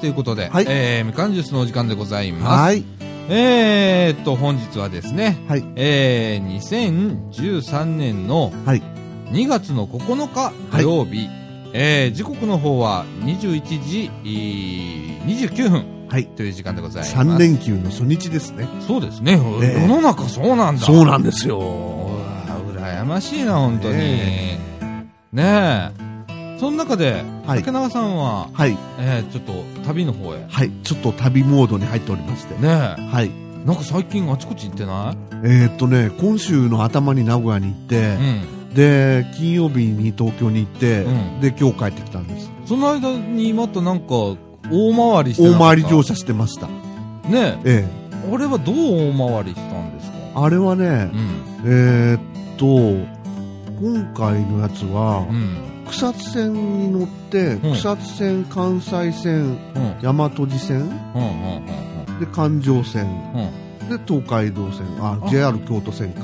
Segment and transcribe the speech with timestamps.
[0.00, 2.44] ということで、はいえー、みかんジュースのお時間でございます。
[2.62, 2.84] はい。
[3.28, 5.64] えーっと、本日はですね、はい。
[5.76, 8.82] えー、2013年のはい。
[9.30, 11.28] 2月の9日土曜日、
[11.72, 16.26] えー、時刻の方は21時、えー29分はい。
[16.26, 17.14] という時間でございます。
[17.14, 18.66] 3連休の初日ですね。
[18.86, 19.40] そうですね。
[19.62, 20.82] ええ世の中そうなんだ。
[20.82, 21.58] そうなんですうよ。
[21.58, 21.64] わ
[22.74, 23.98] 羨ましいな、本当に。
[23.98, 24.58] ね
[25.32, 26.09] ねえ。
[26.60, 28.76] その中で、はい竹永さんは、はい。
[28.98, 30.38] えー、ちょっと旅の方へ。
[30.38, 30.70] ねはい。
[30.84, 32.54] ちょっと旅モードに入っておりまして。
[32.62, 32.66] え。
[32.66, 33.30] はい。
[33.64, 38.18] なんか最近あちこち行ってなえーっとね、今週の頭に名古屋に行ってい、う
[38.72, 38.74] ん。
[38.74, 42.50] で、金曜日に東京に行って、うんで、今日帰ってきたんです。
[42.66, 44.06] その間にまたなんか、
[44.70, 46.66] 大回りしてな大回り乗車してました。
[46.66, 47.84] ねえ。
[47.86, 47.88] え
[48.32, 48.76] あれはどう
[49.18, 50.16] 大回りしたんですか？
[50.18, 50.32] え。
[50.34, 51.42] あれはねう、ん。
[51.64, 52.20] えーっ
[52.58, 52.66] と、
[53.80, 55.56] 今回のやつはう、ん。
[55.90, 59.34] 草津線に乗って、うん草津線、関西線、
[59.74, 59.96] うん。
[60.02, 60.88] 大和路線。
[62.20, 63.06] で、環状線。
[63.88, 66.22] で、東海道線、あ、あ JR 京都線か。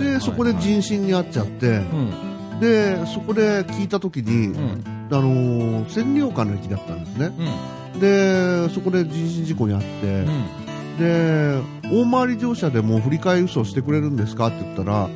[0.00, 2.60] で、そこで人身に会っちゃって、うん。
[2.60, 4.84] で、そこで聞いたときに、うん。
[5.10, 7.30] あのー千里岡の駅だったんですね。
[7.94, 8.00] うん。
[8.00, 10.65] で、そこで人身事故に遭って、うん。
[10.98, 15.08] で、大回り乗車でも振り替え輸送してくれるんですかって言ったら、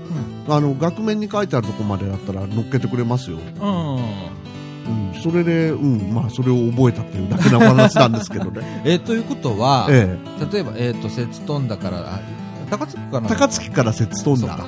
[0.48, 3.38] あの、額面に書いてあるとこまでだったら乗っけてくれますよ。
[3.38, 4.40] うん。
[4.86, 8.82] うん、それで、うん、まあ、それを覚えたっていうだけの話なんですけどね。
[8.84, 10.18] えー、ということは、え
[10.52, 12.20] 例えば、えっ、と、摂津飛んだから、あ
[12.70, 14.58] 高槻か高槻から摂んだ。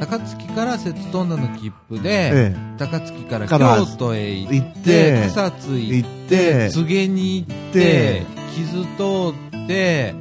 [0.00, 10.14] 高槻から摂んだの切符で、え高槻からから京都へ行っ、てて、草津行行っ、ってて、柘植に行ってで、木津通って、え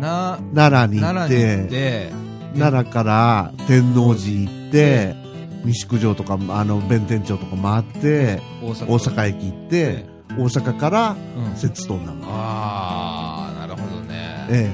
[0.00, 0.54] な、え。
[0.54, 2.12] 奈良に行っ奈良に行って、て、
[2.58, 5.14] 奈良から天王寺行って、
[5.64, 10.06] 三宿城とか、あの、弁天町とか回って、大阪駅行って、
[10.36, 11.56] 大阪からうん。
[11.56, 12.20] 摂津飛んだの。
[12.26, 14.46] あー、なるほどね。
[14.50, 14.70] え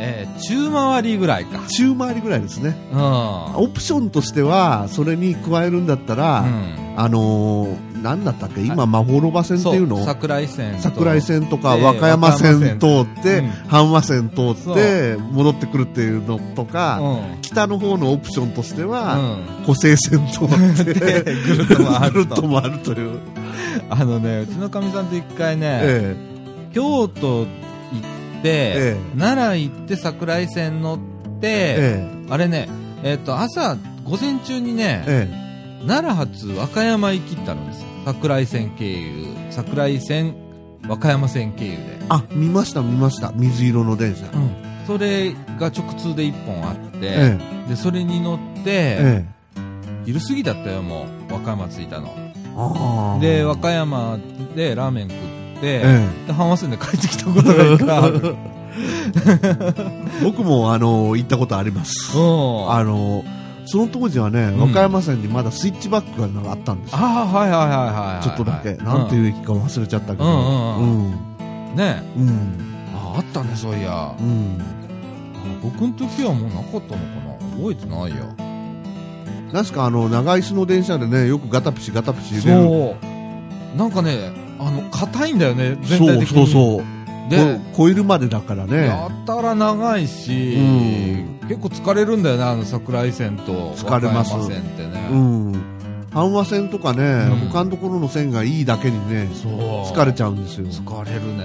[0.00, 1.68] えー中回りぐらいかえ。。
[1.68, 2.76] 中回りぐらいですね。
[2.92, 3.00] うん。
[3.56, 8.60] オプションとしては、それに加えるんだったら、うんあのー、なんだったっけ？
[8.62, 10.04] 今、魔法ロバ線っていうの？
[10.04, 10.82] 桜井線と。
[10.82, 13.50] 桜井線とかで和歌山線通って、うん。
[13.68, 17.42] 阪和線通って、戻ってくるっていうのとか、うん。
[17.42, 19.64] 北の方のオプションとしては、うん。
[19.64, 22.92] 補正線通って、 でぐるっと回ると。
[22.92, 23.18] いう。
[23.90, 26.16] あのね、うちのかみさんと一回ね、え
[26.72, 27.46] 京都行っ
[28.42, 28.96] て、え。
[29.18, 32.08] 奈良行って桜井線乗って、ええ。
[32.30, 32.68] あれね、
[33.02, 35.47] えっ、と、朝、午前中にね、ええ
[35.86, 37.88] 奈良発和歌山行きってあるんですよ。
[38.04, 40.34] 桜井線経由、桜井線、
[40.88, 41.98] 和歌山線経由で。
[42.08, 43.32] あ、見ました見ました。
[43.34, 44.26] 水色の電車。
[44.86, 47.38] それが直通で一本あって、え
[47.68, 49.38] で、それに乗って、ええ
[50.06, 52.14] 昼過ぎだったよ、もう、和歌山着いたの。
[52.16, 53.20] えああ。
[53.20, 54.18] で、和歌山
[54.56, 58.36] でラーメン食って、えで、阪和線で帰ってきたことが一回ある。
[58.36, 58.58] え
[60.24, 62.16] 僕も、あの、行ったことあります。
[62.16, 62.72] うん。
[62.72, 63.22] あの、
[63.70, 66.98] その当時はね、ん和歌山線にまだスイッチバックがあったんですよ。
[66.98, 68.24] ああ、はいはいはいはいはい。
[68.24, 68.74] ちょっとだけ。
[68.82, 70.24] なんていう駅か忘れちゃったけど。
[70.24, 71.12] うんうんうん。
[71.70, 71.76] うん。
[71.76, 72.58] ねうん。
[72.94, 74.14] あ、あったね、そういや。
[74.18, 74.58] うん。
[74.60, 78.48] あ僕の時はもうなかったのかな覚えてないや。
[79.52, 82.62] なんすか、あの、長椅子の電車でね、よくガタピシガタピシ入れる。
[82.62, 82.96] そ
[83.74, 83.76] う。
[83.76, 86.46] なんかね、あの、硬いんだよね、全そう体的に。
[86.46, 86.84] そうそう。
[86.84, 86.97] で、
[87.36, 88.86] こ超えるまでだからね。
[88.86, 95.08] やったら長いし、うん結構疲れるんだよね、あの桜井線と疲れます和歌山線ってね。
[95.10, 95.52] うん。
[96.10, 99.28] 阪和線とかね、うん他のところの線がいいだけにね。
[99.32, 100.66] 疲れちゃうんですよ。
[100.66, 101.44] 疲れるね。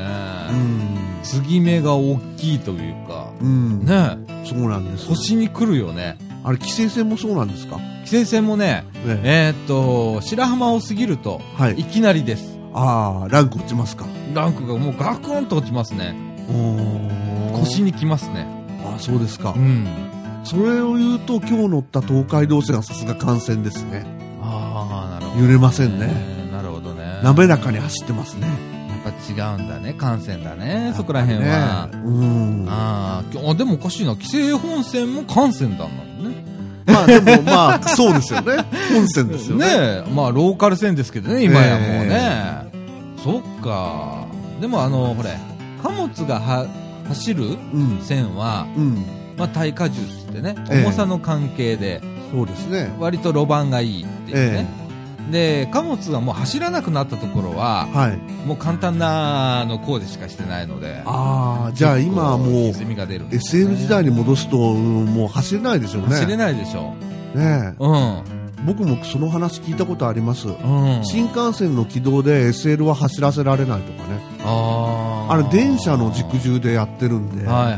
[0.51, 0.97] うん。
[1.23, 3.85] 継ぎ目が大きいというか、うん。
[3.85, 5.09] ね、そうなんですよ。
[5.09, 6.17] 腰に来るよね。
[6.43, 7.77] あれ、規制線もそうなんですか？
[7.77, 12.52] 規制線もね、ねえーっと、白浜を過ぎると、はいいきなりです。
[12.73, 14.05] ああ、ランク落ちますか。
[14.33, 16.15] ランクがもうガクンと落ちますね。
[16.49, 18.47] お腰に来ますね。
[18.85, 19.59] ああ、そうですかう。
[19.59, 19.87] ん。
[20.43, 24.05] それを言うと、今日乗った東海道線はさすが幹線ですね。
[24.41, 25.41] ああ、なるほど。
[25.45, 26.07] 揺れませんね。
[26.07, 27.19] ねなるほどね。
[27.23, 28.47] 滑らかに走ってますね。
[29.05, 29.95] やっぱ違うんだね。
[29.99, 30.93] 幹線だね。
[30.95, 31.87] そこら辺は。
[31.87, 32.65] ねうん。
[32.69, 34.13] あーあ、でもおかしいな。
[34.13, 36.12] 規制本線も幹線だもんね。
[36.85, 38.57] まあでもまあ、 そうですよね。
[38.93, 39.65] 本線ですよね。
[39.67, 40.03] ねえ。
[40.13, 42.71] まあ、ローカル線ですけどね、今やもうね。
[43.23, 44.25] そっか。
[44.59, 45.37] でもあの、ほれ、
[45.81, 46.67] 貨物がは
[47.07, 47.99] 走るうん。
[48.01, 49.05] 線は、うん。
[49.37, 49.89] まあ、耐荷重っ
[50.33, 52.01] てね、ええ重さの関係で、
[52.31, 52.91] そうですね。
[52.99, 54.67] 割と路盤がいいっていうね。
[55.31, 58.17] で、貨物がもう走らなくなったところは、はい。
[58.47, 61.01] もう簡単なあの工事しかしてないので。
[61.05, 66.09] ああ、じゃあ今はもう、歪みが出るね SL 時代に戻すと、うんもう走れないでしょうね。
[66.09, 66.93] 走れないでしょ。
[67.35, 68.43] ねうん。
[68.65, 70.47] 僕もその話聞いたことあります。
[70.47, 71.01] うん。
[71.03, 74.19] 新幹線の軌道で SL は走らせられないとかね。
[74.45, 77.77] あーあれ電車の軸重でやってるんで、はいはい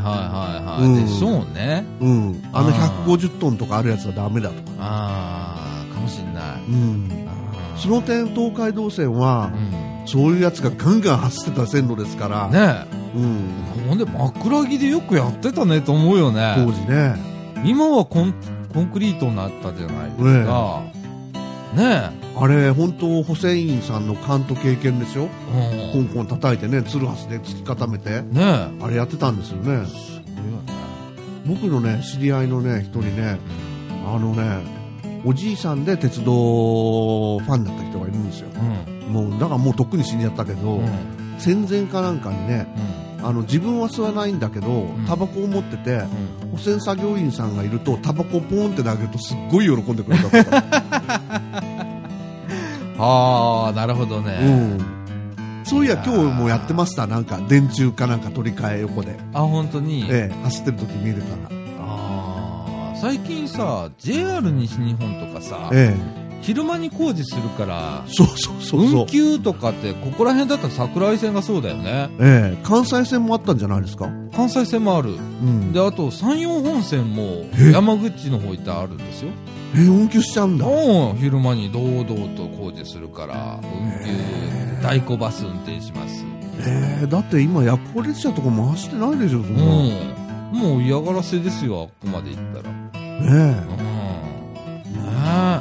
[0.62, 0.84] いはい。
[0.84, 1.84] うんでしょうね。
[2.00, 2.42] うん。
[2.52, 4.60] あのあー150トンとかあるやつはダメだとか。
[4.78, 6.44] ああ、かもしんない。
[6.68, 7.25] うん。
[7.76, 10.06] その点東海道線はう、ん。
[10.06, 13.50] そういうやつがガンガン走ってた線路ですから、ねうん。
[13.84, 13.88] え。
[13.88, 16.54] ほんで、枕木でよくやってたねと思うよね。
[16.56, 17.14] 当時ね。
[17.64, 18.34] 今はコン
[18.72, 20.82] コンクリートになったじゃないですか。
[21.74, 25.86] ねあれ、本当ホセインさんの監督経験でしょえ。
[25.94, 26.06] うん。
[26.06, 28.68] コンコン叩いてね、ツルハスで突き固めて、ねえ。
[28.82, 29.86] あれやってたんですよね。
[29.86, 30.72] すごいよね。
[31.46, 33.38] 僕のね、知り合いのね、一人ね、
[34.06, 34.75] あのね、
[35.28, 38.48] おじいさんで鉄道ファンだった人がいるんですよ。
[39.08, 39.12] うん。
[39.12, 40.84] もう、だからもうとっくに死んじゃったけど、うん。
[40.84, 40.88] うん。
[41.38, 42.66] 戦前かなんかにね、
[43.22, 46.54] あの、自分は吸わないんだけどん、タバコを持ってて、うん。
[46.54, 50.62] 汚染作業員さんがいると、タバコをポンって投げるとすっごい喜んでくれたとか。
[52.98, 54.30] ああ、なるほどうね。
[54.30, 54.78] ん。
[55.64, 57.08] そういや、今日もやってました。
[57.08, 59.18] なんか、電柱かなんか取り替え横で。
[59.34, 60.04] あ、本当に？
[60.08, 61.20] ええ、走ってる時見れた
[61.50, 61.65] ら。
[63.00, 65.94] 最近さ、JR 西日本とかさ、え
[66.42, 69.06] 昼間に工事するからえ、、そうそうそうそう運。
[69.06, 72.08] 休とかって、ここら辺だったら桜井線がそうだよね。
[72.20, 74.08] ええ、関西線もあったんじゃないですか？
[74.34, 75.10] 関西線もある。
[75.10, 75.72] うん。
[75.72, 79.30] で、あと、山陽本線もえ山口の方行ってあるんですよ。
[79.74, 80.66] えー、運休しちゃうんだ。
[80.66, 82.04] うん、昼間に堂々
[82.36, 86.24] と工事するから、運休、代行バス運転します。
[86.60, 89.64] えー、だって今、夜行列車とかも走ってないでしょ、そんうな。
[89.64, 90.25] ねん。
[90.52, 92.74] もう嫌がらせですよ、ここまで行ったら。
[92.94, 93.18] え。
[93.20, 93.50] うん。
[93.52, 93.62] ね
[94.92, 95.60] え。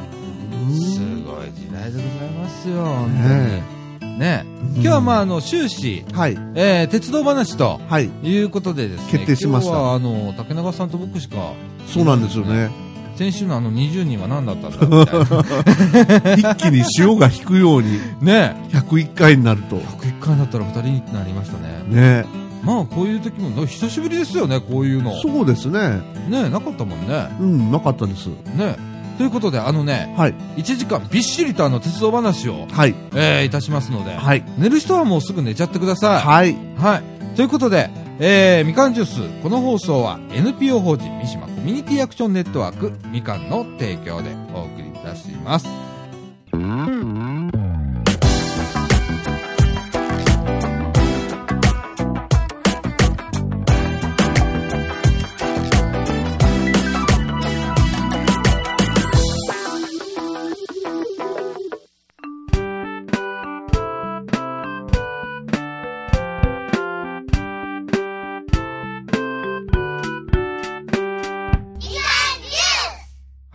[0.68, 3.64] うんすごい時代でございますよ、本ね
[4.00, 4.20] 当に。
[4.20, 4.46] ね
[4.76, 6.38] 今日はまあ、あの、終始、はい。
[6.56, 8.10] えー、鉄道話とはい。
[8.24, 11.54] いうことでですね、決定しました今日はあの、竹永さんと僕しか、
[11.88, 12.70] そうなんですよね。
[13.16, 16.52] 先週のあの20人は何だったんだ みたいな。
[16.52, 19.78] 一気に潮が引くように、 ね101回になると。
[19.78, 22.22] 101回だったら2人になりましたね。
[22.22, 22.26] ね
[22.66, 25.16] まあ、こういう時も、久しぶりですよね、こういうの。
[25.22, 26.02] そうですね。
[26.28, 27.30] ねなかったもんね。
[27.40, 28.28] うん、なかったです。
[28.28, 28.78] ね
[29.18, 30.34] ということで、あのね、はい。
[30.58, 32.96] 1時間びっしりとあの、鉄道話を、はい。
[33.14, 34.44] えー、いたしますので、はい。
[34.58, 36.20] 寝る人はもうすぐ寝ちゃってください。
[36.20, 36.58] はい。
[36.78, 37.36] はい。
[37.36, 37.90] ということで、
[38.20, 45.68] えー、みかんジュース、この放送は NPO 法人三島コミュニティアクションネットワークみかんの提供でお送りいたします。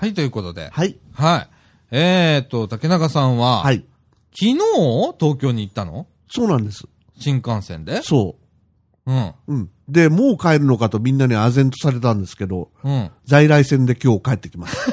[0.01, 0.99] はい、ということで、はい。
[1.13, 1.49] はい。
[1.91, 3.85] えーと、竹中さんは、はい。
[4.33, 4.57] 昨日
[5.21, 6.07] 東京に行ったの？
[6.31, 6.87] そうなんです。
[7.19, 8.01] 新幹線で？
[8.01, 8.37] そ
[9.05, 9.27] うん。
[9.27, 9.35] う。
[9.49, 9.71] うん。
[9.91, 13.11] で、もう帰るのかとみんなに唖然とされたんですけど、うん。
[13.27, 14.77] 在来線で今日帰ってきます。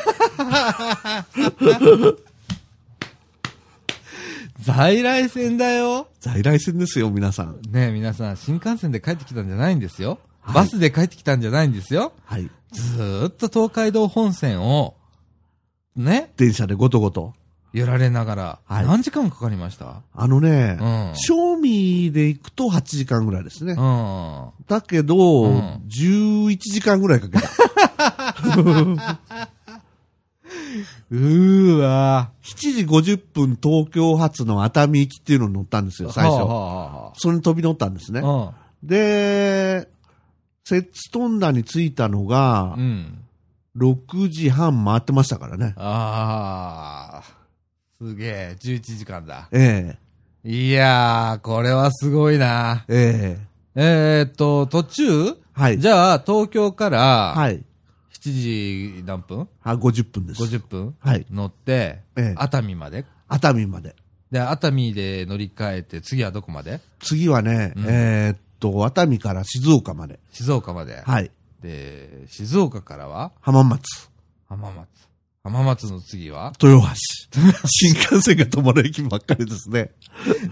[4.59, 6.09] 在来線だよ。
[6.19, 7.61] 在来線ですよ、皆さん。
[7.71, 10.19] ねえ、皆さん、新幹線で帰ってきたんじゃないんですよ。
[10.47, 12.13] はいバスで帰ってきたんじゃないんですよ。
[12.25, 12.49] はい。
[12.71, 14.95] ずーっと東海道本線を、
[15.95, 17.33] ね、電車でごとごと。
[17.73, 20.01] 揺られながら、はい何時間かかりました？
[20.15, 23.73] あのね、うん賞味で行くと8時間ぐらいですね。
[23.73, 24.49] うん。
[24.67, 27.47] だけど、うん11時間ぐらいかけた。
[31.11, 36.35] うーわ7時50分東京発の熱海行きっていうのに乗ったんですよ、最初。
[36.35, 38.21] はあはあはそれに飛び乗ったんですね。
[38.23, 39.89] あで、
[40.69, 42.81] 摂津トンダに着いたのがうん。
[43.75, 43.93] う、ん。
[43.95, 45.73] 6時半回ってましたからね。
[45.77, 47.23] ああ、
[48.01, 49.47] すげえ、11時間だ。
[49.51, 49.95] え
[50.43, 52.83] いやー、これはすごいな。
[52.89, 53.37] え
[53.75, 55.03] ええー、っと、途中？
[55.29, 55.79] えはい。
[55.79, 57.63] じゃあ、東京から、はい。
[58.19, 59.47] 7時何分？
[59.63, 60.41] あ、50分です。
[60.43, 60.95] ?50 分？
[60.99, 61.25] はい。
[61.31, 63.05] 乗って、ええ熱海まで？
[63.29, 63.95] 熱海まで。
[64.31, 66.81] で、熱海で乗り換えて、次はどこまで？
[66.99, 70.19] 次はね、うんえーっと、熱海から静岡まで。
[70.31, 71.01] 静岡まで。
[71.05, 71.31] はい。
[71.61, 73.31] で、静岡からは？
[73.41, 74.09] 浜松。
[74.47, 74.87] 浜松。
[75.43, 76.53] 浜松の次は？
[76.61, 76.95] 豊橋。
[77.67, 79.91] 新幹線が止まる駅ばっかりですね。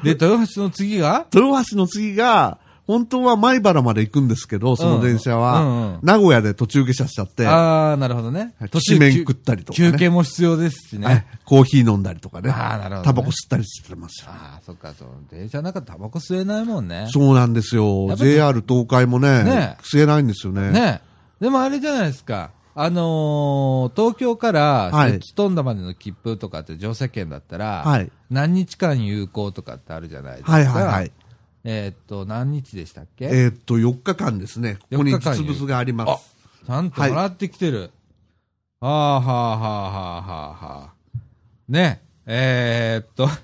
[0.03, 1.27] で、豊橋の次が？
[1.33, 8.53] 豊橋の次が、本当は米原まで行くんですけど、その電車は、うんうんうん名古屋で途中下車しちゃって、あー、なるほどね。
[8.69, 11.05] きしめん食ったりとかね休憩も必要ですしね。
[11.05, 12.51] はいコーヒー飲んだりとかね。
[12.51, 14.29] あーなるほどねタバコ吸ったりしてますよ。
[14.29, 15.07] ああ、そっか、そう。
[15.31, 17.07] 電車の中タバコ吸えないもんね。
[17.11, 20.71] そうなんですよ JR 東海もね、ね吸えないんですよね。
[20.71, 21.01] ね
[21.39, 22.51] でもあれじゃないですか。
[22.77, 28.11] あのー東京からはい飛んだまでの切符とかって乗車券だったら、はい。
[28.29, 30.51] 何日間有効とかってあるじゃないですか。
[30.51, 31.11] はいはいはい。
[31.67, 33.25] えーっと、何日でしたっけ？
[33.25, 34.75] えーっと、4日間ですね。
[34.91, 36.35] ここに4日間実物があります。
[36.65, 37.89] ちゃんともらってきてる。
[38.79, 40.93] はあはあはあはあはあはあ。
[41.67, 42.01] ね。
[42.27, 43.27] えー、っと、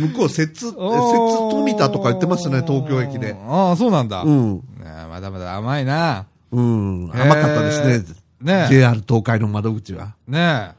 [0.00, 0.76] 向こう、摂津、摂津
[1.50, 3.36] 富田とか言ってますね、東京駅で。
[3.48, 4.22] ああ、そうなんだ。
[4.22, 4.54] うん。
[4.56, 4.62] ね
[5.08, 6.26] まだまだ甘いな。
[6.52, 7.10] うん。
[7.12, 8.04] 甘かったですね。
[8.40, 10.14] ね JR 東海の窓口は。
[10.26, 10.72] ね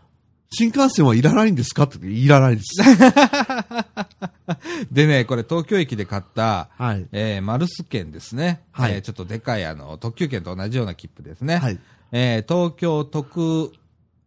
[0.52, 1.84] 新幹線はいらないんですか？
[1.84, 2.82] っていらないです。
[4.92, 7.08] でね、これ東京駅で買った、はい。
[7.12, 8.62] えー、マルス券ですね。
[8.72, 11.58] はいえーちょっとでかいあの、特急券と同じような切符ですね。
[11.58, 11.80] はい。
[12.12, 13.74] えー東京都区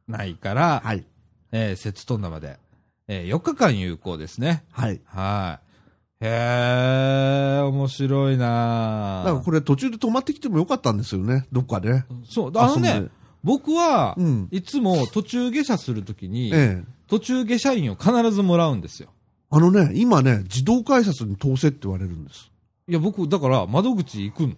[0.08, 1.04] 内から、はい。
[1.52, 2.58] えー、摂津飛んだまで、
[3.08, 4.64] えー4日間有効ですね。
[4.72, 5.00] はい。
[5.04, 5.72] はい。
[6.25, 12.04] へー、面白いだなからこれ途中で止まってきてもよかったんですよね、どっかで。
[12.25, 13.08] そう、あのね
[13.42, 16.84] 僕は、うんいつも途中下車するときに、ええ。
[17.08, 19.08] 途中下車員を必ずもらうんですよ。
[19.54, 22.50] あのね、今ね、自動改札に通せって言われるんです。
[22.88, 24.54] いや、僕、だから、窓口行くの。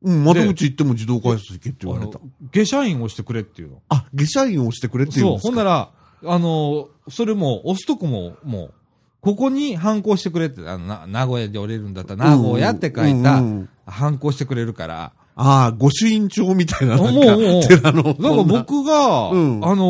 [0.00, 2.20] うん、窓口行っても自動改札行けって言われたあ。
[2.22, 3.82] の下車員を押してくれっていうの。
[3.88, 5.62] あ、下車員をしてくれって言うんそう、ですか？
[5.62, 5.90] ほんなら、
[6.34, 8.74] あの、それも、押すとこも、もう、
[9.20, 18.02] ここに反抗してくれって、あの、な名古屋で降りるんだったら、名古屋って書いたうんうんうん、反抗してくれるから、ああ、御朱印帳みたいな、なんか、もうもう寺の。
[18.02, 19.84] だから僕が、うんあの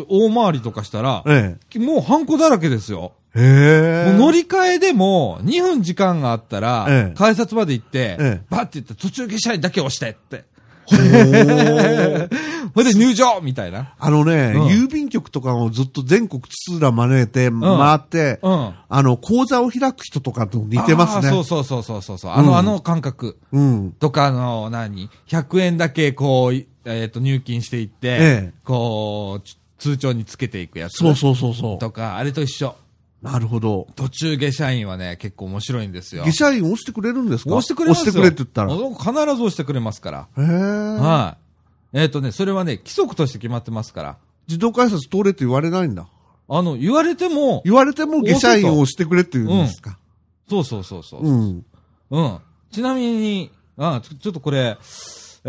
[0.00, 3.12] ー大回りとかしたら、えもうハンコだらけですよ。
[3.34, 3.40] え。
[3.40, 4.12] へえ。
[4.12, 10.44] もう乗り換えでも、2分時間があったら、ええ改札まで行って、ええバッて言って途中下車員だけ押してって。
[12.74, 13.94] ほいで入場みたいな。
[13.98, 18.74] あのね、うん郵便局とかをずっと全国津々浦招いて、回って、うん。
[18.88, 21.28] あの、講座を開く人とかと似てますね。
[21.28, 22.30] あーそうそうそうそうそうそう。
[22.32, 23.36] あの、うんあの感覚。
[23.52, 23.92] うん。
[23.92, 28.18] とか、あの、何 ?100 円だけこう、いえっ、と、入金していって、え
[28.48, 30.96] えこう、つ通帳につけていくやつ。
[30.98, 31.78] そうそうそうそう。
[31.78, 32.74] とか、あれと一緒。
[33.22, 33.88] なるほど。
[33.96, 36.24] 途中下車員はね、結構面白いんですよ。
[36.24, 37.50] 下車員押してくれるんですか？
[37.50, 38.02] 押してくれますよ。
[38.02, 38.74] 押してくれって言ったら。
[38.74, 40.28] 必ず押してくれますから。
[40.38, 40.40] え。
[40.42, 41.36] は
[41.94, 41.98] い。
[42.00, 44.16] えっ、とね、それはね、規則として決まってますから。
[44.46, 46.06] 自動改札通れって言われないんだ。
[46.48, 49.98] あの、言われても、言われても下車員を押してくれって言うんですか？
[50.48, 51.22] そうそうそうそう。
[51.22, 51.64] うん。
[52.10, 52.38] うん。
[52.70, 54.78] ちなみに、あちょっとこれ、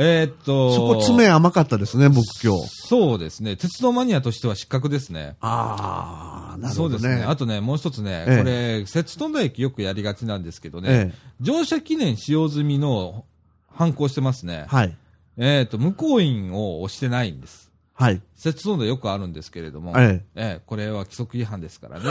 [0.01, 2.67] えーっと、そこ爪甘かったですね、僕今日。
[2.69, 3.57] そうですね。
[3.57, 5.35] 鉄道マニアとしては失格ですね。
[5.41, 6.99] ああ、なるほどね。
[6.99, 7.25] そうですね。
[7.27, 11.15] あとね、もう一つね、ええこれ、摂津富田駅よくやりがちなんですけどね、ええ。
[11.41, 13.25] 乗車記念使用済みの
[13.67, 14.67] 反抗してますね。
[14.69, 14.95] はい。
[15.35, 17.68] えーっと、向こう員を押してないんです。
[17.99, 18.21] はい。
[18.33, 22.05] 摂津富田よくあるんですけれども、えええ、これは規則違反ですからね。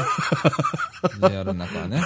[1.30, 2.02] JR の中はね。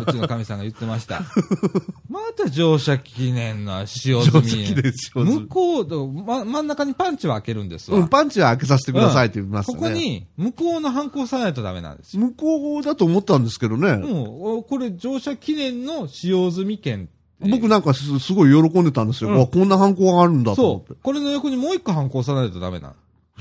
[0.00, 1.22] うちの神さんが言ってました。
[2.08, 4.72] また乗車記念の使用済み。
[5.12, 7.98] 向こうと、ま、真ん中にパンチは開けるんですわ。
[7.98, 9.76] うん、パンチは開けさせてくださいって言いますね。
[9.76, 12.22] ここに、向こうの反抗さないとダメなんですよ。
[12.22, 13.96] 向こうだと思ったんですけどね。
[13.96, 17.08] もう、これ乗車記念の使用済み券。
[17.40, 19.30] 僕なんかすすごい喜んでたんですよ。
[19.30, 20.98] うんわこんな犯行があるんだと思ってそう。。
[21.02, 22.94] これの横にもう一個反抗さないとダメなの。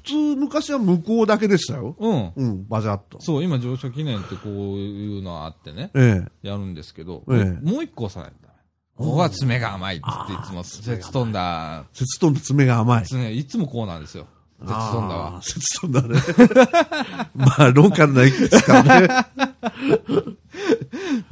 [0.06, 1.96] 普通昔は向こうだけでしたよ。
[2.00, 2.32] うん。
[2.36, 3.20] うん、バジャッと。
[3.20, 5.90] そう、今乗車記念ってこういうのあってね。
[5.96, 6.48] ええ。
[6.48, 8.60] やるんですけど、ええもう一個押さないとダメ。
[8.96, 13.06] ここは爪が甘いっっていつも、節飛んだ、節飛んだ爪が甘い。
[13.06, 14.28] 爪、いつもこうなんですよ。
[14.60, 15.42] 節飛んだはあー。
[15.42, 16.20] 節飛んだね。
[17.36, 19.08] まあ、ローカルな駅ですからね。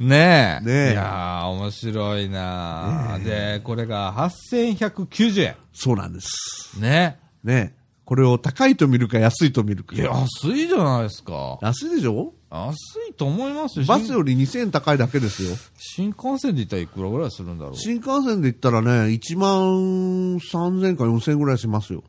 [0.00, 0.64] ねえ。
[0.64, 5.56] ねえいやー、面白いなーで、これが8190円。
[5.72, 6.78] そうなんです。
[6.80, 7.18] ね。
[7.44, 9.98] ねこれを高いと見るか安いと見るかい。
[9.98, 11.58] や、安いじゃないですか。
[11.62, 12.34] 安いでしょ？
[12.50, 12.74] 安
[13.10, 13.86] いと思いますよ。
[13.86, 15.56] バスより2000円高いだけですよ。
[15.76, 17.76] 新新幹線で行ったらいくらぐらいするんだろう。
[17.76, 22.04] 新幹線で言ったらね、1万3000か4000ぐらいしますよ。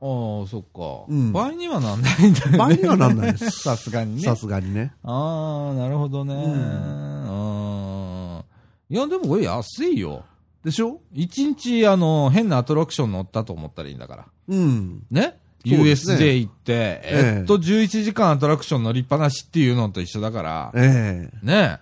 [0.00, 1.04] ああ、そっか。
[1.08, 2.58] うん倍にはなんないんだよね。
[2.58, 4.22] 倍にはなんないです さすがにね。
[4.22, 4.94] さすがにね。
[5.02, 6.34] ああ、なるほどね。
[6.34, 8.42] うん。
[8.90, 10.24] いや、でもこれ安いよ。
[10.64, 11.00] でしょ？
[11.12, 14.26] 一日、あの、変なアトラクション乗ったと思ったらいいんだから。
[14.48, 15.02] うん。
[15.10, 20.72] ね ?USJ 行って、えええっと、11時間アトラクション乗りっぱなしっていうのと一緒だから。
[20.74, 21.78] ええね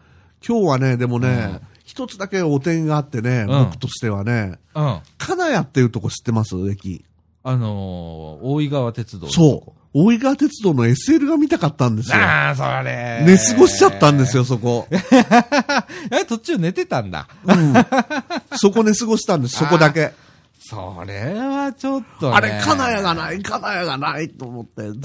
[0.47, 4.99] 今日はね、でもうんね、一つだけお点があってね、うん僕としてはね、うん。
[5.19, 6.55] 金谷っていうとこ知ってます？
[6.71, 7.05] 駅。
[7.43, 9.77] あのー大井川鉄道そうこ。。
[9.99, 12.17] 大井川鉄道の SL が見たかったんですよ。
[12.19, 13.23] ああ、それ。
[13.25, 14.45] 寝過ごしちゃったんですよ、。
[14.45, 14.87] そこ。
[16.13, 17.27] え、途中寝てたんだ。
[17.47, 17.75] うん。
[18.57, 20.13] そこ寝過ごしたんです、そこだけ。
[20.69, 22.37] それはちょっと、ね。
[22.37, 24.99] あれ、金谷がない、金谷がないと思って、ず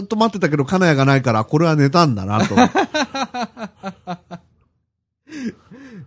[0.00, 2.54] ーっと待ってたけど、金谷がないから、これは寝たんだなと。
[2.58, 2.58] い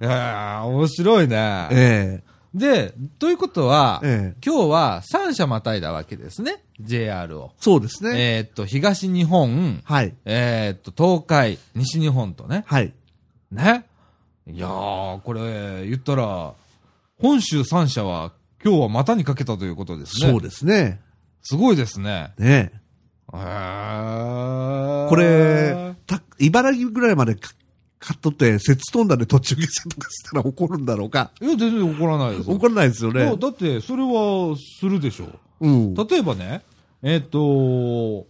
[0.01, 1.67] やー面白いね。
[1.71, 6.63] ええで、ということは、ええ今日は3社またいだわけですね。
[6.81, 7.53] JR を。
[7.57, 8.37] そうですね。
[8.37, 10.13] えーっと、東日本、はい。
[10.25, 12.65] えーっと、東海、西日本とね。
[12.67, 12.91] はい。
[13.51, 13.85] ね。
[14.45, 16.53] いやー、これ、言ったら、
[17.21, 18.31] 本州3社は
[18.63, 20.31] 今日は股にかけたということですね。
[20.31, 20.99] そうですね。
[21.41, 22.33] すごいですね。
[22.37, 22.71] ね
[23.33, 27.51] へーこれ、た、茨城ぐらいまでか
[27.99, 31.31] 買っとって、節飛んだで途中下車とかしたら怒るんだろうか。
[31.41, 32.55] いや、全然怒らないですよ。
[32.55, 33.35] 怒らないですよね。
[33.37, 35.25] だって、それはするでしょ
[35.59, 35.67] う。
[35.67, 35.93] うん。
[35.93, 36.63] 例えばね、
[37.01, 38.27] えっ、と、大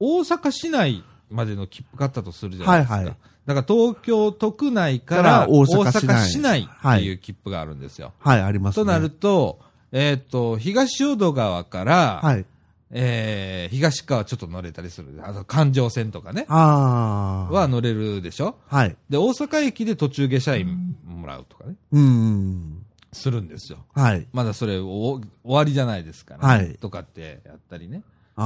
[0.00, 2.94] 阪市内までの切符買ったとするじゃないですか。
[2.96, 3.16] はいはい
[3.46, 8.12] だから東京都区内かからら大大阪市内っていう切符があるんですよ。
[8.20, 8.84] はい、ありますね。
[8.84, 9.58] となると、
[9.92, 12.44] えっ、と、東淀川から、はい。
[12.92, 15.20] えー東川ちょっと乗れたりする。
[15.22, 17.52] あと、環状線とかね、ああ。
[17.52, 18.56] は乗れるでしょ？
[18.66, 18.96] はい。
[19.08, 22.84] で、大阪駅で途中下車員もらうとかね、うん。
[23.12, 23.78] するんですよ。
[23.94, 24.26] はい。
[24.32, 28.02] まだそれお終わりじゃないですから、はいとかってやったりね。
[28.34, 28.42] あ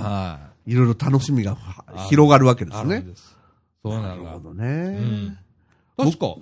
[0.00, 0.08] あ。
[0.08, 0.72] はい。
[0.72, 3.10] いろいろ楽しみがあ広がるわけですねあるん。
[3.10, 3.36] です。
[3.84, 4.66] そうなのなるほどうね
[5.00, 5.38] ん。
[5.96, 6.36] 確か、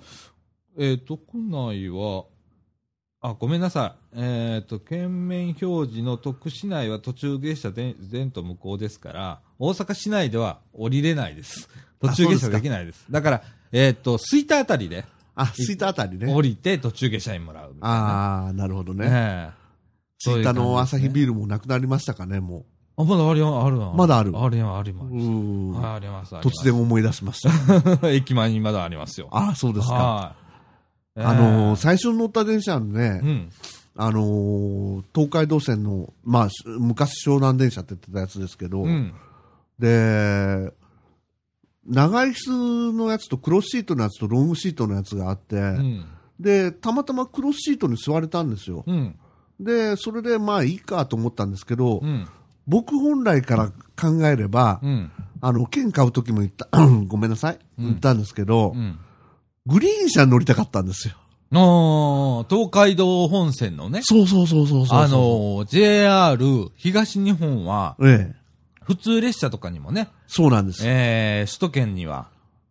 [0.77, 2.25] えっ、と、区内は、
[3.21, 4.19] あ、ごめんなさい。
[4.19, 11.69] えっ、と、県面表示の特市内は途中下車で前と向こうですから、大阪市内では降りれないです。
[11.99, 13.05] 途中下車できないです。
[13.11, 15.05] だから、えっ、と、吹田あたりで
[15.35, 16.33] あ、スイタあたりね。
[16.33, 17.75] 降りて途中下車員もらう。
[17.81, 19.09] ああ、なるほどね。
[19.09, 19.51] ねえ。
[20.19, 21.13] スイタの朝日ル。
[21.13, 22.65] ビールもなくなりましたかね、も
[23.01, 23.91] あ、まだあるよ、あるな。
[23.93, 24.91] まだあるあるよ、あり。
[24.93, 26.35] はい、あります。
[26.35, 27.41] 突然思い出しまし
[27.99, 28.09] た。
[28.09, 29.27] 駅前にまだありますよ。
[29.31, 29.93] ああ、そうですか。
[29.93, 30.35] は
[31.17, 31.19] い。
[31.19, 33.49] あの最初に乗った電車のね、ーうん。
[33.97, 39.13] あのー東海道線の、まあ、し昔湘南電車って言ってたやつですけど、うん。
[39.77, 40.71] で、
[41.85, 46.05] 長い椅子のやつとクロスシートのやつとロングシートのやつがあって、うん。
[46.39, 48.83] で、たまたまクロスシートに座れたんですよ。
[48.87, 49.15] うん。
[49.59, 52.27] で、それでまあいいかと思ったんですけど、うん。
[52.71, 53.67] 僕本来から
[53.99, 55.11] 考えれば、うん。
[55.41, 56.69] あの、券買う時も言った、
[57.07, 58.97] ごめんなさい、うん言ったんですけど、うん。
[59.65, 61.15] グリーン車に乗りたかったんですよ。
[61.53, 64.99] ああ、東海道本線のね、そうそうそうそうそう。
[64.99, 68.35] あ、の、JR 東日本は、ええ、
[68.83, 70.81] 普通列車とかにもね、そうなんです。
[70.85, 72.29] えー、首都圏には、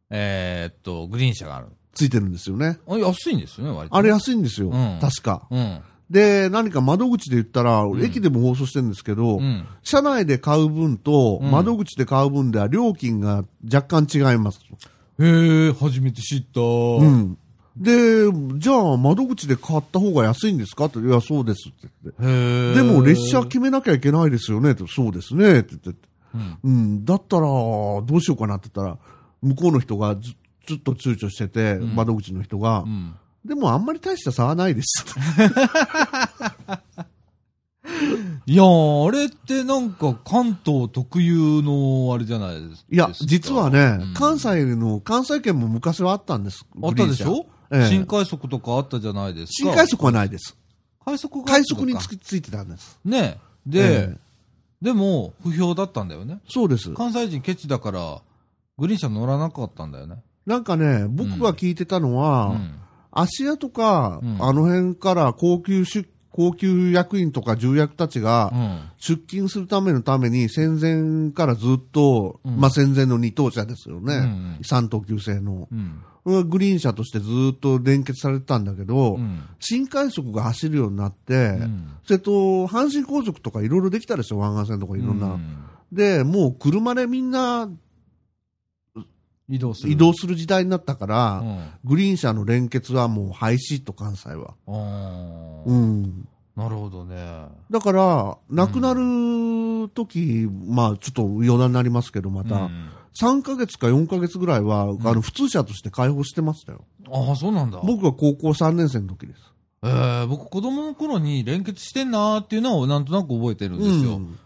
[0.09, 1.67] えーっと、グリーン車がある。
[1.93, 2.79] ついてるんですよね。
[2.89, 3.97] あ安いんですよね、割と。
[3.97, 5.47] あれ安いんですよ、うん確か。
[5.51, 5.81] うん。
[6.11, 9.65] で、何か窓口で言ったら、ん駅でも放送してるんですけど、うん。
[9.85, 14.61] 車内で買う分と、うん窓口で買う分では料金が若干違います。
[15.21, 16.61] へえ、初めて知った。
[16.61, 17.05] う。
[17.05, 17.39] ん。
[17.77, 18.25] で、
[18.59, 20.87] じゃあ窓口で買った方が安いんですか？
[20.87, 22.75] って、いや、そうですって言って。
[22.75, 24.73] でも列車決めなきゃいけないですよね？
[24.73, 26.09] って、そうですねって言って。
[26.35, 26.59] うん。
[26.65, 28.99] うん、だったら、どうしようかなって言ったら、
[29.41, 30.35] 向こうの人がず
[30.67, 33.15] ずっと躊躇してて、ん窓口の人が、うん。
[33.45, 35.05] でもあんまり大した差はないです。
[38.47, 42.89] いやー、あれってなんか関東特有のあれじゃないですか。
[42.91, 46.65] いや、実はね、うん関西の、関西圏も昔はあったんです。
[46.83, 49.53] あったでしょ、ええ新快速とかあったじゃないですか。
[49.53, 50.57] 新快速はないです。
[51.05, 52.99] 快速があ快速につきついてたんです。
[53.05, 54.31] ねで、ええ
[54.83, 56.39] でも、不評だったんだよね。
[56.49, 56.93] そうです。
[56.95, 58.23] 関西人ケチだから、
[58.79, 60.23] グリーン車乗らなかったんだよね。
[60.47, 62.75] なんかね、僕が聞いてたのは、うん。
[63.13, 68.81] 芦屋とか、うんあの辺から高級出、高級役員とか重役たちがうん。
[68.99, 74.15] 出勤するためのために戦前からずっと、うんまあ戦前の二等車ですよね。
[74.15, 75.69] うん三等級制の。
[75.71, 76.03] うん。
[76.49, 79.43] グリーン車としてずっと連結されてたんだけど、うん。
[79.59, 82.31] 新快速が走るようになって、うんそれと、
[82.67, 85.27] 阪神高速とかいろいろできたでしょ、湾岸線とかいろんな。
[85.27, 85.57] うん
[85.93, 87.69] で、もう車でみんな
[89.51, 89.93] 移動する。
[89.93, 91.71] 移動する時代になったから、うん。
[91.85, 94.55] グリーン車の連結はもう廃止と関西は。
[95.67, 96.29] うん。
[96.57, 97.47] なるほどね。
[97.71, 106.85] だから、亡くなる時、まあちょっと余談になりますけど、また、うん3ヶ月か4ヶ月ぐらいは、あの、普通車として開放してましたよ。
[107.11, 107.81] ああ、そうなんだ。
[107.83, 109.41] 僕が高校3年生の時です。
[109.83, 114.17] えー僕子供の頃に連結してんなーっていうのをなんとなく覚えてるんですよ。
[114.17, 114.39] うん。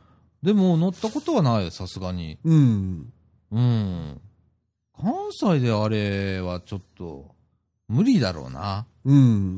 [0.42, 2.38] でも乗ったことはない、さすがに。
[2.44, 3.12] うん。
[3.50, 4.20] うん。
[5.00, 7.34] 関西であれはちょっと、
[7.88, 8.86] 無理だろうな。
[9.04, 9.56] うん。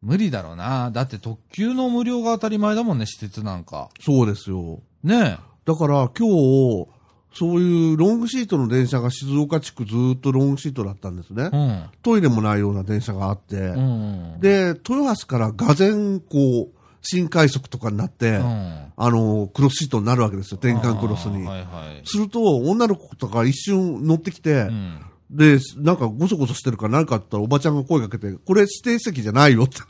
[0.00, 0.90] 無理だろうな。
[0.90, 3.88] だって特急の無料が当たり前だもんね、私鉄なんか。
[4.00, 4.80] そうですよ。
[5.04, 6.88] ねだから今日、
[7.34, 11.56] そういうロングシートの電車が静岡地区ずっとロングシートだったんですねえ。。
[11.56, 11.84] うん。
[12.02, 14.40] トイレもないような電車があって、うん。
[14.40, 21.44] で、豊橋からがぜん、こう、新快速とかになって、うん、あの、クロスシートになるわけですよ、転換クロスに。
[21.46, 22.06] はいはい。
[22.06, 25.00] すると、女の子とか一瞬乗ってきて、うん。
[25.30, 29.80] で、なんかごそごそしてるから何かあったらおばちゃんが声かけて、これ指定席じゃないよって。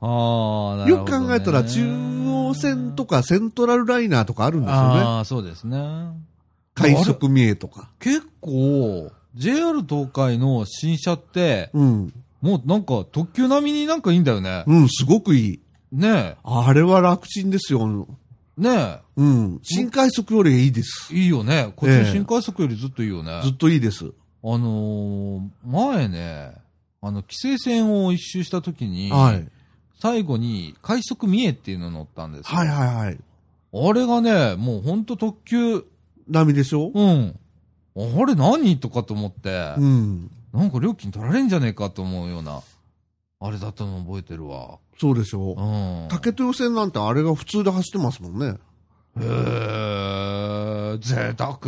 [0.00, 1.82] ああ、なるよ、く考えたら中
[2.26, 5.00] 央線とかセントラルライナーとかあるんですよね。
[5.00, 5.78] ああ、そうですね。
[6.74, 7.90] 快速三重とか。
[7.98, 12.12] 結構、JR 東海の新車って、うん。
[12.46, 14.64] もうなんか特急並みになんかいいんだよね。
[14.66, 15.60] うん、すごくいい。
[15.92, 18.06] ねあれは楽ちんですよ。
[18.58, 18.62] え。
[18.62, 19.60] ねうん。
[19.62, 21.08] 新快速よりいいです。
[21.12, 21.16] え。
[21.16, 21.72] いいよね。
[21.76, 23.40] こっちええの新快速よりずっといいよね。
[23.42, 24.04] ずっといいです。
[24.04, 26.52] あのー前ね、
[27.02, 29.48] あの、規制線を一周した時に、はい。
[30.00, 32.56] 最後に快速三重っていうの乗ったんですよ。
[32.56, 33.18] はいはいはい。
[33.72, 35.84] あれがね、もうほんと特急、
[36.30, 36.92] 波でしょ？
[36.94, 37.38] うん。
[37.96, 38.78] あれ何？
[38.78, 40.30] とかと思って、うん。
[40.56, 42.62] なんか料金取られんじゃねえかと思うような、
[43.40, 44.78] あれだったの覚えてるわ。
[44.98, 46.08] そうでしょうん。
[46.08, 48.56] 竹豊線なんてあれが普通で走ってますもんね。
[49.18, 51.58] へえ、贅沢。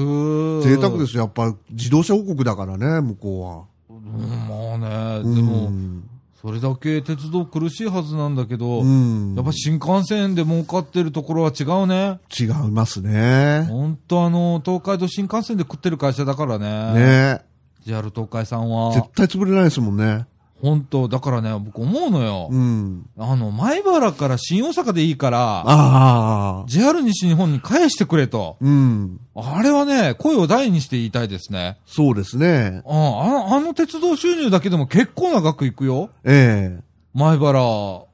[0.63, 1.25] 贅沢ですよ。
[1.25, 5.35] やっぱ自動車王国だからね、向こうん、まあね、うは。
[5.35, 6.09] でも、うん
[6.41, 9.35] それだけ鉄道苦しいはずなんだけど、うん。
[9.35, 12.21] やっぱ新幹線で儲かってるところは違うね。
[12.39, 13.67] 違いますね。
[13.69, 16.95] ほんとあの、東海道新幹線で食ってる会社だからね。
[16.95, 17.48] ね
[17.89, 18.93] JR 東海さんは。
[18.93, 20.27] 絶対潰れないですもんね。
[20.61, 22.49] 本当だからね、僕思うのよ。
[22.51, 23.09] うん。
[23.17, 26.65] あの、前原から新大阪でいいから、ああ。
[26.67, 28.57] JR 西日本に返してくれと。
[28.61, 29.21] うん。
[29.35, 31.79] あれはね、声を大にして言いたいですね。
[31.87, 32.83] そうですね。
[32.85, 36.11] ああのあの鉄道収入だけでも結構な額いくよ。
[36.25, 36.83] ええ
[37.15, 37.61] 前原、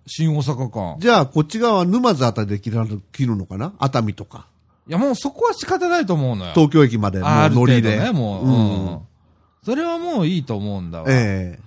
[0.07, 0.97] 新大阪間。
[1.01, 3.73] じゃあ、こっち側、沼津あたりで切る切るのかな？
[3.79, 4.47] 熱海とか。
[4.87, 6.53] いや、もうそこは仕方ないと思うのよ。
[6.55, 7.99] 東京駅まで乗りで。
[7.99, 8.45] ね、もう。
[8.45, 8.55] ううん
[8.97, 9.01] ん。
[9.65, 11.07] それはもういいと思うんだわ。
[11.09, 11.59] え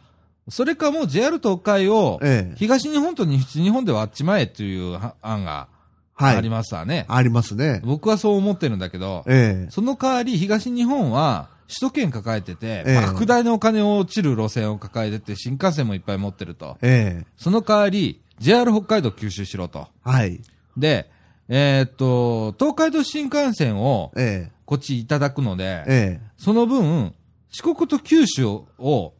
[0.49, 5.67] それかもう JR 東海をえ、ええ東日本と西日本ではあっちまえっていうは案が
[6.13, 6.36] はい。
[6.36, 7.05] ありますわね。
[7.07, 7.81] ありますね。
[7.83, 16.77] 僕はそう思ってるんだけど、ええその代わり東日本は首都圏抱えてて、ええ莫大なお金を落ちる路線を抱えてて、新幹線もいっぱい持ってると。
[16.81, 19.88] ええその代わり、JR 北海道吸収しろと。
[20.03, 20.39] はい。
[20.75, 21.10] で、
[21.49, 27.13] えーっと、東海道新幹線をえこっちいただくのでえ、ええその分、
[27.49, 28.45] 四国と九州
[28.79, 29.13] を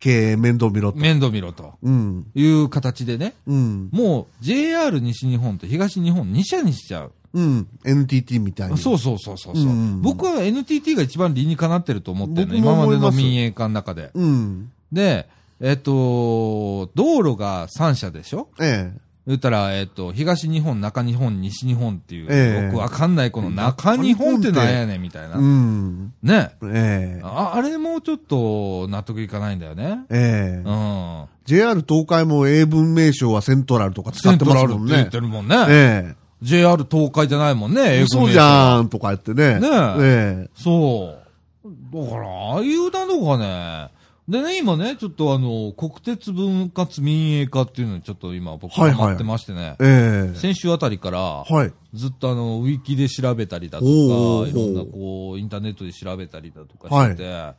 [0.00, 0.98] 経営面倒見ろと。
[0.98, 2.26] 面倒見ろとうん。
[2.34, 3.88] いう形でね、うん。
[3.92, 7.12] もう JR 西日本と東日本2社にしちゃう。
[7.34, 7.68] うん。
[7.84, 8.78] NTT みたいに。
[8.78, 12.52] そうそうそうそうそう、うん僕は NTT が一番理にかなってると思ってるの。
[12.54, 14.10] 僕今までの民営化の中で。
[14.14, 14.70] うん。
[14.90, 15.28] で、
[15.60, 18.48] えっと、道路が3社でしょ？
[18.60, 18.92] え
[19.26, 25.36] 言ったら、えっと、東日本、中日本、西日本っていう、ええよくわかんないこの中日本ってなんやねんみたいえな。
[25.36, 26.12] うん。
[26.22, 26.50] ね。
[26.64, 30.00] ええああれもちょっと納得いかないんだよね。
[30.10, 31.24] ええうん。
[31.44, 35.10] JR 東海も英文名称はセントラルとか使センってトラルって言っますもんね。
[35.10, 35.56] てるもんね。
[35.68, 39.60] え JR 東海じゃないもんね、英語えそうじゃんとか言ってね。
[39.60, 41.22] ねえそう。
[41.64, 43.90] だから、ああいうなのがね、
[44.28, 51.72] でね、今ね、ちょっとあの、国鉄分割民営化っていうのにちょっと今僕はいはいハマってましてね、えええ先週あたりから、はい。
[51.92, 57.54] ずっとあの、ウィキで調べたりだとか、いろんなこう、インターネットで調べたりだとかしてて、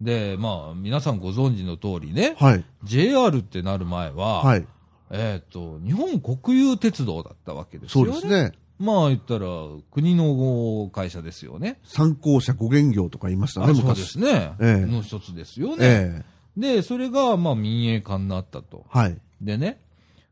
[0.00, 2.64] で、まあ、皆さんご存知の通りね、はい。
[2.84, 4.66] JR ってなる前は、はい。
[5.10, 8.18] えっ、と、日本国有鉄道だったわけですそよね。
[8.18, 8.52] うですね。
[8.78, 9.46] まあ言ったら、
[9.92, 11.78] 国の会社ですよね。
[11.84, 14.12] 参考者5元業とか言いましたね、あそうで昔。
[14.12, 14.52] すね。
[14.60, 15.86] ええの一つですよね。
[15.86, 18.84] ええで、それが、まあ民営化になったと。
[18.88, 19.18] はい。
[19.40, 19.80] でね、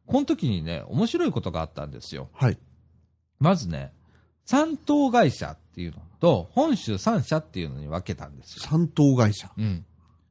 [0.06, 2.28] この時にね、面白いことがあったんですよ。
[2.32, 2.58] はい。
[3.40, 3.92] まずね、
[4.44, 8.62] 三等会社っていうのと、本州三社っていうのに分けたんですよ。
[8.62, 9.50] 三等会社。
[9.56, 9.84] うん。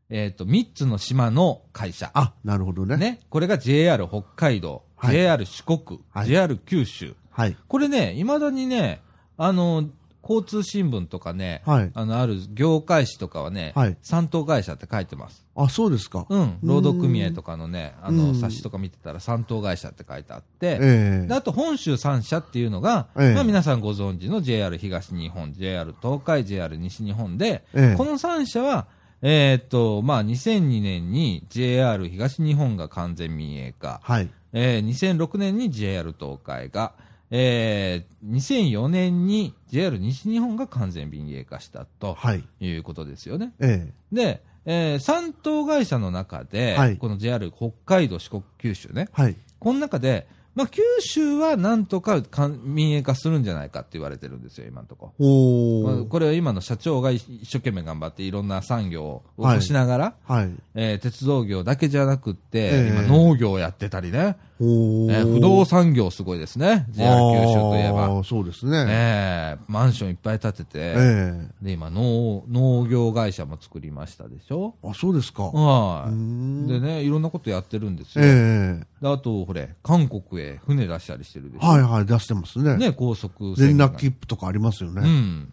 [0.10, 2.12] えっ、と、三つの島の会社。
[2.14, 2.98] あ、なるほどね。
[2.98, 3.20] ね。
[3.30, 7.16] これが JR 北海道、はい JR 四国、はい JR 九州。
[7.32, 7.58] はい。
[7.68, 9.02] これね、未だにね、
[9.38, 9.90] あの、
[10.24, 11.92] 交通新聞とかね、はい。
[11.94, 15.46] あの、ある業界誌とかはね、はい三等会社って書いてます。
[15.56, 16.28] あ、そうですか。
[16.30, 16.60] うん。
[16.62, 28.88] 労働組合とかのね、あの、うん冊子とか見てたら三等会社って書いてあって、ええであと本州三社っていうのが、ええまあ皆さんご存知の JR 東日本、JR 東海、JR 西日本で、ええこの三社は、
[29.24, 34.30] えーっと、まあ2002年に JR 東日本が完全民営化、はい。
[34.54, 36.94] えー2006年に JR 東海が、
[37.32, 42.44] えー2004年に JR 西日本が完全民営化したとはい。
[42.60, 43.54] いうことですよね。
[43.60, 49.36] ええで、えー、3等会社の中で、はいこの JR 北海道、四国、九州ね、はい。
[49.60, 52.22] この中で、まあ、九州はなんとか
[52.64, 55.94] 民営化するんじゃないかって言われてるんですよ、今のところ。
[55.96, 60.52] まあこれは今の社長が一生懸命頑張っていろんな産業を起こしながら、はい。
[60.76, 64.38] えー鉄道業だけじゃなくって、ええ今農業やってたりね。
[64.60, 68.24] えー不動産業すごいですね、JR 九州といえば。
[68.26, 68.86] そうですね。
[68.90, 75.44] えーマンションいっぱい建てて、えで、今農、農業会社も作りましたでしょえあ、そうですか。
[75.44, 76.12] はい。
[76.12, 78.26] んでね、いろんなことやってるんですよ。
[78.26, 81.68] ええであと、これ、韓国へ船出したりしてるでしょ。
[81.68, 82.78] はいはい、出してますね。
[82.78, 85.02] ね、高速連が絡切符とかありますようね。
[85.02, 85.52] ん。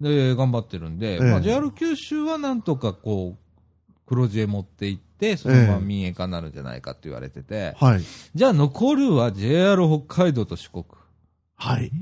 [0.00, 8.02] で、頑張ってるんで、ええまあ、JR 九州はなんとかこう、黒字へ持っていって、そのまま民営化になるんじゃないかって言われてて、はい。
[8.34, 10.84] じゃあ残るは JR 北海道と四国。
[11.56, 11.92] はい。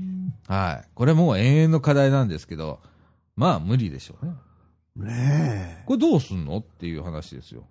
[0.47, 0.87] はい。
[0.95, 2.79] これもう永遠の課題なんですけど、
[3.35, 4.33] まあ無理でしょうね。
[4.95, 5.83] ねえ。
[5.85, 7.65] これどうすんのっていう話ですよ。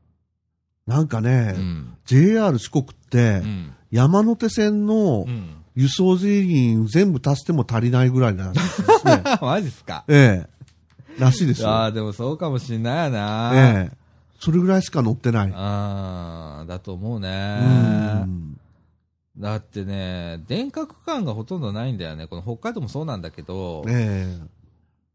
[0.87, 1.94] なんかね、うん。
[2.05, 3.72] JR 四国ってう、ん。
[3.90, 5.53] 山手線のうん。
[5.79, 9.22] 輸送人員全部足しても足りないぐらいなんですね。
[9.42, 10.05] マジっすか？
[10.09, 11.20] ええ。
[11.20, 11.68] らしいですよ。
[11.68, 13.51] ああ、でもそうかもしんないよな。
[13.55, 13.96] ええ。
[14.40, 15.53] それぐらいしか乗ってない。
[15.55, 17.59] ああ、だと思ううね。
[18.25, 18.57] ん。
[19.37, 22.27] だってね、電化区間がほとんどないんだよね。
[22.27, 24.46] この北海道もそうなんだけど、ええ。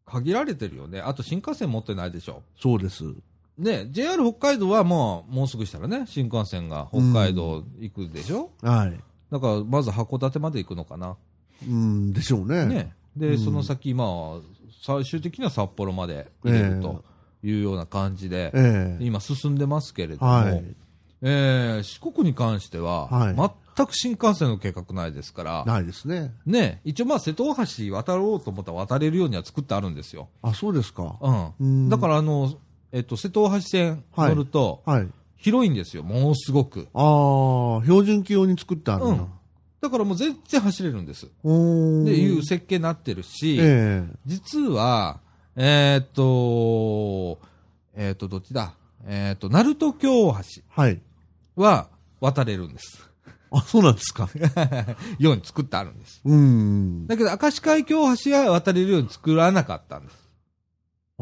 [0.05, 1.01] 限られてるよね。
[1.01, 2.43] あと新幹線持ってないでしょ。
[2.59, 3.03] そうです。
[3.57, 8.99] ね、JR 北海道はもう、もうすぐしたらね、新幹線が北海道行くでしょ、はい。
[9.31, 11.15] だから、まず函館まで行くのかな。
[11.67, 12.65] うん、でしょうね。
[12.65, 12.93] ね。
[13.15, 14.39] で、うんその先、まあ、
[14.83, 17.03] 最終的には札幌まで入れると
[17.43, 19.05] いうような感じで、ええ。
[19.05, 20.63] 今進んでますけれども、はい。
[21.23, 23.35] えー四国に関しては、はい
[23.73, 26.33] 全く新幹線の計画ないですから、ないですね。
[26.45, 30.27] ね、一応まあ瀬戸大橋渡ろうと思ったら渡れるようには作ってあるんですよ。
[30.41, 31.15] あ、そうですか。
[31.21, 31.51] うん。
[31.59, 32.53] うんだからあの、
[32.91, 35.07] えっと、瀬戸大橋線乗ると、はい。
[35.37, 36.87] 広いんですよ、ものすごく。
[36.93, 39.25] ああ、標準機用に作ってあるんだ。
[39.81, 41.27] だからもう全然走れるんです。
[41.43, 45.19] おーで、いう設計になってるし、ええ実は、
[45.55, 47.39] えーっと、
[47.95, 48.73] えーっと、どっちだ？
[49.05, 50.31] えーっと、鳴門橋
[50.69, 51.01] はい。
[51.55, 51.87] は
[52.19, 53.09] 渡れるんです。
[53.49, 54.29] あ、そうなんですか。
[55.17, 56.21] ように作ってあるんです。
[56.23, 57.07] うん。
[57.07, 60.20] だけど、明石海峡橋は渡れるように作らなかったんです。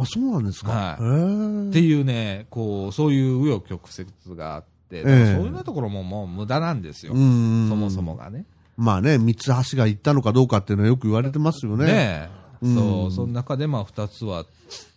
[0.01, 0.71] あ、そうなんですか。
[0.71, 3.89] はいっていうね、こう、そういう紆余曲
[4.27, 7.13] 折があって、えそういうところももう無駄なんですよ。
[7.13, 7.69] うん。
[7.69, 8.15] そもそも。
[8.15, 8.45] がね。
[8.75, 11.85] まあね、三つ橋が行ったのかどうかっていうのはよく言われてますよね。
[11.85, 12.29] ね
[12.61, 14.45] そう、その中でまあ二つは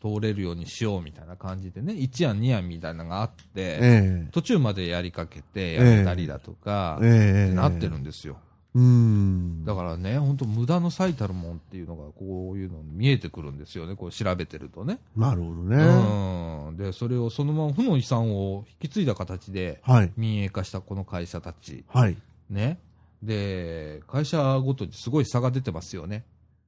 [0.01, 8.39] 通れるようにしようみたいな感じでね、一案二案みたいなのがあって、え途中までやりかけてやめたりだとか、えええってなってるんですよ。
[8.75, 9.65] うん。
[9.65, 14.99] だからね、本当無駄の最たるもんっていうのが、こういうの見えてくるんですよね、こう調べてるとね。
[15.17, 15.77] なるほどね。
[15.77, 16.77] うん。
[16.77, 20.13] で、それをそのまま負の遺産を引き継いだ形ではい。
[20.17, 21.85] 民営化したこの会社たち。
[21.89, 22.17] はい。
[22.49, 22.79] ね。
[23.23, 26.25] で、会社ごとにすごい差が出てますよね。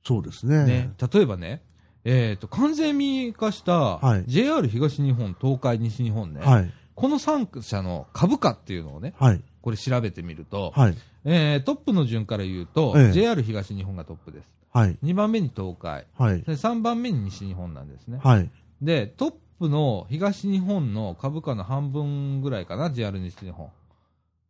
[0.06, 0.64] そうですね。
[0.64, 0.90] ね。
[1.12, 1.62] 例えばね、
[2.04, 6.40] えっ、と、完全民営化したはい JR 東日本、東海、西日本ね。
[6.40, 6.72] はい。
[6.94, 9.42] この3社の株価っていうのをね、はい。
[9.62, 10.96] これ調べてみると、はい。
[11.24, 14.48] えートップの順から言うと、ええ JR 東日本がトップです。
[14.72, 14.98] はい。
[15.02, 16.06] 2番目に東海。
[16.18, 16.42] はい。
[16.42, 18.18] で3番目に西日本なんですね。
[18.22, 18.50] はい。
[18.82, 23.70] で、トップの東日本の株価の半分ぐらいかな、JR 西日本。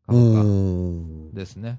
[0.08, 1.78] お株価ーですね。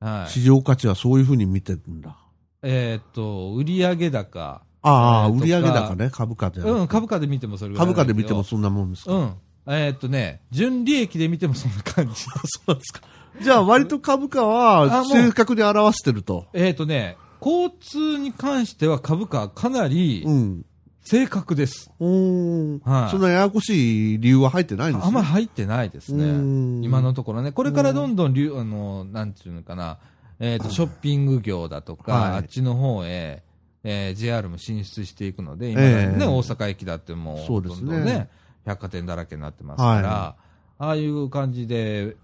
[0.00, 0.30] はい。
[0.30, 2.16] 市場価値はそういうふうに見てるんだ。
[2.62, 4.62] えーっと、売上高。
[4.82, 6.60] ああ、売上高ね、株価で。
[6.60, 9.12] うん、株価で見てもそれぐらい株価で見てもそそんなもんですか。
[9.12, 9.34] うん。
[9.66, 12.14] えーっとね、純利益で見てもそんな感じ。
[12.66, 13.00] そうですか。
[13.40, 14.46] じゃあ割と株価あ
[14.86, 16.46] はもう正確に表してると。
[16.52, 20.64] えーっとね、交通に関しては株価はかなりうん。
[21.06, 21.90] 正確です。
[22.00, 25.06] おーはいそんなややこしい理由は入ってないんですね。
[25.06, 26.24] あんまり入ってないですね。
[26.24, 27.52] うん今のところね。
[27.52, 29.98] これからどんどん流、あの、なんていうのかな、
[30.40, 33.42] えっ、と、ショッピング業だとか、はいあっちの方へ、
[33.84, 38.28] えー JR も進出していくので、今ええね、大阪駅だってもう、そうですねどんどんね、
[38.64, 40.36] 百貨店だらけになってますから、は
[40.78, 42.16] ああいう感じで、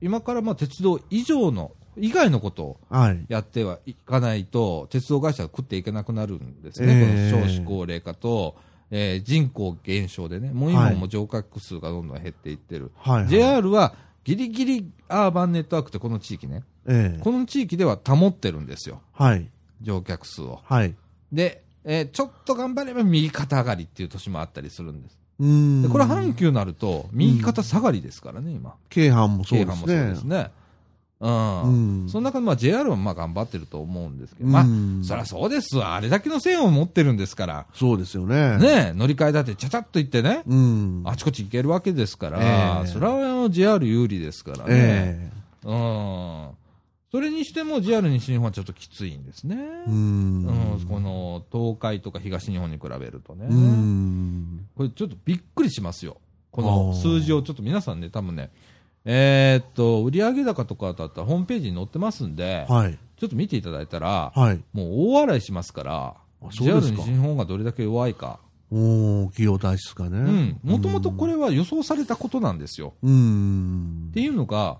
[0.00, 3.24] 今からまあ鉄道以上の、以外のことをはい。
[3.28, 7.28] やってはいかないと、鉄道会社が食っていけなくなるんですえね。
[7.30, 8.56] えこの少子高齢化と、
[8.90, 12.92] えー人口減少でね、もう今はいも乗客数がどんどん減っていってる。
[12.96, 13.22] はい。
[13.22, 13.28] はい。
[13.28, 19.50] JR はギリギリアーバンネットワークってこの地域ね、ええこの地域では保ってるんですよ、はい。
[19.82, 20.60] 乗客数を。
[20.64, 20.94] はい。
[21.32, 25.18] で、えーちょっと頑張れば右肩上がりっていう年もあったりするんです。
[25.40, 25.82] うーん。
[25.82, 28.74] でこれ阪急になると、右肩下がりですからね、今。
[28.88, 30.10] 京阪もそう京阪もそうですね。
[30.10, 30.50] ですね。
[31.20, 32.02] うん。
[32.02, 32.08] うん。
[32.08, 35.94] その中でまあ JR はまあ頑張ってると思うんですけど、まあ、うんそりゃそうですわ。
[35.94, 37.66] あれだけの線を持ってるんですから。
[37.74, 38.58] そうですよね。。
[38.58, 41.02] ね乗り換えだってちゃちゃっと行ってね、うん。
[41.04, 44.64] あちこち行けるわけですから、ええそれは JR 有利ですからね。
[44.68, 45.30] え
[45.64, 46.48] うん。
[47.10, 49.56] それにしても JR 西日本はちょっときついんですね。
[49.86, 50.86] うんん。
[50.86, 53.46] この東海とか東日本に比べるとね。
[54.76, 56.18] これちょっとびっくりしますよ。
[56.50, 58.50] こあのー数字をちょっと皆さんね、多分ね、
[59.06, 62.98] えーっと、売上高とかだったらホームページに載ってますんで、はい。
[63.18, 64.62] ちょっと見ていただいたら、はい。
[64.74, 66.14] もう大笑いしますから、
[66.50, 68.38] JR 西日本がどれだけ弱いか。
[68.70, 70.18] おー、企業体質がね。
[70.18, 70.60] うん。
[70.62, 72.92] もともとこれは予想されたことなんですよ。
[73.02, 74.08] うーん。
[74.10, 74.78] っていうのが、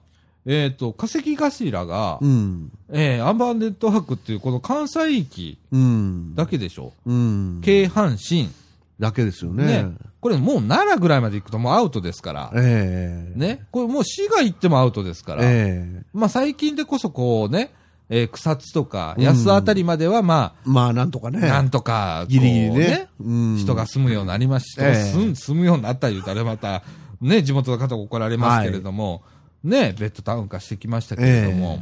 [0.50, 2.72] えーっと、化石頭が、うん。
[2.90, 6.34] えーアンバーネットワークっていうこの関西域うん。
[6.34, 6.94] だけでしょ？
[7.04, 7.60] うん。
[7.62, 8.50] 京阪神。
[8.98, 9.64] だけですよね。
[9.66, 9.90] ね。
[10.20, 12.50] これもう奈良ぐらいまで行くともうアウトですから。
[12.56, 13.66] ええね。
[13.70, 15.42] これもう市が行ってもアウトですから。
[15.44, 17.70] ええまあ最近でこそこうね、
[18.08, 21.46] えー草津とかうん安あたりまではままあ、なんとかね。
[21.46, 23.08] あ、なんとか、ギリギリね。
[23.20, 26.82] うん人が住むようになりまし人が住んええ住むようになった言うたらまた、
[27.20, 29.22] ね、地元の方怒られますけれども、
[29.64, 31.80] ね、ベッドタウン化してきましたけれども、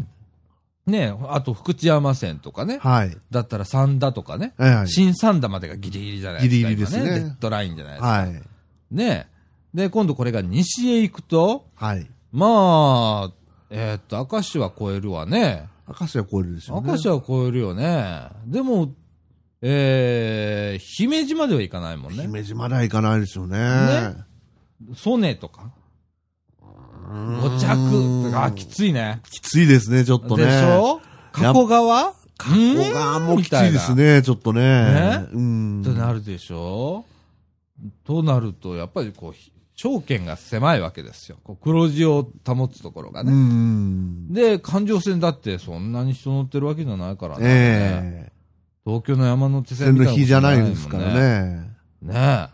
[0.86, 3.16] ね、あと福知山線とかね、はい。
[3.30, 6.56] だったら三田とかね、ええ新三田までがギリギリじゃないですか。
[6.56, 8.08] ギリギリですね今デッドラインじゃないですか。
[8.08, 8.42] はい。
[8.90, 9.28] ね。
[9.74, 12.06] で、今度これが西へ行くと、はい。
[12.32, 13.32] まあ、
[13.70, 15.68] えーっと、明石は超えるわね。
[15.88, 16.88] 明石は超えるでしょうね。
[16.88, 18.28] 明石は超えるよね。
[18.46, 18.94] でも、
[19.62, 22.22] えー、姫路までは行かないもんね。
[22.22, 23.58] 姫路までは行かないですよね。
[23.58, 24.14] ね
[24.94, 25.72] 曽根とか、
[27.42, 29.20] 五着とか、あ、きついね。
[29.30, 30.44] きついですね、ちょっとね。
[30.44, 31.00] でしょ？
[31.32, 33.94] 加古川加ここがもうきついです。
[33.94, 34.60] ね、ちょっとね。
[34.60, 35.26] ね？
[35.32, 35.82] うん。
[35.84, 37.04] となるでしょ？
[38.04, 39.34] となると、やっぱりこう、
[39.74, 41.36] 証券が狭いわけですよ。
[41.44, 43.32] こう黒字を保つところがうね。
[43.32, 44.32] ん。
[44.32, 47.42] で、環状線だってそんなに人乗ってるわけじゃないからね。
[47.44, 48.32] ええ
[48.86, 51.70] 東京の山手線みたいなこと日じゃないですからね。
[52.00, 52.12] ね。
[52.12, 52.48] ね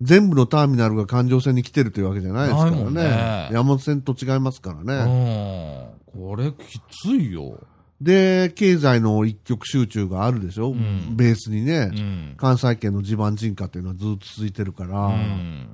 [0.00, 3.48] 全部のターミナルが環状線に来てるというわけじゃないですからねね。
[3.52, 5.06] 山手線と違いますからえ。
[5.06, 5.92] ね。
[6.14, 6.26] うん。
[6.28, 7.58] これきついよ。
[8.00, 12.34] で、経済の一極集中があるでしょ、んベースにね、うん。
[12.36, 15.68] 関西圏の地盤沈下っていうのはずっと続いてるから、うん。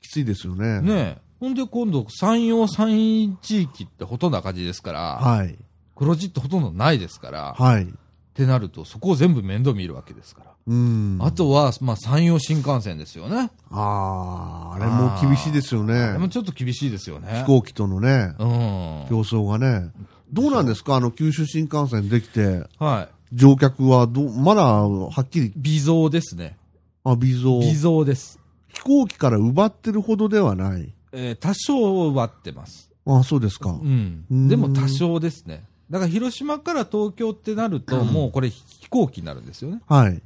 [0.00, 0.80] きついですよね。
[0.80, 1.18] ねえ。
[1.38, 5.56] ほんで今度、山陽山陰地域ってほとんど赤字ですから、はい。
[5.94, 7.86] 黒字ってほとんどないですから、はい。
[8.30, 10.50] ってなると、そこを全部面倒見るわけですから。
[10.66, 11.18] うん。
[11.20, 13.50] あとは、まあ、山陽新幹線ですよね。
[13.70, 16.28] ああ、あれも厳しいですよでもね。
[16.28, 17.40] ちょっと厳しいですよね。
[17.40, 19.06] 飛行機とのね、うん。
[19.08, 19.90] 競争がね。
[20.32, 20.94] どうなんですか？
[20.96, 23.36] あの、九州新幹線できて、はい。
[23.36, 26.56] 乗客はどう、まだ、はっきり、微増ですね。
[27.02, 27.58] あ、微増。
[27.60, 28.38] 微増です。
[28.68, 30.94] 飛行機から奪ってるほどではない。
[31.12, 32.88] えー多少割ってます。
[33.06, 33.70] あそうですか。
[33.70, 34.34] うんう。
[34.34, 35.64] んでも多少ですね。
[35.90, 39.82] だから広島から東京ってなると、もうこれ飛行機になるんですよね。
[39.88, 40.22] はい。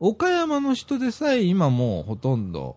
[0.00, 2.76] 岡山の人でさえ今もうほとんど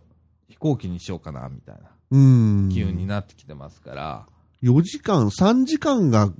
[0.49, 2.69] 飛行機にしようかな、みたいなうん。
[2.73, 4.25] 機運になってきてますから、
[4.63, 6.31] 4時間、3時間が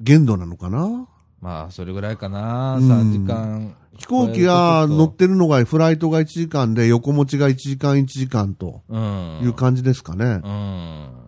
[0.00, 1.06] 限度なのかな？
[1.40, 3.76] まあそれぐらいかな、うん3時間。
[3.98, 9.40] 飛行機が乗ってるのが、フライトが1時間で、横持ちが1時間1時間とうん。
[9.42, 10.24] いう感じですかね。
[10.24, 10.32] うん。
[10.32, 11.27] うん。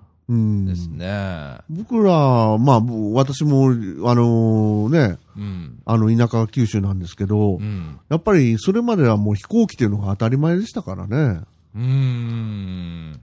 [0.66, 1.59] ですね。
[1.69, 3.66] 僕ら、まあ、ぼ私も、
[4.09, 5.83] あのね、うん。
[5.85, 7.99] あの、田舎が九州なんですけど、うん。
[8.09, 11.40] やっぱりそれまではもう飛行機っていうのが当たり前でしたからね。
[11.75, 13.12] うーん。
[13.12, 13.21] ね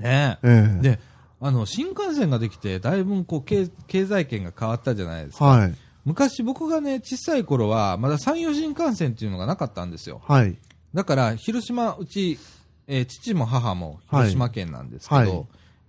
[0.00, 0.38] え。
[0.42, 1.00] ええで、
[1.40, 5.44] あの、新幹線ができて、だいぶこう経、経済圏が変わったじゃないですか。
[5.44, 5.74] はい。
[6.04, 10.22] 昔僕がね、小さい頃は、まだ山陽新幹線っていうのがなかったんですよ。
[10.26, 10.56] はい。
[10.92, 12.38] だから、広島、うち、
[12.86, 15.46] えー父も母も広島県なんですけど、はいはい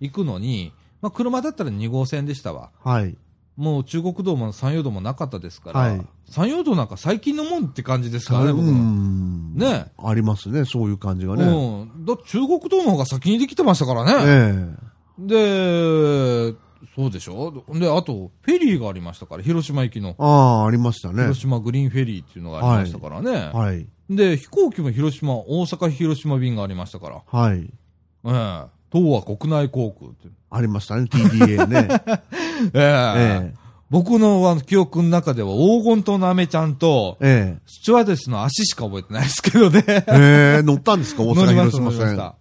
[0.10, 2.72] 行くのに、まあ、車だったら2号線でしたわ。
[2.84, 3.18] はい。
[3.58, 8.66] もう中国道も山陽道もなかったですから、はい山陽道なんか最近のもんって感じですからね、う僕。
[8.66, 11.44] ねありますね、そういう感じがね。
[11.44, 12.06] うん。
[12.06, 14.14] だ中国道の方が先にできてましたからね。
[14.26, 14.86] え
[15.20, 16.56] で、
[16.96, 17.64] そうでしょ？
[17.74, 20.16] で、あと、フェリーがありましたから、広島行きのえ。。
[20.18, 20.26] あ
[20.64, 21.22] あ、ありましたね。
[21.24, 23.52] 広島グリーンフェリーっていうのがありましたからね。
[23.54, 23.88] はい。
[24.10, 27.22] で、飛行機も広島、大阪広島便がありましたから。
[27.32, 27.60] はい。
[27.60, 30.28] ええ東和国内航空って。
[30.50, 31.88] ありましたね、TDA ね。
[32.74, 37.56] えええ僕のあの記憶の中では黄金島のアメちゃんと、え。
[37.58, 39.84] えスチュワーデスの足しか覚えてないですけどね。
[39.88, 40.04] え。
[40.08, 41.22] ええ、乗ったんですか？
[41.24, 41.92] 大 阪乗りました広島線。
[41.92, 42.36] 乗りました。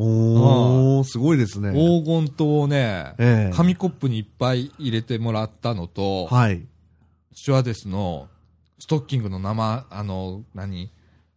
[0.00, 1.72] おー、すごいですね。
[1.72, 6.62] 黄金島をね、ええ紙コップにいっぱい入れてもらったのと、はい。
[7.34, 8.28] スチュワーデスの
[8.78, 10.90] ストッキングの生、あの、何？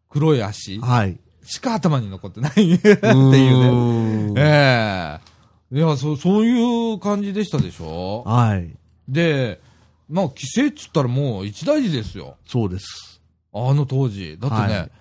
[0.10, 1.18] 黒い足はい。
[1.44, 4.34] しか頭に残ってないっていうね。
[4.34, 4.42] ね。
[4.42, 5.20] え
[5.72, 8.24] えいや、そう、そういう感じでしたでしょ？
[8.26, 8.70] はい。
[9.08, 9.62] で、
[10.10, 12.36] まあ、規制っつったらもう一大事ですよ。
[12.46, 13.22] そうです。
[13.54, 14.38] あの当時。
[14.40, 14.92] だってね、はい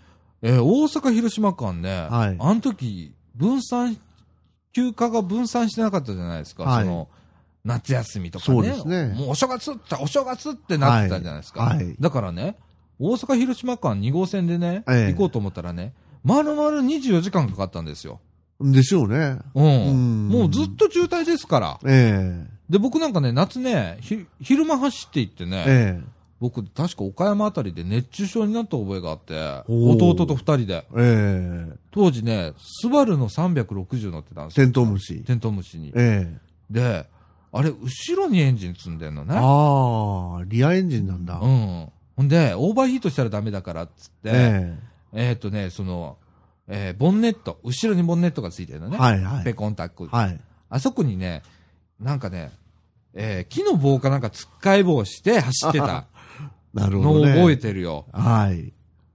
[0.42, 3.96] えー大阪広島間ね、はいあの時、分散、
[4.72, 6.62] 休暇が分散してなかったじゃないですか。
[6.64, 7.08] はいその、
[7.64, 8.56] 夏休みとかね。
[8.56, 11.62] そうですねもうお正月って、お正月ってなってたじゃないですか。
[11.64, 12.56] はいはいだからね、
[12.98, 15.92] 大阪広島間2号線でね、ええ行こうと思ったらね、
[16.24, 18.20] 丸々24時間かかったんですよ。
[18.60, 19.38] でしょうね。
[19.54, 19.66] うん。
[19.66, 21.78] うんもうずっと渋滞ですから。
[21.86, 29.34] えで、僕なんかね、夏ね、ひ昼間走って行ってね、ええ僕、確か岡山あたりで熱中症になった覚えがあって、
[29.68, 30.86] おー弟と二人で。
[30.96, 34.66] ええ当時ね、スバルの360乗ってたんですよ。
[34.66, 35.20] テントウムシ。
[35.22, 35.92] テントウムシに。
[35.94, 36.38] ええ
[36.70, 37.06] で、
[37.52, 39.34] あれ、後ろにエンジン積んでんのね。
[39.36, 41.40] ああ、リアエンジンなんだ。
[41.42, 41.88] うん。
[42.16, 46.16] ほんで、オーバーヒートしたらダメだからっつって、ええーっとね、その、
[46.68, 48.96] えーボンネット、後ろにボンネットがついてるのね。
[48.98, 49.44] えはいはい。
[49.44, 50.06] ペコンタック。
[50.06, 50.40] はい。
[50.68, 51.42] あそこにね、
[51.98, 52.52] なんかね、
[53.14, 56.06] えー木の棒かなんかつっかい棒して走ってた
[56.72, 57.34] なるほど、ね。
[57.34, 58.06] のを覚えてるよ。
[58.12, 58.72] はい。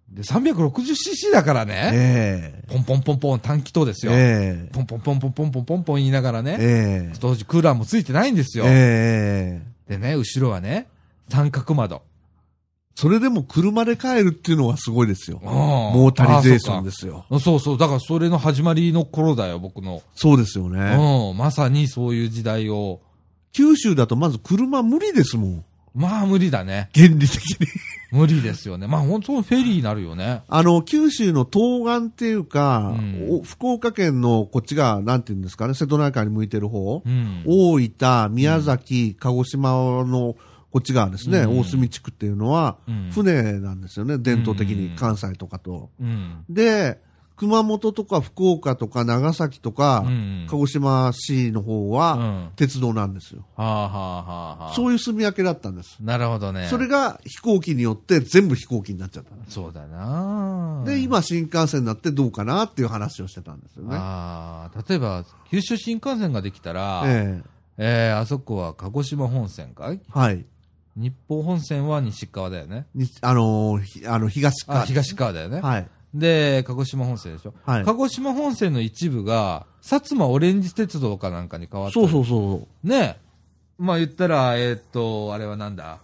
[0.10, 4.16] で、360cc だからね、えポンポンポンポン短気筒ですえよ。
[4.18, 8.66] ええポンポンポンポンポンポンポンポン言いながらね、ええ当時クーラーもついてないんですよ。
[8.68, 10.88] ええでね、後ろはね、
[11.30, 12.02] 三角窓。
[12.96, 15.42] それでも車で帰るっていうのがすごいですよ。
[15.44, 17.26] モモータリゼーションですよ。
[17.42, 17.78] そうそう。
[17.78, 20.02] だからそれの始まりの頃だよ、僕の。
[20.16, 20.96] そうですよね。
[21.30, 21.38] うん。
[21.38, 23.02] まさにそういう時代を。
[23.52, 25.66] 九州だとまず車無理ですもん。
[25.94, 26.90] まあ無理だね。
[26.96, 27.68] 原理的に。
[28.12, 28.88] 無理ですよね。
[28.88, 30.44] まあ本当フェリーになるよね。
[30.48, 37.44] あの、九州の東岸っていうか、うんお福岡県のこっちが、なんていうんですかね、瀬戸内海に向いてる方、うん。
[37.46, 39.72] 大分、宮崎、鹿児島
[40.06, 40.36] の
[40.76, 45.90] こっち側ですね、うん大隅地区っていうのは、うん船なんですよね、伝統的うんに関西とかと。
[46.02, 46.44] うん。
[46.50, 47.00] で、
[47.38, 52.52] 熊本とか福岡とか長崎とか、うん鹿児島市の方うは、ん。
[52.58, 53.46] 鉄道なんですよ。
[53.56, 53.96] はあはあは
[54.60, 54.74] あはあ。
[54.74, 55.96] そういう住み分けだったんです。
[56.02, 56.68] なるほどね。
[56.70, 59.32] それが飛行機によって全部飛行機になっちゃった。
[59.48, 63.96] そうだなで、今新幹線になってどうかなっていう話をしてたんですよね。
[63.98, 67.42] ああ、例えば、九州新幹線ができたら、え
[67.78, 69.96] えーあそこは鹿児島本線かい？
[69.96, 70.46] えはい。
[70.96, 72.86] 日本本線は西側だよね。
[72.96, 74.86] にあのーひあの、東あ、か。
[74.86, 75.60] 東側だよね。
[75.60, 75.88] はい。
[76.14, 77.54] で、鹿児島本線でしょ。
[77.66, 81.94] はい鹿児島本線の一部が、薩摩オレンジ鉄道かなんかに変わった。
[81.94, 82.88] そうそうそう。
[82.88, 83.18] ね
[83.78, 86.00] まあ言ったら、えーっと、あれはなんだ？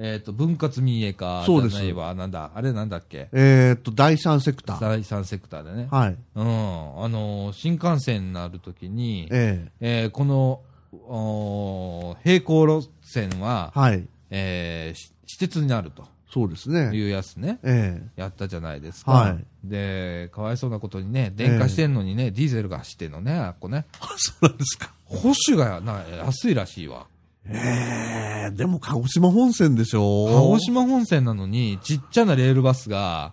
[0.00, 2.14] えーっと、分割民営化じゃそうですないわ。
[2.14, 2.52] なんだ？
[2.54, 3.28] あれなんだっけ？
[3.32, 4.80] えーっと、第三セクター。
[4.80, 5.88] 第三セクターでね。
[5.90, 6.16] はい。
[6.36, 6.46] うん。
[6.46, 10.60] あのー新幹線になるときに、ええーこの、
[10.92, 14.06] おー並行路線はえ、はい。
[14.30, 16.90] えーし私鉄になるとそうですいね。
[16.92, 17.58] うやつね。
[17.62, 19.12] ええやったじゃないですか。
[19.12, 23.86] はいで、かわいそうなことにね、電化してんのにね、ディーゼルが走ってんのね、あっこね。
[24.16, 24.92] そうなんですか。
[25.04, 27.06] 保守がな安いらしいわ。
[27.46, 33.32] ええでも鹿児島本線でしょ鹿児島本線なのに、ちっちゃなレールバスが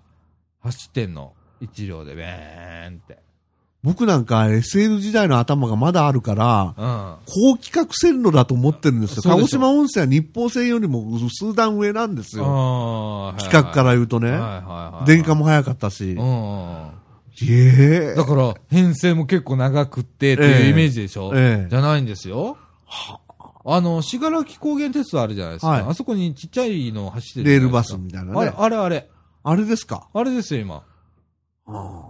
[0.61, 1.33] 走ってんの。
[1.59, 3.24] 一両で、ベーンって。
[3.85, 7.15] 僕なんか SL 時代の頭がまだあるから、うん。
[7.25, 9.21] 高規格線路だと思ってるんですよ。
[9.23, 12.45] 鹿児島温泉は日本線よりも数段上なんですよ。
[12.47, 14.31] あ規格から言うとね。
[15.05, 16.13] 電化も早かったし。
[16.13, 16.89] うん。
[17.47, 22.57] ええだから、編成も結構長くってっていうイメージでしょ、ええじゃないんですよ。
[23.65, 25.67] あの、信楽高原鉄道あるじゃないですか。
[25.67, 28.55] はいあそこにちっちゃいの走ってるレールバスみたいなあれ、ね。
[28.57, 29.09] あれ、あれ。
[29.43, 30.07] あれですか？
[30.13, 30.81] あれですよ、今。
[31.67, 32.03] あ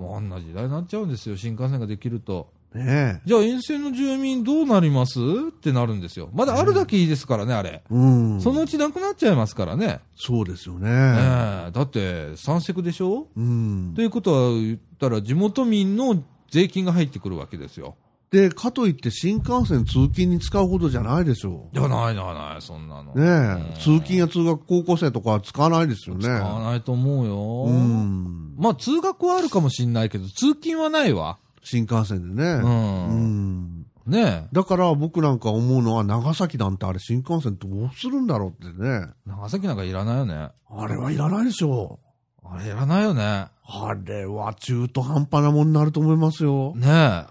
[0.00, 2.48] もうあんな時代になっちゃうんですよ、新幹線ができると。
[2.72, 5.18] あねじゃあ沿線の住民どうなります？
[5.48, 6.30] ってなるんですよ。
[6.32, 7.82] まだあるだけいいですからね、あれ。
[7.84, 7.94] え。
[7.94, 8.40] うん。
[8.40, 10.00] そのうちなくなっちゃいますからね。
[10.16, 10.88] そうですよね。
[10.88, 13.26] ええだって、三セクでしょ？
[13.36, 14.02] うんと。
[14.02, 17.96] いうことは言ったら、地元民の税金が入ってくるわけですよ。
[18.30, 23.12] で、かといって新幹線通勤に使うほどじゃないでしょいや、ないないない、そんなの。
[23.12, 23.20] う。
[23.20, 23.70] ねえ。
[23.70, 26.24] うん通勤や通学高校生とかは使わないですよね。
[26.24, 27.64] 使わないと思うよ。
[27.66, 28.54] うん。
[28.56, 31.38] まあ、通学はあるかもしんないけど、通勤はないわ。
[31.64, 32.52] 新幹線でね。
[32.52, 32.66] う。
[32.66, 33.86] うんん。
[34.06, 39.08] ねだから僕なんか思うのは長崎なんてあれ新幹線どうするんだろうってね。
[39.26, 39.28] え。
[39.28, 40.50] 長崎なんかいらないよね。
[40.70, 41.98] あれはいらないでしょ
[42.44, 43.48] あれいらないよね。
[43.64, 46.74] あれは中途半端なもんになると思いますよ。
[46.76, 47.24] ね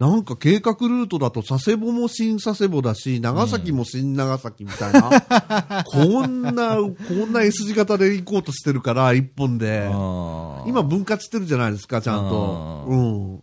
[0.00, 5.84] なんか計画ルートだと佐世保も新佐世保だし、長崎も新長崎みたいな。
[5.84, 6.92] こんな、こ
[7.26, 9.58] んな S 字型で行こうとしてるから、一本え。
[9.58, 9.86] で。
[9.86, 12.86] うん今分割してるじゃないですか、ちゃんと。
[12.88, 13.42] ううん。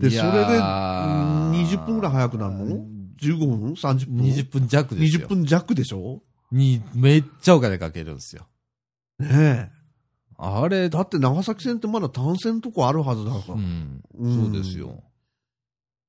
[0.00, 2.64] で、いそれで、うん20分ぐらい早くなるの
[3.22, 5.20] ?15 分 ?30 分？20分弱ですよ。
[5.20, 6.22] 20分弱でしょ？
[6.50, 8.46] に、めっちゃお金かけるんですよ。
[9.20, 9.70] ね
[10.38, 13.54] あれえ。、だって長崎線ってまだ単線とこあるはずだから。
[13.54, 15.02] うん、うんそうですよ。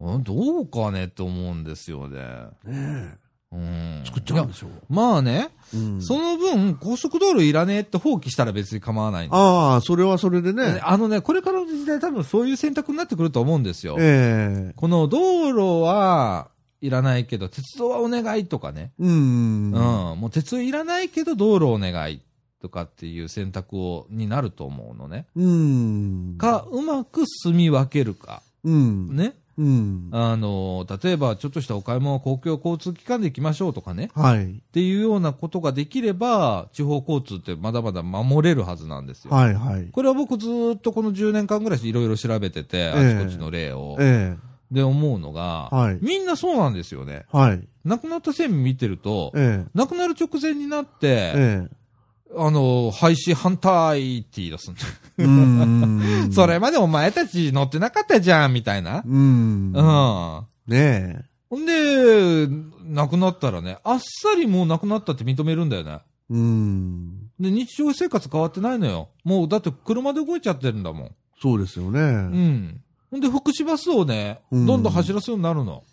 [0.02, 2.20] うんどうかねって思うんですよね。
[2.66, 3.16] ね
[3.52, 4.06] うんえ。。
[4.06, 4.68] 作っちゃうんでしょ。
[4.90, 10.80] まあね、うんその分、高速道路いらねえって放棄したら別に構わないああ、それはそれでね。
[10.84, 13.98] あのね、これからの時代多分そういう選択になってくると思うんですよ。
[14.00, 16.50] ええこの道路は、
[16.82, 18.92] いらないけど、鉄道はお願いとかね。
[19.00, 19.12] うん。
[19.12, 19.72] うん。
[20.20, 22.22] もう鉄道いらないけど、道路お願い
[22.60, 25.28] とかっていう選択を、になると思うのね。
[25.36, 26.36] うん。
[26.40, 28.42] か、うまく住み分けるか。
[28.64, 29.16] うん。
[29.16, 29.36] ね。
[29.58, 30.10] うん。
[30.12, 34.10] あの、例えば、ちょっとしたお買い物は公共交通機関で行きましょうとかね。
[34.16, 34.46] はい。
[34.46, 39.32] っていうようなことができれば、地方交通ってまだまだ守れるはずなんですよ。
[39.32, 39.88] はいはい。
[39.92, 43.98] これは僕ずーっとこの10年間ぐらいいろいろ調べてて、えあちこちの例を。
[44.00, 44.38] え
[44.72, 47.26] で思うのが、はいみんなそうなんですよね。
[47.34, 47.38] え。
[47.38, 47.68] はい。
[47.84, 50.86] 亡くなった線見てると、え亡くなる直前になっえ。
[50.86, 51.68] て、え
[52.36, 54.82] あの、廃止反対って言い出すんだ。
[56.32, 59.04] それまでお前たち乗ってなかったじゃん、みたいな。
[59.06, 59.74] うん。
[59.74, 60.46] うん。
[60.68, 62.48] ねほんで、
[62.86, 65.92] 亡くなったらね、あっさりもう亡くなったって認めるんだよね。
[65.92, 66.34] え。
[66.34, 67.30] うん。
[67.40, 69.10] で、日常生活変わってないのよ。
[69.26, 71.12] もう、だって車で動いちゃってるんだもん。
[71.42, 72.00] そうですよね。
[72.00, 72.82] うん。
[73.10, 75.84] ほんで、福祉バスをね、うんどんどん走らすようになるの。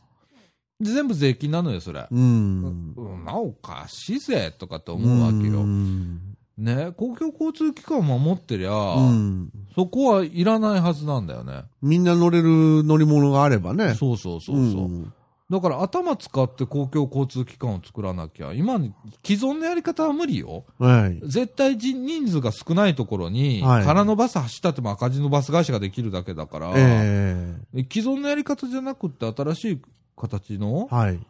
[0.78, 2.06] で、全部税金なのよ、それ。
[2.08, 2.94] うん。
[2.96, 5.62] うん、まあ、おかしいぜ、とかって思うわけよ。
[5.62, 6.27] うん。
[6.58, 9.50] ね、公共交通機関を守ってりゃ、うん。
[9.76, 11.62] そこはいらないはずなんだよね。
[11.80, 13.94] みんな乗れる乗り物があればね。
[13.94, 14.64] そうそうそうそう。
[14.88, 15.12] ん
[15.50, 18.92] だから頭使って公共交通機関を作らなきゃ、今に
[19.24, 20.64] 既存のやり方は無理よ。
[20.78, 21.20] はい。
[21.22, 27.56] 絶対人人数が少ないところに、はい空のバス走ったっても赤字のバス会社ができるだけだから、え
[27.90, 29.82] 既存のやり方じゃなくって新しい
[30.16, 30.94] 形のえ。
[30.94, 31.20] はい。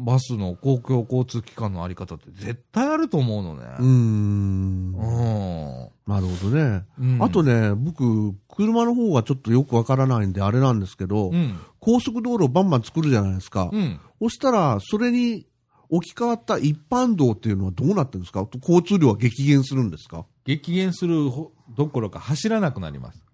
[0.00, 3.64] バスの公共交通機関のあり方って絶対あると思うのね。
[3.80, 4.94] うーん。
[4.94, 5.88] うん。
[6.06, 6.84] なるほどね。
[7.00, 11.58] うんあとね、僕、車の方がちょっとよくわからないんであれなんですけど、うん。
[11.80, 13.70] 高速道路バンバン作るじゃないですか。
[13.72, 13.98] うん。
[14.20, 15.46] そしたら、それに
[15.88, 18.46] 置き換わった一般道っていうのはどうなってるんですか？
[18.60, 20.26] 交通量は激減するんですか？
[20.44, 23.24] 激減するほどころか走らなくなります。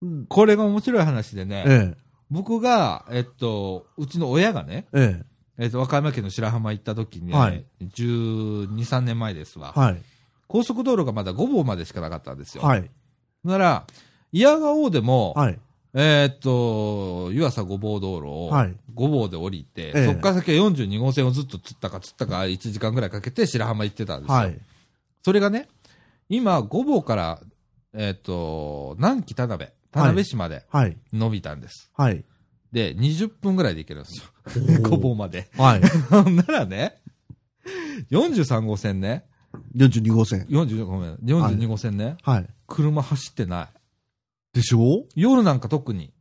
[0.00, 1.96] うんこれが面白い話でね、え
[2.30, 5.22] 僕が、えっと、うちの親がね、え。
[5.22, 9.80] ええっと、和歌山県の白浜行った時にね、はい12、3年前ですわえ。。
[9.80, 10.02] はい。
[10.46, 12.62] 高速道路がまだ5号までしかなかったんですよ。
[12.62, 12.90] はい。
[13.44, 13.86] なら、
[14.32, 15.58] 嫌がおうでも、はい。
[15.94, 24.34] えーっと、湯浅ごぼう道路をはい5号で降りて、ええそこから先は42号線をずっと釣ったか釣ったか1時間ぐらいかけて白浜行ってたんですよ。
[24.34, 24.58] はい。
[25.22, 25.68] それがね、
[26.28, 27.40] 今5号から、
[27.94, 30.96] えーっと、南紀田辺、田辺市まではい。
[31.12, 31.90] 伸びたんです。
[31.96, 32.24] はい。
[32.72, 34.24] で、20分ぐらいで行けるんですよ。
[34.48, 35.48] ーごぼうまで。
[35.56, 35.80] はい。
[36.10, 36.96] ほんならね、
[38.10, 39.24] 43号線ね、
[39.76, 40.46] 42号線。
[40.48, 42.46] 40ごめん、42号線ね、はい。
[42.66, 43.68] 車走ってない。
[44.54, 45.04] でしょ？
[45.14, 46.12] 夜なんか特に。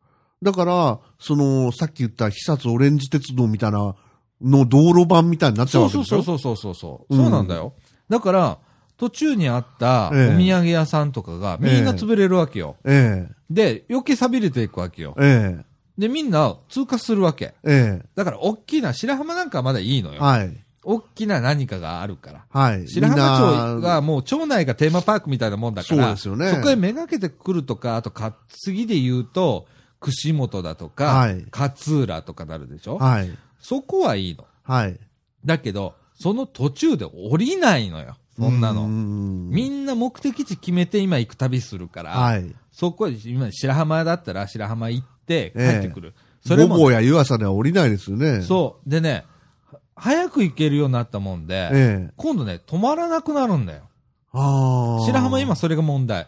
[0.44, 3.96] だから、その、さっき言った久津オレンジ鉄道みたいな
[4.42, 6.22] の道路版みたいになっちゃうそうわけでしょ？
[6.24, 7.16] そうそうそうそうそう。
[7.16, 7.74] うんそうなんだよ。
[8.10, 8.58] だから、
[8.98, 12.78] 途中にあったおええ土産屋さんとかがみんな潰れるわけよ。
[12.84, 15.56] えで、余計錆びれていくわけよえ。。
[15.60, 15.66] え
[15.98, 17.56] で、みんな通過するわけ。
[17.64, 18.02] え。
[18.02, 20.16] えだから、大きな白浜なんかはまだいいのえ。
[20.16, 20.22] よ。
[20.22, 20.56] はい。
[20.84, 22.46] 大きな何かがあるから。
[22.50, 22.88] はい。
[22.88, 29.68] 白浜町がもう町内がテーマパークみたいなもんだから、そうですよねそこへめがけてくるとか、あとか、次で言うと、
[30.00, 33.30] 串本だとか、はい勝浦とかなるでしょ、はい。
[33.60, 34.46] そこはいいの。
[34.64, 35.00] はい。
[35.44, 38.16] だけど、その途中で降りないのよ。
[38.38, 38.88] そんなの。
[38.88, 42.56] みんんな目的地決めて今行く旅するから、はい。
[42.72, 46.14] そこは今白浜だったら白浜行って帰ええってくる。
[46.46, 48.42] それも、ボボや湯浅では降りないですよね。
[48.42, 48.90] そう。
[48.90, 49.26] でね、
[49.72, 52.14] は早く行けるようになったもんで、ええ。
[52.16, 53.84] 今度ね、止まらなくなるんだよ。
[54.32, 55.06] ああ。
[55.06, 56.28] 白浜今それが問題。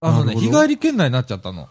[0.00, 1.68] あのね、日帰り圏内になっちゃったの。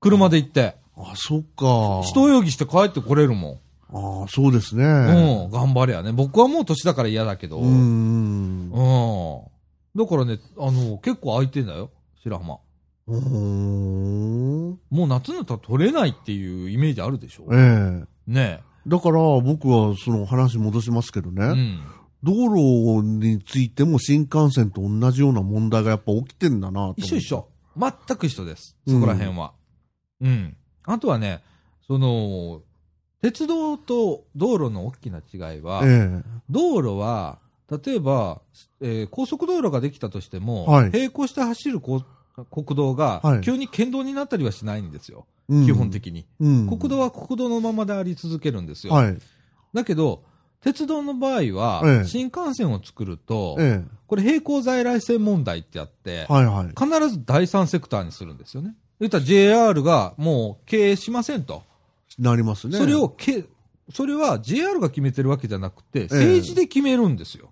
[0.00, 0.76] 車で行って。
[0.96, 2.02] あ、そっか。
[2.04, 3.60] 一泳ぎして帰ってこれるも
[3.92, 4.84] ああ、そうですね。
[4.84, 5.44] ん。
[5.44, 6.12] うん、頑張れやね。
[6.12, 7.58] 僕はもう年だから嫌だけど。
[7.58, 8.68] ううん。
[8.68, 8.70] ん。
[8.70, 11.90] だからね、あの、結構空いてんだよ、
[12.22, 12.58] 白浜。
[13.06, 14.68] うーん。
[14.90, 17.46] もう夏になったら取れないっていうイメージあるでしょ？
[17.52, 18.04] ええ。
[18.26, 21.32] ねだから僕はその話戻しますけどえ。
[21.32, 21.80] うね、ん。
[22.22, 27.34] 道路についても新幹線と同じような問題がやっぱ起きてんだなと一緒一。
[27.34, 27.48] 緒。
[27.76, 28.76] 全く一緒です。
[28.86, 29.52] そこら辺は。
[30.20, 30.56] うん。
[30.84, 31.42] あとはね、
[31.86, 32.62] その、
[33.20, 37.38] 鉄道と道路の大きな違いは、え道路は、
[37.70, 38.40] 例えば、
[38.80, 41.80] えー高速道路ができたとしても、はい並行して走る
[42.50, 45.26] 国道が、はい急に県道になったりはしないんですよ。
[45.50, 45.90] えうん基本。
[45.90, 46.26] 的に。
[46.40, 46.66] うん。
[46.68, 48.94] 国道は国道のままであり続けるんですよ。
[48.94, 49.18] はい。
[49.72, 50.24] だけど、
[50.60, 56.68] 鉄道の場合は、ええ新幹線を作ると、えこれ並行在来線問題ってあってえ。、はいはい。
[56.68, 58.74] 必ず第三セクターにするんですよね。
[58.98, 61.62] 言ったら JR がもう経営しませんと。
[62.18, 62.78] なりますね。
[62.78, 63.44] それをけ、
[63.92, 67.50] それは JR が決めてるわけじゃなくて、政治で決めるんですよ。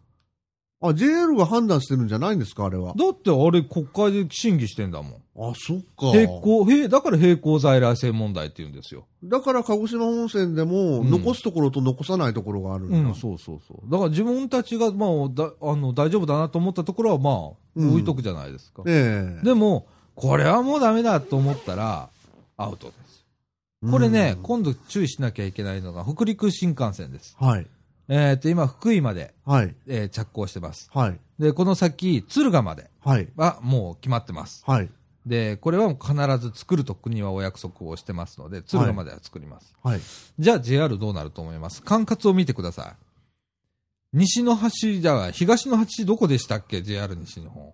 [0.82, 2.94] あ、JR が判断してるんじゃないんですか、あれは。
[2.96, 5.22] だってあれ国会で審議してんだもん。
[5.50, 6.12] あ、そっか。
[6.14, 9.06] 並行、へだから並行在来線問題って言うんですよ。
[9.24, 12.96] だから鹿児島本線でも、うん残すところと残さないところがあるんだ。
[12.96, 13.90] うん、そうそうそう。
[13.90, 18.82] だから自分たちが、まあ、だあの大丈夫だなと思ったところは、まあ、うん置いとくじゃないですか。
[18.86, 22.10] ええでも、これはもうダメだと思ったら、
[22.56, 23.24] アウトです。
[23.90, 27.36] これね、うん今度注意しなきゃいけないのが、北陸新幹線です。
[27.40, 27.66] はい。
[28.09, 29.74] えっ、と、今、福井まで、はい。
[29.86, 30.90] えー着工してます。
[30.92, 31.18] はい。
[31.38, 33.28] で、この先、敦賀まではい。
[33.36, 34.62] はもう決まってます。
[34.66, 34.90] はい。
[35.26, 39.72] で、これはもう必ず作ると国はお約束をしてますので、敦賀までは作ります。
[39.82, 40.00] はい。
[40.38, 41.80] じゃあ JR どうなると思います？
[41.82, 42.92] 管轄を見てください。
[44.14, 47.72] 西の端じゃあ、東の端どこでしたっけ ?JR 西日本。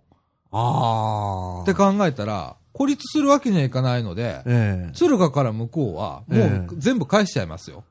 [0.52, 1.62] ああ。
[1.62, 7.82] って考えたら、孤立するわけにはいかないので、ええ敦賀から向こうは、もええう全部返しちゃいますよ。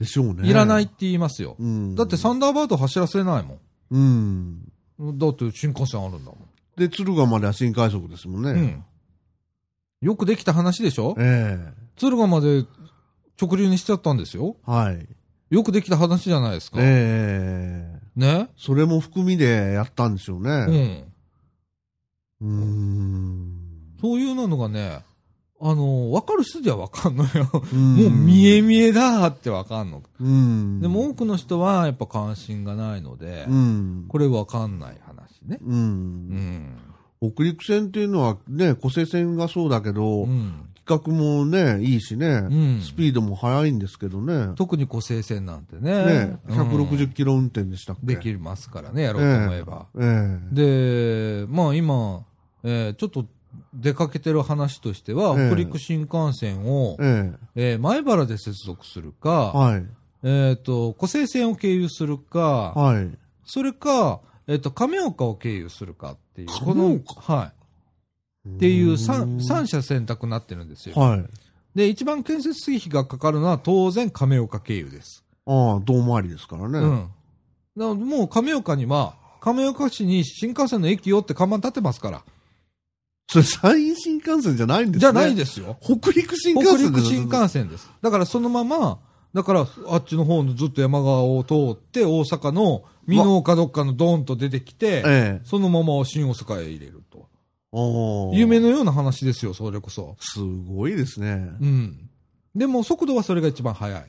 [0.00, 0.48] でしょうね。
[0.48, 1.54] いらないって言いますよ。
[1.60, 1.94] うん。
[1.94, 3.58] だってサンダーバード走らせないも
[3.90, 4.62] うん。
[4.98, 5.18] ん。
[5.18, 6.38] だって新幹線あるんだも
[6.76, 8.52] で、敦賀までは新快速ですもんね。
[8.52, 8.54] ん。
[8.54, 8.84] うん。
[10.00, 11.14] よくできた話でしょ？
[11.18, 11.58] え
[11.96, 12.64] 敦賀まで
[13.40, 14.56] 直流にしちゃったんですよ。
[14.66, 15.06] えはい。
[15.50, 16.78] よくできた話じゃないですか。
[16.80, 18.48] ええね？
[18.56, 20.64] それも含みでやったんでしょううね。
[20.64, 21.12] ん。
[22.40, 23.96] うーん。
[24.00, 25.02] そういうのがね、
[25.62, 27.50] あの、わかる人じゃわかんのよ。
[27.72, 30.02] うんもう見え見えだってわかんの。
[30.20, 30.80] うん。
[30.80, 34.04] でも多くの人はやっぱ関心がないので、うん。
[34.08, 35.58] これわかんない話ね。
[35.62, 35.70] う。
[35.70, 35.80] うん
[36.30, 36.76] ん。
[37.20, 40.66] 北陸線っていうのはね、湖西線がそうだけど、うん。
[40.86, 42.48] 企画もね、いいしね、う
[42.78, 44.54] んスピードも速いんですけどね。
[44.56, 45.92] 特に湖西線なんてね。
[46.04, 48.14] ね、うん160キロ運転でしたっけ？
[48.14, 49.86] できますからね、やろうと思えば。
[50.00, 52.24] ええで、まあ今、
[52.64, 53.26] えーちょっと
[53.74, 59.86] 出かけてる話としては、ええ北陸新幹線を、ええー前原で接続するえか、はい。
[60.22, 63.10] えっ、と、湖西線を経由するか、はい。
[63.44, 67.52] それか、えっ、と、亀岡を経由するかっていう、このは
[68.46, 68.48] い。
[68.48, 70.94] っていうー三ん三者選択になってるんですよ。
[70.96, 71.24] はい。
[71.74, 75.24] で、一番建設費がかかるのは当然亀岡経由です。
[75.46, 76.78] ああ、遠回りですからね。
[76.78, 77.10] うん。
[77.76, 82.22] だからもう亀岡には、亀岡市に新幹線の駅よって看板立ってますから。
[83.30, 85.00] それ山陰新幹線じゃないんですね。
[85.00, 85.76] じゃないですよ。
[85.80, 87.88] 北陸新幹北線陸新幹線です。
[88.02, 88.98] だからそのまま、
[89.32, 95.40] だからあっちの方のずっと山側を通って大阪の美濃かどっかのドーンと出てきて、ええ。
[95.44, 97.28] そのまま新大阪へ入れると。
[97.72, 98.36] ああ。
[98.36, 100.16] 夢のような話ですよ、それこそ。
[100.18, 101.50] すごいですね。
[101.60, 102.10] うん。
[102.56, 104.06] でも速度はそれが一番速い。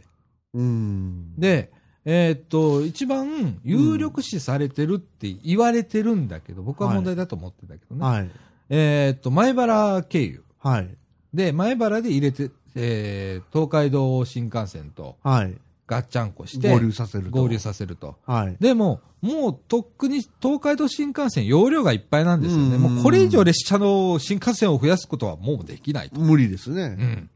[0.56, 1.36] うん。
[1.38, 1.72] で、
[2.06, 8.04] えーっと、一番有力視されてるって言われてるんだけど、僕は問題だと思ってたけどね。
[8.04, 8.32] はい。
[8.74, 10.44] えーっと、前原経由。
[10.60, 10.88] はい。
[11.34, 15.54] で、前原で入れて、えー東海道新幹線とはい。
[15.88, 17.32] ガッチャンコして、合流させると。
[17.32, 18.16] 合流させると。
[18.26, 18.56] はい。
[18.62, 22.76] でも、もうとっくに東海道新幹線容量がいっぱいなんですよね。
[22.78, 26.22] うんもうこれ以上列車の新幹線を増やすことはもうできないと。
[26.22, 26.88] 無理ですうね。
[26.88, 27.30] ん。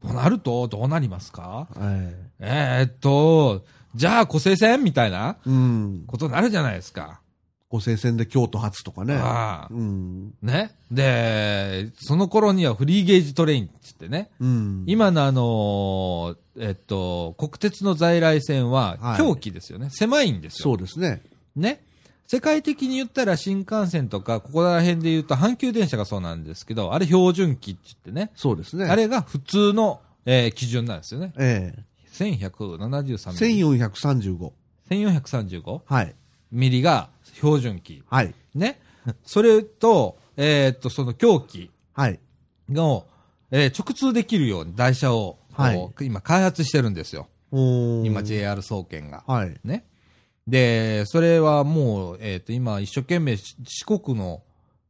[0.00, 1.68] となると、どうなりますか？
[1.78, 4.82] ええーっと、じゃあ、湖西線？
[4.84, 6.04] みたいなえうん。
[6.06, 7.20] ことになるじゃないですか。
[7.68, 9.14] 湖西線で京都発とかね。
[9.14, 10.34] ああうん。
[10.42, 10.70] ね。
[10.90, 14.30] で、その頃にはフリーゲージトレインって言ってね。
[14.40, 14.84] うん。
[14.86, 19.90] 今のあのーえっと、国鉄の在来線は狂気ですよね。
[19.90, 20.64] 狭いんですよ。
[20.64, 21.22] そうですね。
[21.56, 21.84] ね。
[22.26, 28.30] 世界的に言ったら新幹線とか、ここら辺で言うと阪急電車がそうなんですけど、あれ標準機って言ってね。
[28.34, 28.86] そうですね。
[28.86, 31.32] あれが普通の、えー基準なんですよね。
[31.38, 33.60] ええ1173ミリ。
[33.60, 34.52] 1435。
[34.90, 36.14] 1435はい。
[36.50, 38.02] ミリが標準機。
[38.08, 38.34] はい。
[38.54, 38.80] ね。
[39.24, 42.20] それと、えーっと、その狂気はい。
[42.68, 43.06] の、
[43.50, 47.28] えー直通できるように台車を、はい今開発してるんですよ。
[47.50, 49.24] 今 JR 総研が。
[49.26, 49.56] はい。
[49.64, 49.86] ね。
[50.46, 54.42] で、それはもう、えっ、と、今一生懸命し四国の、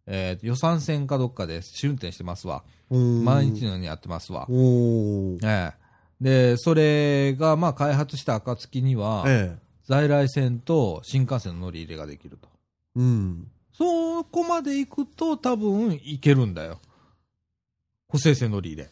[0.06, 2.64] えー予算線かどっかで試運転してますわ。
[2.90, 4.46] 毎日のようにやってますわ。
[4.48, 5.88] おーええ
[6.20, 9.67] で、それが、まあ、開発した暁には、ええ。
[9.88, 12.48] 在来線と新幹線の乗り入れができると。
[12.96, 13.48] うん。
[13.72, 16.78] そこまで行くと多分行けるんだよ。
[18.08, 18.90] 補正線乗り入れ。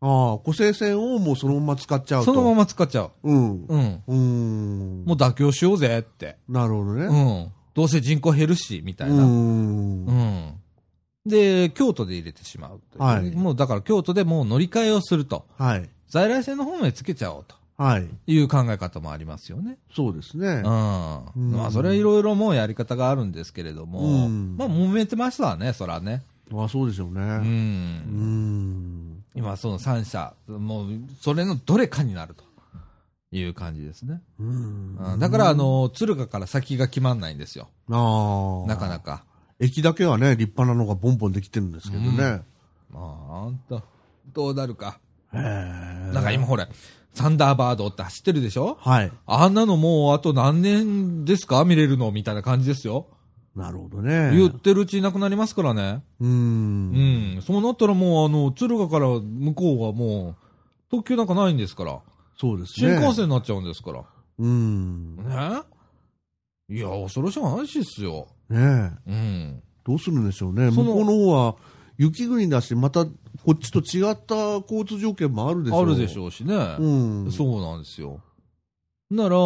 [0.00, 2.32] ああ、湖西線をもうそのまま使っちゃうと。
[2.32, 3.10] そのまま使っちゃう。
[3.22, 3.66] うん。
[3.66, 4.02] うん。
[4.08, 5.04] うん。
[5.06, 6.38] もう妥協しようぜって。
[6.48, 7.04] なるほどね。
[7.04, 7.52] うん。
[7.74, 9.22] どうせ人口減るし、みたいな。
[9.22, 10.06] うん。
[10.06, 10.54] うん。
[11.24, 15.46] で、京都で入れてしまうはいもうだから京都でもう乗り換えをすると。
[15.56, 15.88] はい。
[16.08, 18.08] 在来線の方へつけちゃおうとはい。
[18.26, 19.78] いう考え方もありますよね。
[19.94, 21.24] そうですねうん。。
[21.36, 26.22] うんまあ、それはいろいろもうやり方があるんですけれども、うんまあ、揉めてましたわね、そらね。
[26.52, 27.20] ああ、そうでしょうね。
[27.20, 27.24] う。
[27.24, 27.48] うん
[29.18, 29.24] ん。
[29.34, 30.88] 今、その3社、もう、
[31.20, 32.44] それのどれかになると。
[33.34, 34.20] いう感じですね。
[34.38, 37.68] うんうんだから、あ、の、敦賀から先が決まんないんですよ。
[37.90, 38.68] ああ。
[38.68, 39.00] なかな。
[39.00, 39.24] か。
[39.58, 42.42] 駅だけはね、立派なのがボンボンできてるんですけどね。
[42.90, 43.82] まあ、あんた、
[44.34, 44.98] どうなるか。
[45.32, 46.12] へえ。
[46.12, 46.68] なんか今ほれ、
[47.14, 48.78] サンダーバードって走ってるでしょ？
[48.80, 49.12] はい。
[49.26, 51.64] あんなのもうあと何年ですか？
[51.64, 53.08] 見れるのみたいな感じですよ。
[53.54, 54.34] なるほどね。
[54.34, 56.02] 言ってるうちになくなりますからね。
[56.20, 56.26] う。
[56.26, 57.42] うんん。
[57.42, 60.36] そうなったらもうあの、敦賀から向こうはもう、
[60.90, 62.00] 特急なんかないんですから。
[62.40, 62.94] そうですね。
[62.96, 64.04] 新幹線になっちゃうんですから。
[64.38, 65.16] うん。
[65.16, 65.22] ね？
[66.70, 68.28] いや、恐ろしい話ですよ。
[68.48, 69.10] ねえ。
[69.10, 69.62] うん。
[69.84, 70.70] どうするんでしょうね。
[70.70, 71.56] その向こうの方は
[71.98, 73.04] 雪国だし、また
[73.44, 75.82] こっちと違った交通条件もあるでしょう。
[75.82, 76.54] あるでしょうしね。
[76.78, 76.86] う
[77.28, 77.32] ん。
[77.32, 78.20] そうなんですよ。
[79.10, 79.36] なら、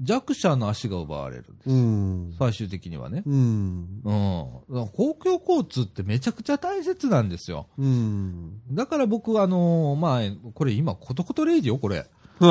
[0.00, 1.70] 弱者の足が奪われるんです。
[1.70, 2.34] うん。
[2.38, 3.22] 最終的にはね。
[3.24, 3.86] うん。
[4.04, 4.88] うん。
[4.88, 7.68] 公共交通ってめちゃくちゃ大切なんですよ。
[7.78, 8.60] うん。
[8.72, 12.06] だから僕、あのーまあ、これ今、コトコトレイジよ、これ。
[12.42, 12.48] ちょ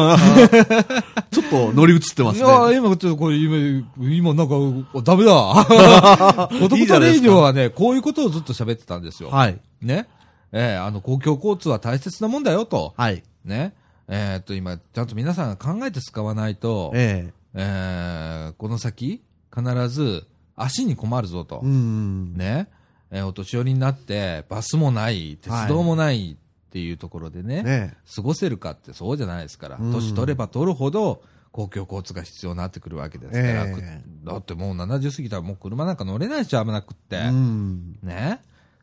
[1.44, 2.46] っと乗り移ってますね。
[2.46, 5.34] いや、今、ちょっとこれ、今、今なんか、ダメだ。
[6.48, 9.30] コトコトレイジはね、こういうことをずっと喋ってたんですよ。
[9.30, 9.60] はい。
[9.82, 10.08] ね。
[10.52, 12.94] えーあの、公共交通は大切なもんだよと。
[12.98, 13.24] はい。
[13.46, 13.74] ね。
[14.08, 19.22] えーっと、今、ちゃんと皆さんが考えて使わないと、ええーこの先、
[19.54, 20.26] 必ず
[20.56, 21.66] 足に困るぞとえ。
[21.66, 22.34] うん。
[22.36, 22.68] ね。
[23.12, 26.36] えーお年寄りになって、バスもない、鉄道もないっ
[26.72, 31.22] ていうところでね、ね過ごせるかってそうじゃないですから、うん年取れば取るほど、
[31.52, 33.82] 公共交通が必要になってくるわけですから、ええく
[34.26, 37.18] だってもう70過ぎたらもう車なんか乗れないし、危なくって。
[37.18, 38.00] うん。
[38.02, 38.42] ね。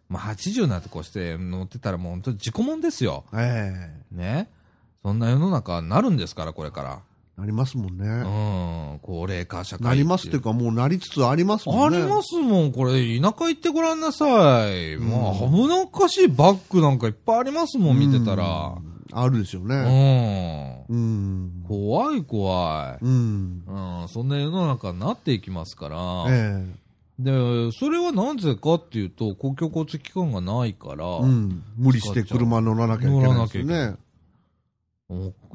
[0.08, 3.24] まあ、80になってこうして乗ってたらもう本当に自己もんですよ。
[3.34, 4.48] ええね。
[5.02, 7.00] そんな世の中になるんですから、これから。
[7.36, 8.94] なりますもんうね。
[8.96, 8.98] ん。
[9.00, 11.98] 高齢化社会なりますっていうか、もうなりつつありますもんね。
[11.98, 14.94] ありますもん、これ、田舎行ってごらんなさい。
[14.94, 18.44] うんまあ、危なっかしいバッグなんかいっぱいありますもん、見てたら。
[18.44, 18.98] うん。
[19.12, 19.76] あるでしょううね。
[19.76, 20.84] ん。
[20.88, 21.64] うん。
[21.68, 23.04] 怖い怖い。
[23.04, 23.62] うん。
[23.66, 26.24] うん、そんな世の中になっていきますから。
[26.28, 26.66] え
[27.18, 31.64] で、それはなぜかっていうと、公共交通機関がないから、えうん。
[31.76, 33.96] 無理して車乗らなきゃいけないですね。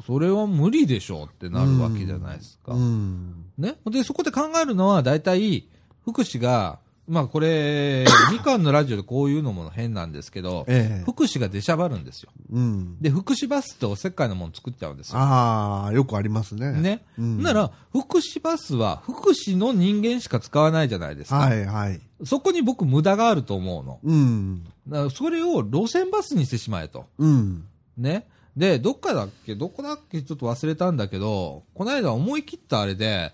[0.06, 2.74] それは無理でしょうってなるわけじゃないですか。
[2.74, 3.46] うん。
[3.58, 3.76] ね。
[3.86, 5.70] で、そこで考えるのは、大体、
[6.04, 12.32] 福祉が、まあこれ、 みかんのラジオでこういうのも変なんですけど、ええ福祉が出しゃばるんですよ。
[12.52, 12.98] うん。
[13.02, 15.20] で、福祉バスっておせっかいなもの作っちゃうんですよ。
[15.20, 16.72] ああ、よくありますね。。
[16.72, 17.06] ね。
[17.18, 21.38] うんなら、福祉バスは福祉の人間しか使わないじゃないですか。
[21.38, 22.00] はいはい。
[22.26, 24.00] そこに僕無駄があると思うの。
[24.04, 24.64] うん。
[24.88, 27.06] だからそれを路線バスにしてしまえと。
[27.18, 27.66] うん。
[27.98, 28.28] ね。
[28.56, 33.32] で、どっかだっけどこだっけちょっと忘れたんだけど、この間思い切ったあれで、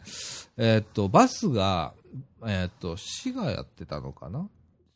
[0.58, 1.94] えーっと、バスが、
[2.46, 4.48] えーっと、市がやってたのかな？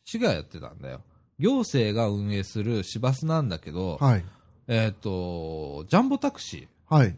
[0.06, 1.02] 市がやってたんだよ。
[1.40, 4.26] 行政が運営する市バスなんだけど、はい。
[4.68, 6.96] えーっと、ジャンボタクシー。
[6.96, 7.18] はい。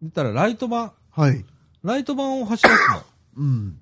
[0.00, 1.44] 言ったらライト版、はい。
[1.82, 3.02] ライト版を走らすの。
[3.42, 3.78] うん。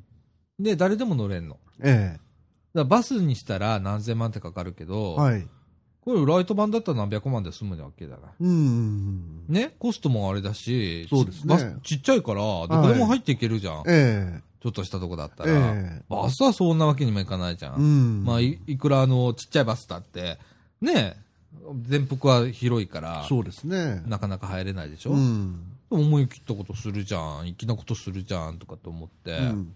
[0.58, 1.58] で、誰でも乗れんの。
[1.80, 2.20] えだか
[2.74, 5.48] らバスにしたら何千万ってかかるけえど、はい。
[6.02, 8.32] これライト版だったら何百万で済むわけだから。
[8.40, 9.46] うん。
[9.48, 13.82] ね、コストもあれだし、そうですねちっちゃいから、どこでも入っていけるじゃん。
[13.86, 15.72] えちょっとしたとこだったえら。
[15.74, 17.82] えバスはそんなわけにもいかないじゃえん。
[17.82, 18.24] うん。
[18.24, 20.38] まあい、いくらあの、ちっちゃいバスだって、
[20.80, 21.16] ね、
[21.82, 24.02] 全幅は広いから、そうですね。
[24.06, 25.60] なかなか入れないでしょ、うん。
[25.90, 29.74] 思い切ったことするじゃん、粋なことするじゃんとかと思って、うん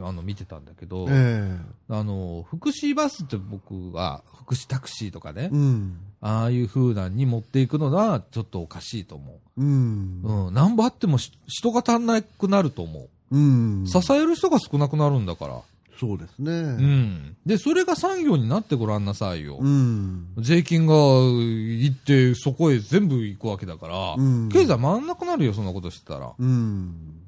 [0.00, 1.56] あの、見てたんだけど、え
[1.88, 5.98] あの、福祉バスって僕は、福祉タクシーとかねえ、うん。
[6.20, 10.20] ああいう風なに持っていくのはちょっとおかしいと思うん。
[10.24, 10.32] う。
[10.46, 10.54] うん。
[10.54, 13.08] 何ぼあってもし人が足んなくなると思う。
[13.30, 13.84] うん。
[13.86, 15.60] 支える人が少なくなるんだから。
[15.98, 16.52] そうですね。
[16.52, 17.36] うん。
[17.46, 19.56] で、それが産業になってごらんなさいよ。
[19.58, 20.28] うん。
[20.38, 26.32] 税金が行って、そこへ全部行くわけだから、うん経済回んなくなるよ、そんなことしてたら。
[26.38, 27.22] うん。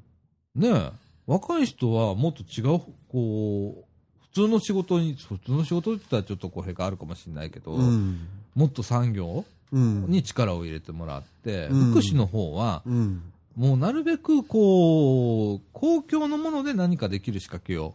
[0.55, 0.91] ねえ。
[1.25, 3.85] 若い人はもっと違う、こう、
[4.33, 8.27] 普通の仕事に、普通の仕事って言ったらちょっと語弊があるかもしれないけど、うん。
[8.55, 10.05] もっと産業うん。
[10.07, 13.21] に力を入れてもらって、うん福祉の方は、うん。
[13.59, 17.93] もうなるべくこう、公共のもので何かできる仕掛けを、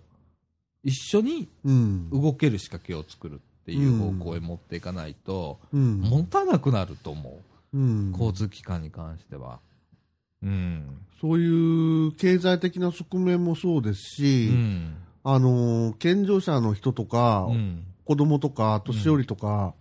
[0.83, 2.11] 一緒にうん。
[2.11, 6.01] 動ける仕掛けを作るっていう方向へ持っていかないと、うん。
[6.03, 7.41] 持たなくなると思
[7.73, 8.13] うんう。
[8.13, 9.61] 交通機関に関しては。
[10.43, 10.99] うん。
[11.19, 14.97] そういう経済的な側面もそうですうし、ん。
[15.23, 17.87] あの、健常者の人とか、うん。
[18.05, 19.73] 子供とか、年寄りとか、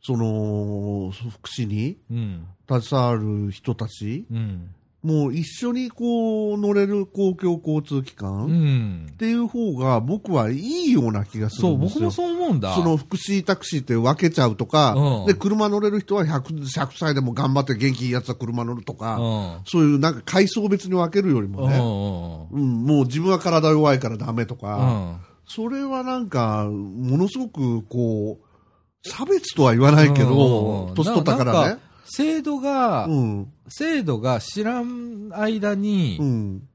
[0.00, 2.46] その、福祉にうん。
[2.68, 4.72] 携わる人たちうん。
[5.02, 9.16] もう一緒にこう乗れる公共交通機う関んっ。
[9.16, 12.00] ていう方が僕はいいような気がすそう、るんですよ。
[12.00, 12.74] 僕もそう思うんだ。
[12.74, 19.60] その福祉タクシーって分けちゃうとか、うんで、車乗れる人は 100, 100歳でも頑張って元気いいやつは車乗るとか、うん。
[19.64, 25.20] そういうなんか階層別に分けるよりもね、うんうん、もう自分は体弱いからダメとうか、ん。
[25.46, 31.80] それはなんか、ものすごくこう、差別とは言わないけうんど、年取ったかならね。
[32.06, 36.68] 制度が、うん、制度が知らん間に、うん。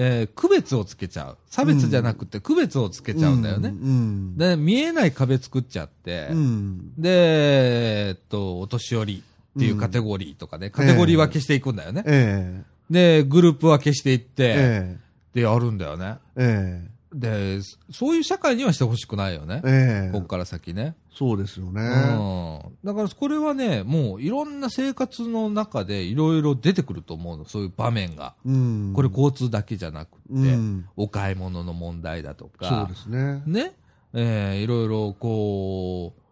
[0.00, 1.38] えー区別をつけちゃう。
[1.50, 3.70] 差別じゃなくて区別をつけちゃうんだよね。
[3.70, 4.36] うん。
[4.36, 6.92] で、見えない壁作っちゃって、うん。
[6.96, 9.22] で、えっと、お年寄り
[9.56, 12.04] っていうカテゴリーとかね、カテゴリー分けしていくんだよね。
[12.06, 14.96] えで、グループ分けしていっえて、え
[15.34, 16.18] で、やるんだよね。
[16.36, 17.60] ええで、
[17.90, 19.68] そういう社会にはしてほしくないよねえ。
[19.68, 20.94] ええここから先ね。
[21.12, 21.80] そうですよね。
[21.82, 22.60] うん。
[22.84, 28.34] だからこれはね、もういろんな生活の中でいろいろ出てくると思うの、そういう場面が。
[28.44, 28.92] うん。
[28.94, 30.86] これ交通だけじゃなくて、うん。
[30.96, 33.42] お買い物の問題だとそうかで、すね。
[33.46, 33.72] ね、
[34.12, 36.22] えーいろいろこう、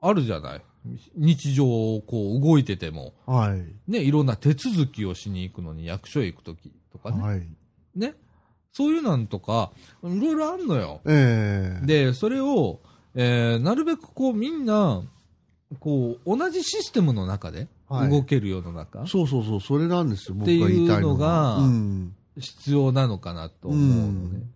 [0.00, 0.62] あるじゃない。
[1.16, 3.90] 日常をこう動いてても、はい。
[3.90, 7.46] ね、いろんな手続きをしに行くのに役所へ行くときとかね、はい。
[7.96, 8.14] ね、
[8.78, 9.72] そういうなんとか、
[10.04, 11.00] いろいろあるのよ。
[11.04, 12.78] ええで、それを、
[13.16, 15.02] えーなるべくこうみんな、
[15.80, 21.58] こう、同じシステムの中ではい動ける世の中、そうそうそう、それなんですよ、僕っていうが言いたいのが。
[22.38, 24.02] 必要なのかなと思うのね。
[24.04, 24.52] うん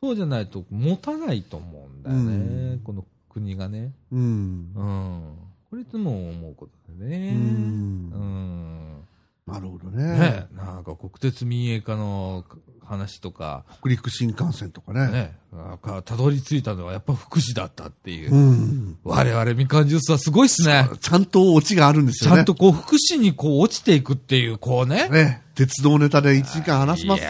[0.00, 2.32] そうじゃないと持たないと思うんだよね、
[2.74, 3.90] うんこの国がね。
[4.12, 4.82] うんう。
[4.82, 5.34] ん。
[5.70, 7.32] これいつも思うことだうね。
[7.32, 8.98] んうん。
[9.46, 10.46] なるほどねね。
[10.52, 12.44] なんか国鉄民営化の
[12.84, 15.08] 話とか、北陸新幹線とかね。
[15.08, 18.34] ね、なんかたどり着いたのはやっぱ福祉だったっていう。
[18.34, 18.98] うん。
[19.04, 20.88] 我々みかんジュースはすごいっすね。
[21.00, 22.36] ちゃんとオチがあるんですよね。
[22.36, 25.08] ちゃんとこう福祉にこう落ちていくっていう、こうね。
[25.08, 25.42] ね。
[25.54, 27.26] 鉄道ネタで1時間話しますっ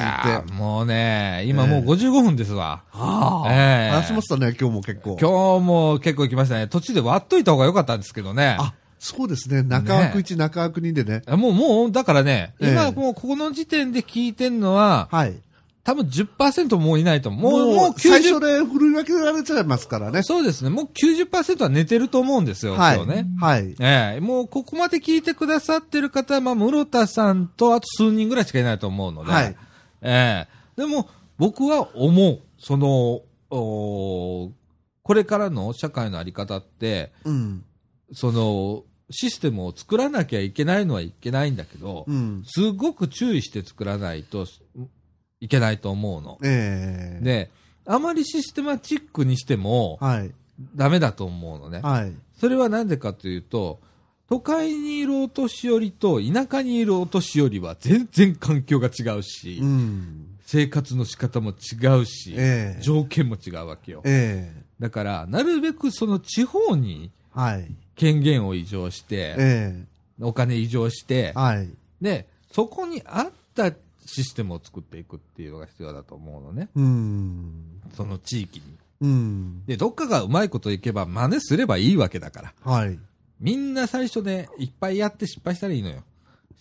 [0.47, 2.83] てもうね、今もう55分ですわ。
[2.93, 5.19] ああええ話しましたね、今日も結構。
[5.21, 6.67] 今日も結構行きましたね。
[6.67, 8.57] 途中で割っといた方が良かったんですけどね。
[8.59, 8.73] あ、
[9.05, 9.63] そうですね。
[9.63, 11.23] 中枠1、中枠2でね。
[11.37, 15.35] もう、もう、だからね、ええ今もうここの時点で聞いてんのは、はい。
[15.85, 17.53] 多分10%もういないと思う。
[17.53, 18.41] もう、もうもう、最初90%。
[18.41, 20.23] で振り分けられちゃいますからね。
[20.23, 20.71] そうですね。
[20.71, 22.97] もう90%は寝てると思うんですよ、はい。
[22.97, 23.27] 今日ね。
[23.39, 23.75] はい。
[23.79, 29.57] ええもうここまで聞いてくださってる方は、まあ、室田さんとあと数人ぐらいしかいないと思うので、はい
[30.01, 32.41] ええでも、僕は思う。
[32.59, 34.51] その、おー
[35.03, 37.65] これからの社会のあり方って、うん。
[38.15, 42.43] その、システムを作らなきゃいけないのはいけないんだけど、うん。
[42.47, 44.47] すごく注意して作らないと
[45.41, 46.39] いけないと思うの。
[46.43, 47.51] ええで、
[47.87, 50.33] あまりシステマチックにしてもはい。
[50.77, 51.81] ダメだと思うのね。
[51.83, 52.13] はい。
[52.39, 53.81] それはなんでかというと、
[54.29, 60.27] 都会にいるお年寄りと田舎にいるお年寄りは全然環境が違うし、うん。
[60.47, 64.03] 生活の仕方も違うし、ええ条件も違うわけよ。
[64.05, 67.67] ええだから、なるべくその地方にはい。
[67.97, 69.85] 権限を移譲して、え
[70.21, 71.69] お金移譲してえ、はい。
[72.01, 73.73] で、そこに合った
[74.07, 76.69] システムを作っていくっていうのが必要だと思うのね。
[76.75, 77.81] うん。
[77.97, 78.65] その地域に。
[79.01, 79.67] うん。
[79.67, 82.53] で、どっかがうまいこといけば真似すればいいわけだから。
[82.63, 82.99] はい。
[83.41, 86.03] みんな最初でいっぱいやって失敗したらいいのよ。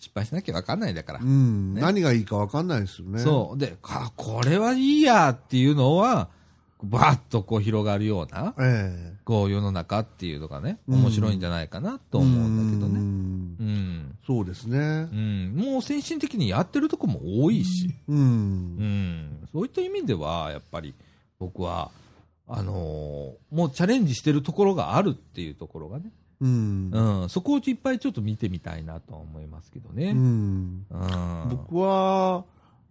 [0.00, 1.24] 失敗しなきゃわかんないんだからう。
[1.24, 1.74] ん。
[1.74, 3.20] ね何がいいかわかんないですよね。
[3.20, 3.58] そう。
[3.58, 6.28] で、あ、これはいいやっていうのは、
[6.84, 12.98] バーッとこう広がるような、ええこう世の中っていうのがね、うん面白いんじゃないかなと思うんだけどね。
[13.00, 14.18] うんうん。
[14.26, 15.16] そうですねう。
[15.16, 15.54] ん。
[15.56, 17.88] もう先進的にやってるとこも多いし。
[18.08, 18.12] う。
[18.14, 19.48] うんん。
[19.52, 20.94] そういった意味では、やっぱり
[21.38, 21.90] 僕は、
[22.46, 26.12] あのーもうチャレンジしてるところがあるっていうところがね。
[26.40, 26.90] うん。
[26.92, 27.28] うん。
[27.30, 30.10] そこをいっぱいちょっと見てみたいなとは思いますけどね。
[30.10, 30.18] ううん。
[30.20, 31.46] ん。
[31.48, 32.44] 僕は、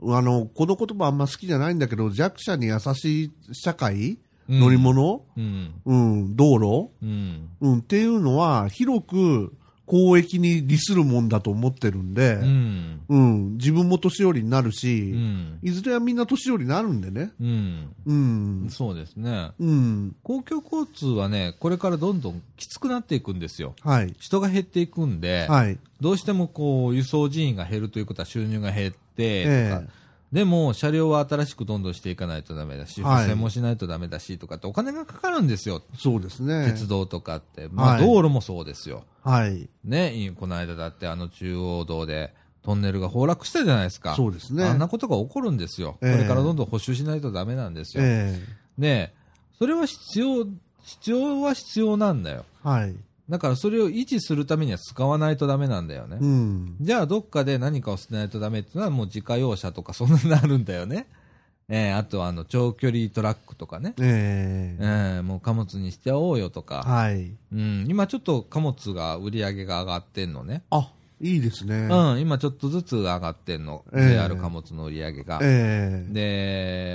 [0.07, 4.17] あの、この言葉あんま好きじゃないんだけど、弱者に優しい社会、
[4.49, 4.59] うん。
[4.59, 5.73] 乗り物、うん。
[5.85, 7.49] うん、道路、うん。
[7.61, 9.53] うん、っていうのは、広く
[9.85, 13.01] 公益に利するもんだと思ってるんで、うん。
[13.09, 15.59] うん、自分も年寄りになるうし、ん。
[15.61, 17.31] いずれはみんな年寄りになるんでね。
[17.39, 17.89] うん。
[18.05, 18.67] うん。
[18.69, 19.51] そうですね。
[19.59, 20.15] うん。
[20.23, 23.75] 公共交通はね、これからどんどんきつくなっていくんですよ。
[23.81, 24.15] はい。
[24.19, 25.77] 人が減っていくんで、はい。
[25.99, 29.87] どうしてもこう輸送人員が減るということは収入が減ってとか、え
[30.33, 35.83] でも車両は新しくどんどんしていかないとダメだし、はい補正もしないとダメだしとかってお金がかかるんですよ。
[35.95, 36.65] そうですね。
[36.65, 37.69] 鉄道とかって。
[37.71, 39.03] まあはい道路もそうですよ。
[39.23, 39.69] はい。
[39.85, 44.15] ね、この間だってあの中央道でトンネルが崩落したじゃないですか。
[44.15, 44.63] そうですね。
[44.63, 45.99] あんなことが起こるんですよ。
[46.01, 48.03] ええこれからどんどん補修しないとダメなんですよ。
[48.03, 48.35] え
[48.79, 49.13] ね
[49.59, 50.47] それは必要、
[50.81, 52.45] 必要は必要なんだよ。
[52.65, 52.95] えはい。
[53.29, 56.17] だからそれを維持するためには使わないとダメなんだよね。
[56.19, 56.75] うん。
[56.81, 61.07] じゃあどっかで何かを捨てないとダメっていうのはもう自家用車とかそんなになるんだよね。
[61.69, 63.93] えーあとはあの長距離トラックとかね。
[64.01, 66.83] えええーもう貨物にしちゃおうよとか。
[66.83, 67.31] はい。
[67.53, 70.63] うん、今ちょっと貨物が売り上げが上がってんのね。
[70.69, 71.87] あ、いいですね。
[71.89, 73.85] うん、今ちょっとずつ上がってんの。
[73.93, 75.39] ええ JR 貨物の売り上げが。
[75.41, 76.13] ええ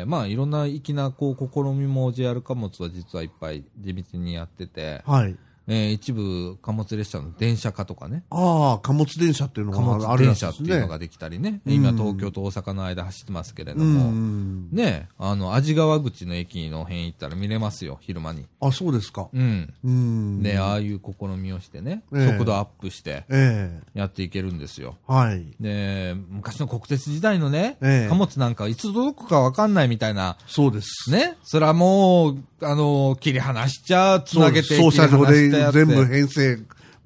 [0.02, 5.34] で、まあいろんな粋なこう試みも JR 貨物は実はいっぱい地道にやってて、はい。
[5.68, 10.76] えー一部貨物列車の電車化とかね、ああ、貨物電車っていうの貨物があるら電車ってしいですね。
[10.76, 14.70] いうのができたりね、うん今東京と大阪の間走ってますけれどうも、ん。
[14.70, 18.46] ね、あの、味川口の駅の辺行ったら見れますよ、昼間に。
[18.60, 19.28] あ、そうですか。
[19.32, 19.72] うん。
[19.84, 20.42] うん。
[20.42, 24.96] で、ああいう試みをしてね、ええ速度アップしてえやっていけるんですよ。
[25.08, 25.46] えはい。
[25.60, 31.10] で、昔の国鉄時代のね、ええ貨物なんかいつ届くかわかんないみたいな、そうです。
[31.10, 36.58] ね、それはもう、あの、切り離しちゃ、つなげて、そうです操作上で切り離してやって全部編成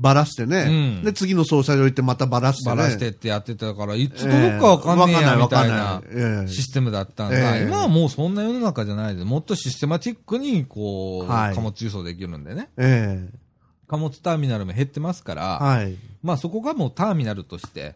[0.03, 1.01] ばらしてね。
[1.01, 2.77] うんで、次の操作上行ってまたばらしてね。
[2.77, 7.57] ばらしてってやってたから、いつ届くかわかんねえや、ええみたいなシステムだったんだ。
[7.59, 12.69] ええ今はもうそんな世の中じゃないで、もっとシステマチックに、こう、はい貨物輸送できるんでね。
[12.77, 13.29] え
[13.87, 15.97] 貨物ターミナルも減ってますから、えはい。
[16.23, 17.95] まあそこがもうターミナルとして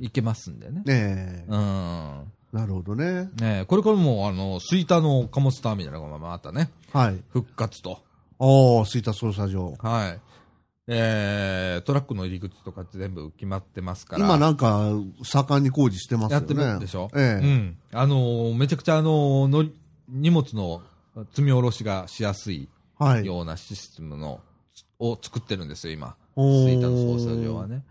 [0.00, 0.82] 行けますんでね。
[0.88, 2.32] ええうん。
[2.52, 3.28] なるほどね。
[3.38, 7.20] ねこれからもう、あの、吹田の貨物ターミナルがまたね、はい。
[7.30, 8.00] 復活と。
[8.38, 9.74] おー、吹田操作場。
[9.78, 10.20] はい。
[10.90, 14.24] えー、トラックの入り口とかって全部決まってますから。
[14.24, 14.90] 今なんか、
[15.22, 16.34] 盛んに工事してますよね。
[16.34, 17.78] やってるでしょ、ええうん。
[17.92, 19.74] あのーめちゃくちゃあのーのり
[20.08, 20.80] 荷物の
[21.32, 22.68] 積み下ろしがしやすい
[22.98, 23.26] はい。
[23.26, 24.40] ようなシステムの、
[24.98, 26.16] を作ってるんですよ、今。
[26.34, 27.84] 吹田の操作上はね。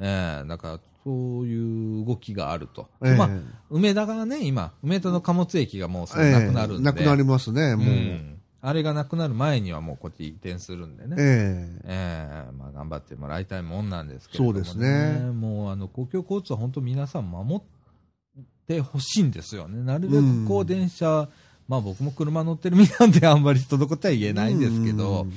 [0.00, 2.88] ええだから、そういう動きがあると。
[3.02, 3.30] ええまあ、
[3.70, 6.84] 梅田がね、今、梅田の貨物駅がもうなくなるんで。
[6.84, 7.86] なくなりますね、うもう。
[7.88, 8.33] ん。
[8.66, 11.16] あれがなくなる前にはもうこっち移転するんでね。
[11.18, 17.62] ええええまあ頑張ってもらいたいもんなんですけれども、そうですねもうあの公共交通は本当皆さん守っ
[18.66, 19.82] てほしいんですよね。
[19.82, 21.28] なるべくこううん電車、
[21.68, 25.32] まあ僕も車乗ってる身なんであんまり人のことは言えないんですけど、うん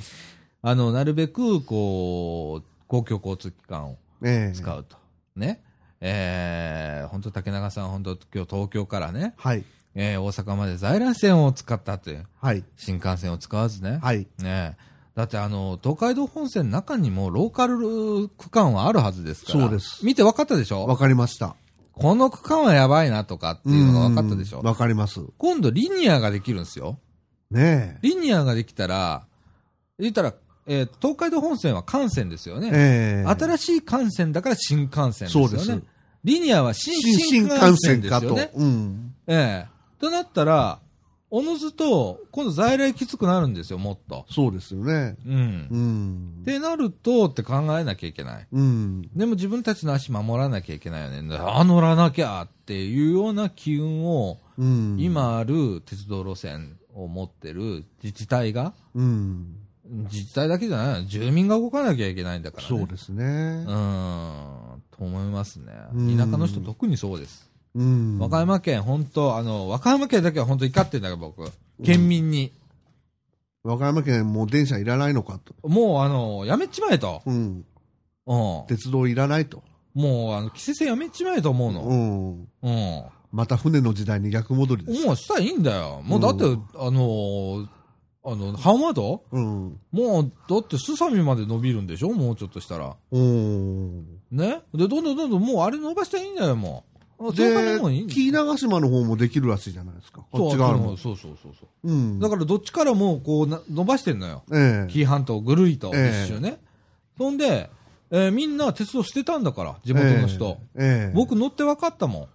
[0.60, 4.96] あの、なるべくこう、公共交通機関をええ使うと。
[5.36, 5.62] ね。
[6.00, 9.64] ええ本当竹中さん本当今日東京からね、はい。
[9.94, 12.64] えー大阪まで在来線を使ったという、はい。
[12.76, 13.98] 新幹線を使わずね。
[14.02, 14.26] はい。
[14.38, 14.76] ねえ。
[15.16, 19.60] だってあの、東海道本線の中にもローカル区間はあるはずですから。
[19.62, 20.86] そうです見て分かったでしょ？
[20.86, 21.56] わかりました。
[21.92, 24.60] この区間はやばいなとかっていうのが分かったでしょ？
[24.60, 25.20] うんわかります。
[25.38, 27.00] 今度リニアができるんですよ。
[27.50, 29.26] ねリニアができたら、
[29.98, 30.34] 言ったら、
[30.66, 32.60] えー東海道本線は幹線ですよえ。
[32.60, 32.70] ね。
[32.72, 35.48] ええ新しい幹線だから新幹線ですよね。
[35.48, 35.82] そうです
[36.22, 38.34] リニアは新新新幹新幹線線かと。
[38.34, 38.50] ですよね。
[38.54, 39.14] うん。
[39.26, 40.80] ええとなったら、
[41.30, 44.24] おのずと、今度在来きつくなるんですよ、もっと。
[44.30, 45.16] そうですよね。
[45.26, 45.68] うん。
[45.70, 46.44] うんっ。
[46.44, 48.46] てなるとって考えなきゃいけない。
[48.50, 49.02] うん。
[49.14, 51.36] でも自分たちの足守らなきゃいけないよね。
[51.38, 59.54] あ、乗らなきゃっていうような機運を、うん。、今ある鉄道路線を持ってる自治体が、うん。
[59.84, 62.68] 自治体だけじゃないの住民が動かなきゃいけないんだからね。
[62.68, 63.24] そうですね。
[63.24, 65.72] うん、と思いますね。
[65.92, 67.47] うん田舎の人特にそうです。
[67.78, 68.18] うん。
[68.18, 71.50] 和歌山県、本当あの、和歌山県だけは本当怒ってんだけど、僕。
[71.84, 72.52] 県民に。
[73.62, 75.54] 和歌山県もう電車いらないのかと。
[75.68, 77.22] もう、あの、やめちまえと。
[77.24, 77.64] うん。
[78.26, 78.64] うん。
[78.66, 79.62] 鉄道いらないと。
[79.94, 81.82] もう、あの、規制線やめちまえと思うの。
[81.82, 82.48] うん。
[82.62, 83.04] うん。
[83.30, 85.06] また船の時代に逆戻りです。
[85.06, 86.02] もうしたらいいんだよ。
[86.04, 87.68] もうだって、うんあのー
[88.24, 89.78] あの、半和道うん。
[89.90, 92.10] もう、だって、すさみまで伸びるんでしょ？
[92.10, 92.96] もうちょっとしたら。
[93.10, 94.06] うん。
[94.30, 94.60] ね？
[94.74, 96.84] で、どんどんどんどん、もうあれ伸ばしたらいいんだよ、も
[97.20, 97.34] う。
[97.34, 100.22] でそうかもいいん、だ紀伊長島の方もできるらしいじゃないですか。
[100.30, 100.96] こっち側も。
[100.96, 101.90] そうそうそうそう。
[101.90, 102.18] うん。
[102.20, 104.42] だから、どっちからも、こうな、伸ばしてんのよ。
[104.52, 106.60] ええ紀伊半島ぐるりと、ええ一周ね。
[107.16, 107.70] そんで、
[108.10, 110.58] えーみんな鉄道捨てたんだから、地元の人。
[110.76, 112.28] ええ僕乗って分かったも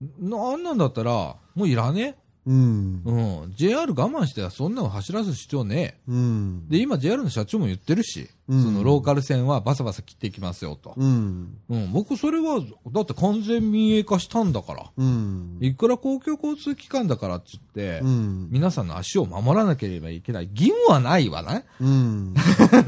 [0.00, 0.30] ん。
[0.30, 2.16] なあんなんだったら、もういらね
[2.50, 3.02] うん。
[3.04, 3.52] うん。
[3.54, 6.10] JR 我慢してそんなの走らす必要ねえ。
[6.10, 6.68] うん。
[6.68, 10.94] で、今 JR の社長も言ってるし、うんそのローカル線はバサバサ切っていきますよと。
[10.96, 11.56] うん。
[11.68, 14.90] うん、僕それは、だって完全民営化したんだから。
[14.96, 15.58] うん。
[15.60, 18.48] いくら公共交通機関だからって言って、うん。
[18.50, 21.64] 皆さんの足を守らなければいけない義務はないわね。
[21.80, 22.34] うん。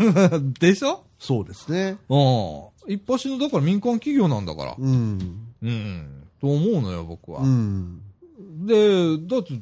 [0.59, 1.05] でしょ？
[1.21, 1.99] そうですね。
[2.09, 2.17] う
[2.91, 2.93] ん。
[2.93, 4.75] 一発の、だから民間企業なんだから。
[4.77, 5.47] うん。
[5.63, 6.25] うん。
[6.41, 7.43] と思うのよ、僕は。
[7.43, 8.01] うん。
[8.67, 9.61] で、だって、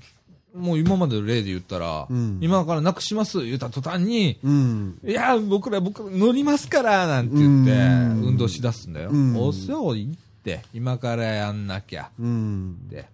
[0.54, 4.98] もう今までの例で言ったら、うん今からなくします言った途端に、うん。
[5.04, 9.10] いや、僕ら、僕乗りますから、なんて言って、うん運動しだすんだよ。
[9.10, 12.76] うんおそういいって、今からやんなきゃうん。
[12.86, 13.06] って。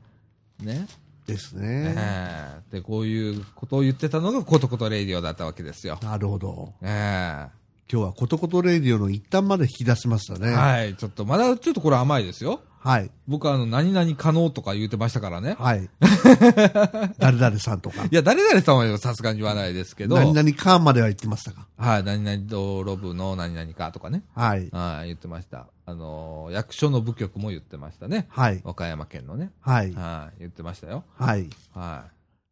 [0.63, 0.87] ね。
[1.27, 1.95] ですね。
[1.97, 5.99] ええで、こういうことを言ってたのがコトコトレイディオだったわけですよ。
[6.03, 6.73] なるほど。
[6.83, 7.49] え
[7.91, 10.55] 今日はことことレディオの一端まで引き出しましたえね。
[10.55, 10.95] はい。
[10.97, 12.61] ちょっと、まだちょっとこれ甘いですよ。
[12.87, 13.11] はい。
[13.27, 15.57] 僕はあの、何々可能とか言ってましたからね。
[15.59, 15.91] はい。
[17.19, 18.05] 誰々さんとか。
[18.05, 21.67] いや、誰々さんはさすがに言わないですけど、何々かまでは言ってましたか？
[21.77, 24.23] はい、何々道路部の何々かとかね。
[24.37, 24.71] はい。
[24.71, 25.67] はい、言ってました。
[25.85, 28.27] あのー役所の部局も言ってましたね。
[28.29, 28.61] はい。
[28.63, 29.51] 和歌山県のね。
[29.61, 29.93] はい。
[29.93, 31.03] はい、言ってましたよ。
[31.19, 31.51] はい。
[31.75, 32.05] は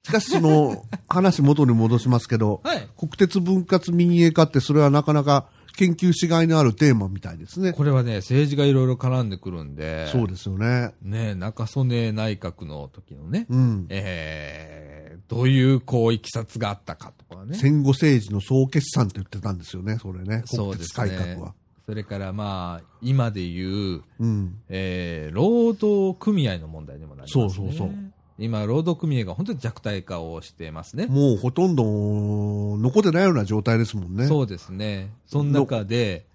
[0.03, 2.67] しかしその、話元に戻しますけどい。
[2.69, 2.89] はい。
[2.99, 5.47] 国鉄分割民営化ってそれはなかなか
[5.77, 7.73] 研究しがいのあるテーマみたいですね。
[7.73, 10.95] これはね、政治がいろいろ絡んでくるんで、そうですよね。
[11.03, 13.87] ね、中曽根内閣の時のね、うん。
[13.89, 17.57] えー、どういうこう、いきさつがあったかとかね。
[17.57, 20.43] 戦後政治の総決算って言ってたんですよね、それね。
[20.47, 21.55] そう国鉄ですね改革は。
[21.87, 24.59] それからまあ、今で言う、うん。
[24.69, 27.49] えー、労働組合の問題にもなりますね。
[27.49, 27.91] そうそうそう
[28.39, 31.07] 今、労働組合が本当に弱体化をしてますね。
[31.07, 34.27] もうほとんど残ってないような状態ですもんね。
[34.27, 35.13] そうですね。
[35.27, 36.27] その中で、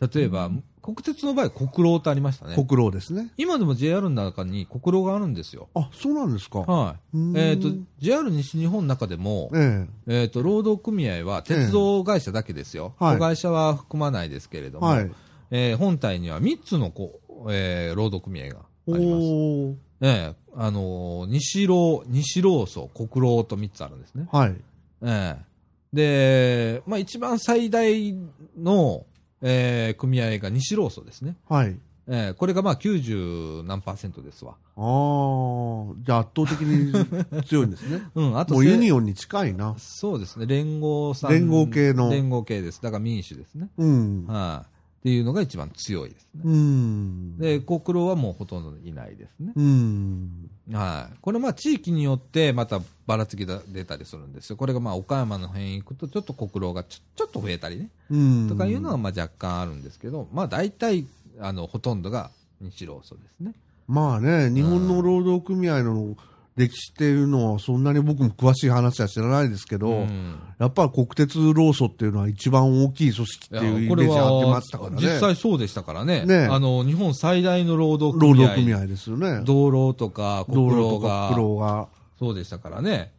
[0.00, 0.50] 例えば、
[0.80, 2.54] 国鉄の場合、国労ってありましたね。
[2.54, 3.32] 国労ですね。
[3.36, 5.68] 今でも JR の中に国労があるんですよ。
[5.74, 6.60] あ、そうなんですか。
[6.60, 7.16] はい。
[7.16, 12.94] うーんえっ、と、JR 西日本の中でも、ええっ、と、労働組合は鉄道会社だけですよ。
[12.98, 15.10] はい子会社は含まないですけれども、えはい。
[15.50, 19.87] えー本体には3つのこう、えー労働組合があります。
[20.00, 24.28] ええあのー西労、西労組、国労と3つあるんですね。
[24.32, 24.56] はい。
[25.02, 25.48] ええ
[25.92, 28.14] で、まあ一番最大
[28.58, 29.06] の、
[29.40, 31.36] えー組合が西労組ですね。
[31.48, 31.76] はい。
[32.10, 34.54] ええこれがまあ90何パーセントですわ。
[34.76, 38.02] ああ、じゃあ圧倒的に強いんですね。
[38.14, 39.74] うん、あともうせユニオンに近いな。
[39.78, 41.30] そうですね、連合さん。
[41.32, 42.80] 連合系の連合系です。
[42.82, 43.68] だから民主ですね。
[43.76, 44.26] うん。
[44.26, 46.42] はい、っていうのが一番強いですね。
[46.44, 47.38] うん。
[47.38, 49.52] で、国労はもうほとんどいないですね。
[49.54, 50.50] うん。
[50.72, 51.16] はい。
[51.20, 54.56] これまあ地域によってまたばらつきが出たりするんですよ。
[54.56, 57.90] これがまあ岡山の辺行くとちょっと国労がちょちょっと増えたりね。
[58.10, 58.48] うん。
[58.48, 61.06] とかいうのはまあ若干あるんですけど、まあ大体、
[61.38, 63.54] あの、ほとんどが日労組ですね。
[63.86, 66.16] まあね、日本の労働組合の
[66.58, 74.96] 歴史っていうのはそんなに僕も詳しい話は知らないですけど、うんやっぱり国鉄労組っていうのは一番大きい組織っていうイメージあってましたからね。
[75.00, 76.24] 実際そうでしたからね。
[76.26, 78.34] ねあの、日本最大の労働組合。
[78.34, 79.42] 労働組合ですよね。
[79.44, 81.88] 道路とか国道労路とかが国労が。
[82.18, 83.12] そうでしたからね。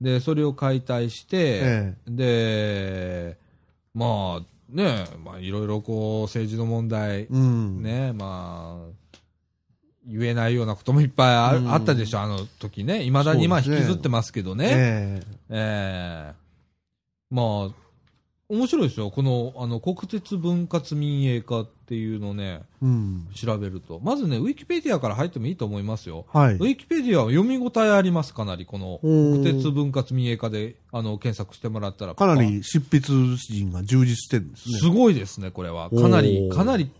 [0.00, 3.38] で、それを解体して、えで、
[3.92, 7.82] まあね、まあいろいろこう政治の問題、うん。
[7.82, 9.03] ね、まあ、
[10.06, 13.04] 言えないようなこともいっぱいあ,、うんあったでしょ、あの時ね。
[13.04, 14.68] 未だに今そうですね引きずってますけどね。
[14.70, 16.44] えええ
[17.30, 17.84] まあ、
[18.48, 19.10] 面白いですよ。
[19.10, 23.26] この、あの、国鉄分割民営化っていうのをね、えうん。
[23.34, 24.00] 調べると。
[24.04, 26.26] まずね、ウィキペディアから入ってもいいと思いますよ。
[26.32, 26.58] はいウ。
[26.58, 28.66] ィキペディアは読み応えあります、かなり。
[28.66, 32.14] この、国鉄分割民営化で、あの、検索してもらったら。
[32.14, 33.08] かなり執筆
[33.48, 34.78] 陣が充実してるんですね。
[34.78, 35.88] すごいですね、これは。
[35.88, 36.90] かなり、かなり、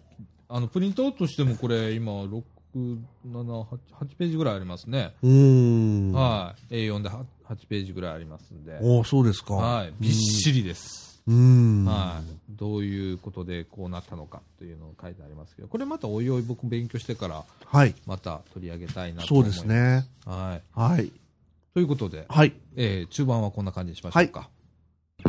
[0.49, 2.43] あの、プリントアウトしてもこれ、今、6、7、
[2.75, 2.99] 8、
[3.31, 5.14] 8ページぐらいありますね。
[5.22, 6.75] はい。
[6.75, 8.79] A4 で 8, 8ページぐらいありますんで。
[8.81, 9.55] おーそうですか。
[9.55, 9.93] はい。
[10.01, 11.22] びっしりです。
[11.27, 11.85] うーん。
[11.85, 12.33] はい。
[12.51, 17.95] どういうことでこうなったのかというのを書いてありますけど、これまたおいおい僕勉強してから、はい。
[18.07, 19.61] また取り上げたいなとそうで思います。
[19.61, 20.07] すね。
[20.27, 20.62] はい。
[20.79, 21.12] はい。
[21.72, 22.53] ということで、はい。
[22.77, 24.41] えー中盤はこんな感じにしましょうか。
[24.41, 25.29] はい、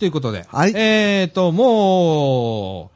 [0.00, 0.46] ということで。
[0.48, 2.90] はいえーと、も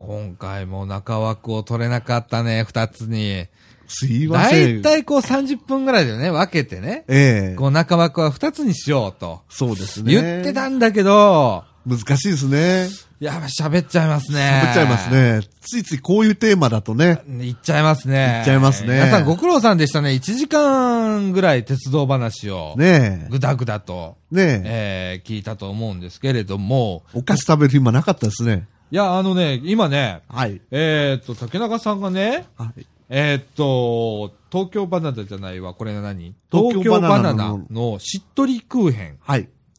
[0.00, 3.46] う、今回も中枠を取れなかったね、二つに。
[3.86, 4.78] すいまだせん。
[4.80, 7.04] いたいこう30分ぐらいでね、分けてね。
[7.08, 9.40] ええこう中枠は二つにしようと。
[9.48, 10.12] そうですね。
[10.12, 12.88] 言ってたんだけど、難しいですね。
[13.20, 14.62] いや、喋っちゃいますね。
[14.64, 15.10] 喋っちゃいます。
[15.10, 15.40] ね。
[15.60, 17.22] ついついこういうテーマだとね。
[17.26, 18.30] 言っちゃいますね。
[18.34, 20.10] 言っちゃいますね皆さんご苦労さんでしたね。
[20.10, 24.34] 1時間ぐらい鉄道話を、ねぐだぐだと、え。
[24.36, 24.62] ねえ。
[24.64, 28.68] えー聞いたと思うんですけれども、お菓子食べる暇なかったですね。
[28.90, 30.60] いや、あのね、今ね、はい。
[30.70, 32.86] えーっと、竹中さんがね、はい。
[33.10, 36.34] えーっと、東京バナナじゃないわ、これ何？
[36.52, 39.18] 東京バナバナのしっとりクーヘン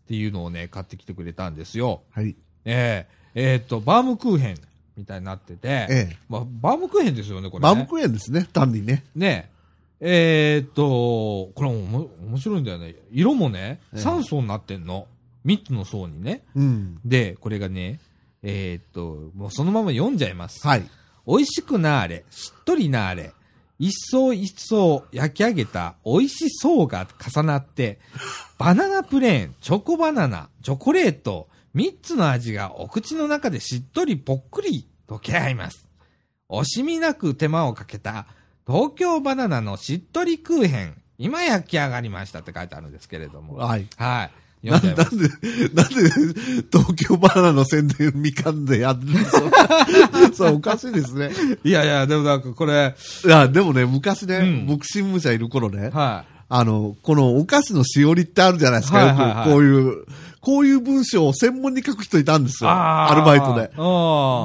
[0.09, 0.15] っはい。
[0.15, 2.01] ていうのをね、買ってきてくれたんですよ。
[2.11, 2.35] はい。
[2.65, 4.57] えー、えーっと、バームクーヘン
[4.97, 6.17] みたいになってて、ええ。
[6.27, 7.63] まあ、バームクーヘンですよね、これ、ね。
[7.63, 9.05] バームクーヘンですね、単にね。
[9.15, 9.49] ね
[10.01, 12.95] えーっと、これおも面白いんだよね。
[13.11, 15.07] 色もね、ええ3層になってんの。
[15.45, 16.43] 3つの層にね。
[16.55, 16.99] うん。
[17.05, 17.99] で、これがね、
[18.43, 20.65] えーっと、もうそのまま読んじゃいます。
[20.65, 20.83] はい。
[21.27, 23.33] 美味しくなーれ、しっとりなーれ、
[23.79, 27.99] 一層一層焼き上げた美味しそうが重なって、
[28.57, 35.87] バナナプレーン、チョコバナナ、チョコレート、三つの味がお口の中でしっとりぽっくり溶け合います。
[36.49, 38.27] 惜しみなく手間をかけた
[38.67, 43.55] 東京バナナのしっとりクーヘン、今焼き上がりましたって書いてあるんですけれども。
[43.55, 43.87] はい。
[43.95, 44.31] はい。
[44.63, 45.19] な読ん。
[45.19, 45.27] で、
[45.73, 45.95] なんで、
[46.71, 51.31] 東京バナナの宣伝みかんでやるんですかそう、おかしいですね。
[51.63, 52.95] いやいや、でもなんかこれ、
[53.25, 60.05] いや、でもね、昔ね、うん僕新聞社いる頃ね、はあの、このお菓子のしおりってあるじゃないですか、はいはいはいよくこういう、
[60.41, 62.67] こういう文章を専門に書く人いたんですい。
[62.67, 62.71] よ。
[62.71, 63.69] アルバイトで。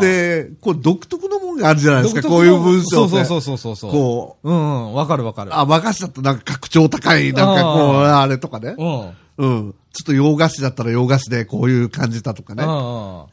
[0.07, 3.25] で、で、こう独特のもんがあるじゃないですか、こういう文章って。
[3.25, 3.91] そうそうそうそうそう。
[3.91, 5.57] こう、うんうん、わかるわかる。
[5.57, 8.75] あ、和菓子だとなんか格調高い、なんかこう、ああれとかね。
[8.77, 9.15] うん。
[9.39, 9.75] うん。
[9.95, 12.65] ちょっと洋菓子だったら洋菓子でこういう感じだとかね。
[12.65, 12.67] う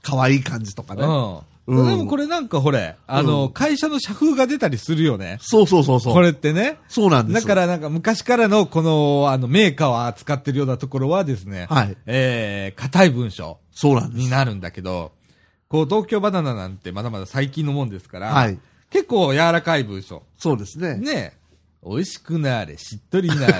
[0.03, 1.03] 可愛い感じとかね。
[1.03, 1.07] ん。
[1.07, 1.41] うん。
[1.67, 5.37] うんでもこれなんかほれ、あの、会社の社風が出たりするよね。
[5.41, 6.13] そうそうそうそう。
[6.13, 6.77] これってね。
[6.87, 7.41] そうなんですよ。
[7.41, 11.97] だからなんか昔からのこの、あの、メーカーを扱ってるようなところはですね、はい。
[12.05, 14.23] えー、硬い文章そうなんです。
[14.23, 15.13] になるんだけど、
[15.67, 18.59] こう、東京バナナなんてまだまだ最近のもんですから、はい。
[18.91, 20.21] 結構柔らかい文章。
[20.37, 20.95] そうですね。
[20.95, 21.33] ね
[21.83, 23.53] 美味しくなれ、しっとりなれ。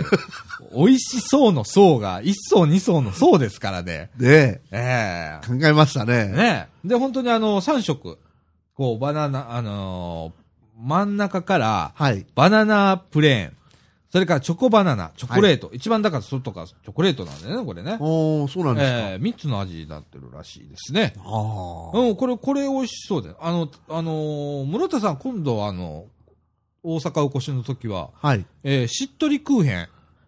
[0.76, 4.12] 美味しそうの層が、一層二層の層ですからね。
[4.18, 6.28] で、ええ考えましたね。
[6.28, 8.20] ねで、本当にあの、3色。
[8.76, 10.42] こう、バナナ、あのー
[10.84, 12.26] 真ん中から、はい。
[12.34, 13.58] バナナプレーン。
[14.12, 15.70] それからチョコバナナ、チョコレート。
[15.74, 17.98] 一番だから外がチョコレートなんだよね、これね。
[18.00, 18.98] おー、そうなんですか。
[19.12, 21.14] ええ三つの味になってるらしいですね。
[21.20, 21.98] ああ。
[21.98, 23.38] うん、これ、これ美味しそうだよ。
[23.40, 26.08] あの、あのー室田さん、今度あの、
[26.84, 28.46] 大阪お越しの時は、はい。
[28.64, 29.88] えーしっとりクーヘン、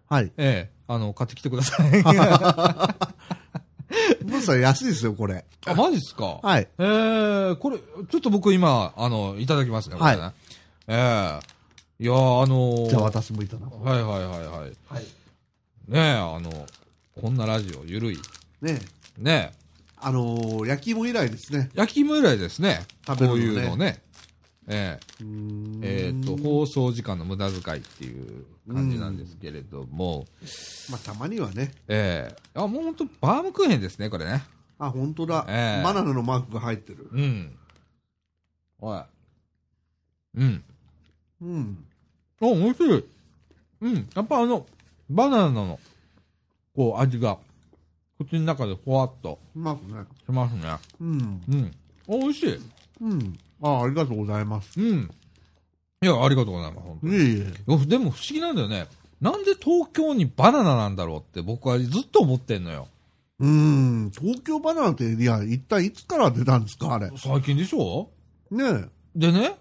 [0.10, 0.32] はい。
[0.38, 1.90] ええあの、買ってきてください。
[4.24, 5.46] ブースは安いですよ、これ。
[5.66, 6.40] あ、マジっすか？
[6.44, 6.68] はい。
[6.78, 10.22] ええこれ、ちょっと僕今、あの、いただきますね、これね。
[10.22, 10.34] はい
[10.88, 11.54] ええ
[12.00, 14.70] いやーあのーじゃあ私もいただこはいはいはいはい。
[14.70, 14.78] う。
[14.90, 15.04] はい。
[15.88, 16.68] ねえ、あの、
[17.22, 18.20] こんなラジオ、ゆるい。
[18.62, 18.82] ね
[19.18, 19.58] ねえ、
[20.02, 21.70] あのー、焼き芋以来ですね。
[21.76, 22.86] 焼き芋以来ですね。
[23.08, 24.02] 食べるねういうのね。
[24.68, 30.26] えうーんええっと、放送時間の無駄遣いっていう感じなんですけれども、
[30.90, 31.72] まあ、たまにはね。
[31.88, 34.44] ええあ、もう本当バームクーヘンですね、これね。
[34.80, 35.46] あ、本当だ。
[35.50, 37.10] ええバナナのマークが入ってる。
[37.12, 37.58] うん。
[38.80, 39.02] おい。
[40.36, 40.64] うん。
[41.42, 41.86] うん。
[42.42, 43.06] あ、美味しい。
[43.82, 44.10] うん。
[44.16, 44.66] やっぱあの、
[45.10, 45.80] バナナの、
[46.76, 47.38] こう、味が、
[48.18, 50.04] 口の中でふわっとうまくね。
[50.26, 50.78] しますね。
[51.02, 51.42] うん。
[51.50, 51.72] うん。
[52.08, 52.60] あ、美味しい。
[53.02, 53.40] うん。
[53.64, 54.80] あありがとうございます。
[54.80, 55.10] うん。
[56.02, 57.14] いや、ありがとうございます、本当に。
[57.14, 57.72] いえいえ。
[57.72, 58.88] よでも不思議なんだよね。
[59.22, 62.88] なんで東京にバナナなんだろうって僕はずっと思ってんのよ。
[63.40, 64.12] うーん。
[64.12, 67.10] 東京バナナって、いや、一体いつから出たんですかあれ。
[67.10, 68.10] ね最近でしょ？
[68.52, 68.90] え。
[69.16, 69.56] でね、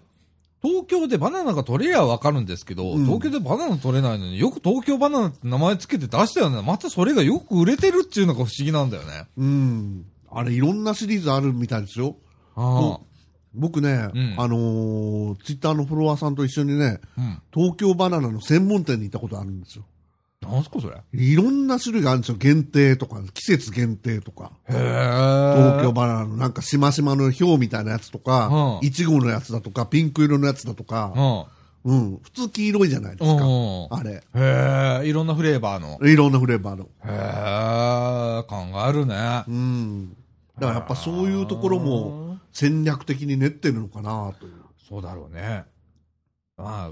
[0.61, 6.61] 東京でバナナが取れりゃわかるんですけど、うん東京でバナナ取れないのによく東京バナナって名前つけて出したよね。
[6.61, 9.27] またそれがよく売れてるっていうのが不思議なんだよね。
[9.37, 10.05] うん。
[10.29, 12.17] あれ、いろんなシリーズあるみたいですよ。
[12.55, 12.99] あ
[13.53, 17.21] 僕ね、うんあのー、ツイッターのフォロワーさんと一緒にね、あ。
[17.21, 17.41] うん。
[17.53, 19.85] 東京バナナの専門店に行ったことあるんですよ。
[20.41, 20.97] なんすかそれ？
[20.97, 22.37] へいろんな種類があるんですよ。
[22.37, 24.51] 限定とか、季節限定とか。
[24.67, 24.73] え。
[24.73, 28.47] 東京バナナのなんかしましまの表みたいなやつとか、
[28.81, 31.47] うんいちごのやつだとか、ピンク色のやつだとか、
[31.85, 31.93] うん。
[31.93, 32.19] うん。
[32.23, 33.45] 普通黄色いじゃないですか。
[33.45, 33.87] うん。
[33.89, 34.23] あれ。
[34.35, 36.05] へえ、いろんなフレーバーの。
[36.05, 36.89] いろんなフレーバーの。
[37.05, 37.09] へ
[38.39, 38.55] え、考
[38.89, 39.43] えるね。
[39.47, 40.09] うん。
[40.59, 42.22] だからやっぱそういうところも
[42.53, 44.53] 戦略的に練ってるのかなという。
[44.87, 45.65] そうだろうね。
[46.55, 46.91] ま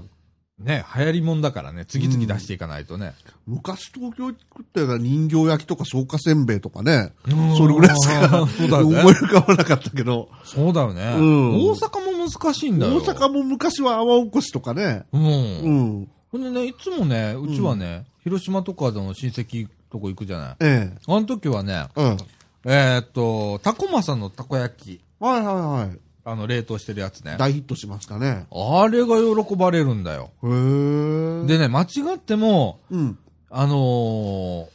[0.58, 3.14] ね、流行りもんだからね、次々出していかないとね。
[3.46, 11.16] 昔東京行ってた人形焼きとか草加せんべいとかね、うんそれぐらいしかそうだよね思い浮かばなかったけど、そうだよね。
[11.18, 12.96] うん大阪も難しいんだよ。
[12.96, 15.22] 大阪も昔は泡起こしとかね、うん。
[15.22, 15.28] う
[16.02, 16.10] ん。
[16.30, 20.56] ほんでね、いつもね、うちはね、広島とかの親戚とこ行くじゃない。
[20.60, 22.02] えあの時はね、え。
[22.02, 22.16] うん。
[22.64, 25.98] えーっと、タコマサのたこ焼き、はいはいはい。
[26.24, 27.36] あの、冷凍してるやつね。
[27.38, 28.46] 大ヒットしましたね。
[28.50, 30.30] あれが喜ばれるんだよ。
[30.42, 31.46] へえ。
[31.46, 33.18] でね、間違っても、うん。
[33.48, 34.66] あのー、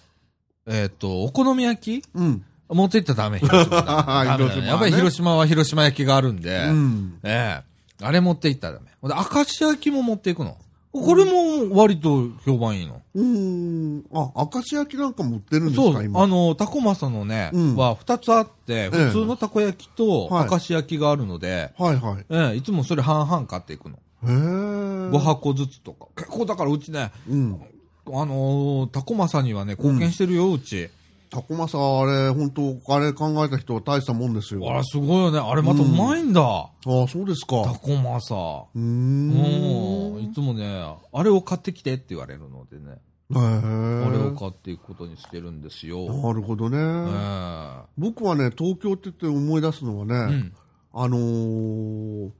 [0.67, 2.45] えーっと、お好み焼きうん。
[2.69, 3.39] 持っていったらダメ。
[3.39, 7.19] 広島 ダメだね広島はねやっぱり広島は広島焼きがあるんで、うん。
[7.23, 8.87] ええあれ持って行ったらダメ。
[9.09, 10.57] で、明石焼きも持っていくの。
[11.01, 13.01] これも割と評判いいの。
[13.15, 14.05] うーん。
[14.13, 16.21] あ、明石焼きなんかも売ってるんですか、そう、今？
[16.21, 22.25] あの、タコマサのね、うんは二つあって、普通のたこ焼きとはい明石焼きがあるので、はいはい。
[22.29, 23.97] ええいつもそれ半々買っていくの。
[24.23, 25.09] へー。
[25.11, 26.07] 5箱ずつとか。
[26.15, 27.61] 結構だからうちね、うん。
[28.07, 30.89] あのータコマサにはね、貢献してるよ、うち。
[31.29, 34.69] タコマサ、あれ、本当あれ考えた人は大したもんですよ。
[34.69, 35.39] あら、すごいよね。
[35.39, 36.41] あれまたうまいんだ。
[36.41, 37.79] ああ、そうですタか。
[37.79, 38.35] コマサ。
[38.35, 38.79] うー。
[38.79, 40.23] うんん。
[40.23, 42.99] いつもね、あれを買ってきてって言われるのでね、
[43.31, 44.39] へあれをえ。
[44.39, 46.05] 買っていくことにしてるんですよ。
[46.05, 46.77] なるほどね。
[46.79, 50.53] え僕はね、東京って言って思い出すのはね、えうん。
[50.93, 52.31] あのー、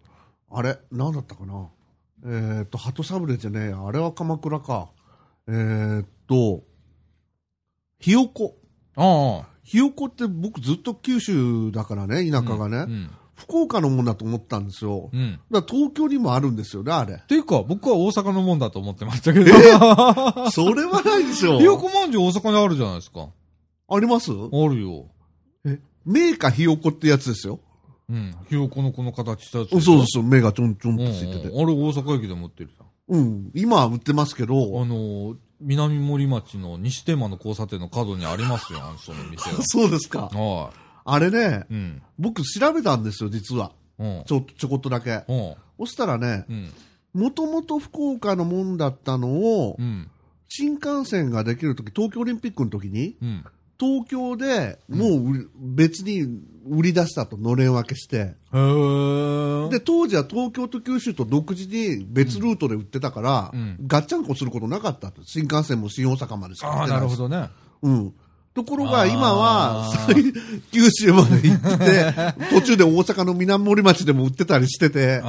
[0.50, 1.70] あれ、なんだったかな。
[2.26, 3.86] えっ、と、鳩サブレーじゃねえや。
[3.86, 4.90] あれは鎌倉か。
[5.48, 6.64] えっ、と、
[8.00, 8.56] ひよこ。
[8.98, 9.48] ああ。
[9.64, 12.78] ひよこって僕ずっと九州だからね、田舎がね。
[12.78, 13.10] うん。
[13.36, 15.12] 福岡のもんだと思ったんですよ。
[15.14, 15.40] うん。
[15.52, 17.16] だ東京にもあるんですよね、あれ。
[17.22, 19.46] っていうか、僕は大阪のもんだと思ってましたけど。
[20.50, 21.64] それはないでしょ ひ。
[21.64, 23.28] よこまんじゅう大阪にあるじゃないですか。
[23.90, 24.32] あります？
[24.32, 24.36] あ
[24.68, 25.06] るよ。
[25.66, 27.60] え、メーカーひよこってやつですよ。
[28.10, 28.36] うん。
[28.50, 29.70] ひよこのこの形したやつ。
[29.70, 31.08] そうそうそう、目がちょんちょんうんうん。
[31.08, 31.48] とついてて。
[31.48, 32.78] あれ大阪駅でも売ってるじ
[33.10, 33.52] うん。
[33.54, 34.50] 今は売ってますけゃん。
[34.50, 40.30] あど、のー、南森町の西天満の交差点の角にありますよ、あのその店 そうですか。
[40.32, 40.40] が。
[40.40, 40.72] は
[41.06, 42.02] あれねい。、うん。
[42.20, 43.72] 僕調べたんですよ、実は。
[43.98, 44.24] うん。
[44.26, 45.24] ちょ、ちょこっとだけ。
[45.28, 45.56] うん。
[45.80, 46.74] そしたらね、うん。
[47.14, 50.10] もともと福岡のもんだったのをう、ん。
[50.50, 53.46] 新幹線ができるとき、東京オリンピックの時に、うん。
[53.80, 56.24] 東京でもう別に
[56.70, 58.36] 売り出したと、のれん分けして。
[58.52, 65.22] で、当時は東京と九州と独自に別ルートで売ってたから、うんガッチャンコすることなかったと。
[65.24, 67.50] 新幹線も新大阪までしか売ってなないるほどね。
[67.82, 68.14] うん。
[68.58, 69.92] ところが今は
[70.72, 72.14] 九州まで行ってて、
[72.50, 75.22] 途中で大阪の南森町でも売ってたりしてて。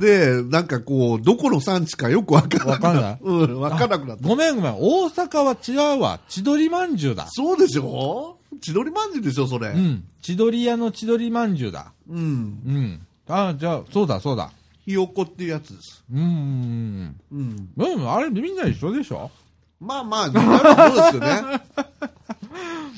[0.00, 4.28] で、なんかこう、どこの産地かよくわからなくないうん、わからなくなった。
[4.28, 4.74] ごめんごめん。
[4.78, 5.56] 大阪は
[5.94, 6.20] 違うわ。
[6.28, 7.26] 千鳥まんじゅうだ。
[7.30, 8.36] そうでしょ？
[8.60, 9.70] 千鳥まんじゅうでしょ、それ。
[9.70, 10.04] うん。
[10.22, 11.90] 千鳥屋の千鳥まんじゅうだ。
[12.08, 12.18] うん。
[12.64, 13.00] うん。
[13.28, 14.52] ああ、じゃあ、そうだそうだ。
[14.84, 16.04] ひよこっていうやつです。
[16.14, 17.68] うんうんうん。
[17.76, 18.00] うん。
[18.00, 19.32] うん、あれみんな一緒でしょ？
[19.80, 21.60] まあまあ、似たようなものですよね。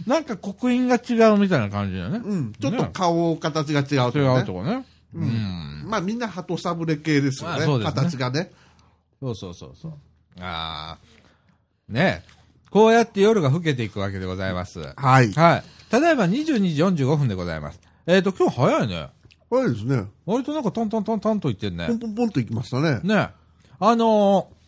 [0.06, 2.20] なんか刻印が違うみたいな感じだよね。
[2.24, 2.52] うん。
[2.52, 4.38] ちょっと顔、形が違うとかね。
[4.38, 4.86] 違うとかね。
[5.14, 5.18] う。
[5.18, 5.84] うんん。
[5.86, 7.56] まあみんな鳩サブレ系ですよね。
[7.58, 8.50] まあそうですね形がね。
[9.20, 9.92] そうそうそうそう。
[10.40, 10.98] ああ。
[11.88, 12.40] ねえ。
[12.70, 14.80] こうやって夜が更けていくわけでございます。
[14.80, 15.32] はい。
[15.32, 15.64] はい。
[15.90, 17.80] ただいま22時45分でございます。
[18.06, 19.08] えっ、と、今日早いね。
[19.48, 20.04] これですね。
[20.24, 21.94] 割となんかトントントントンと言ってんねポ。
[21.94, 23.00] ンポンポンといきましたね。
[23.02, 23.30] ね
[23.80, 24.60] あのー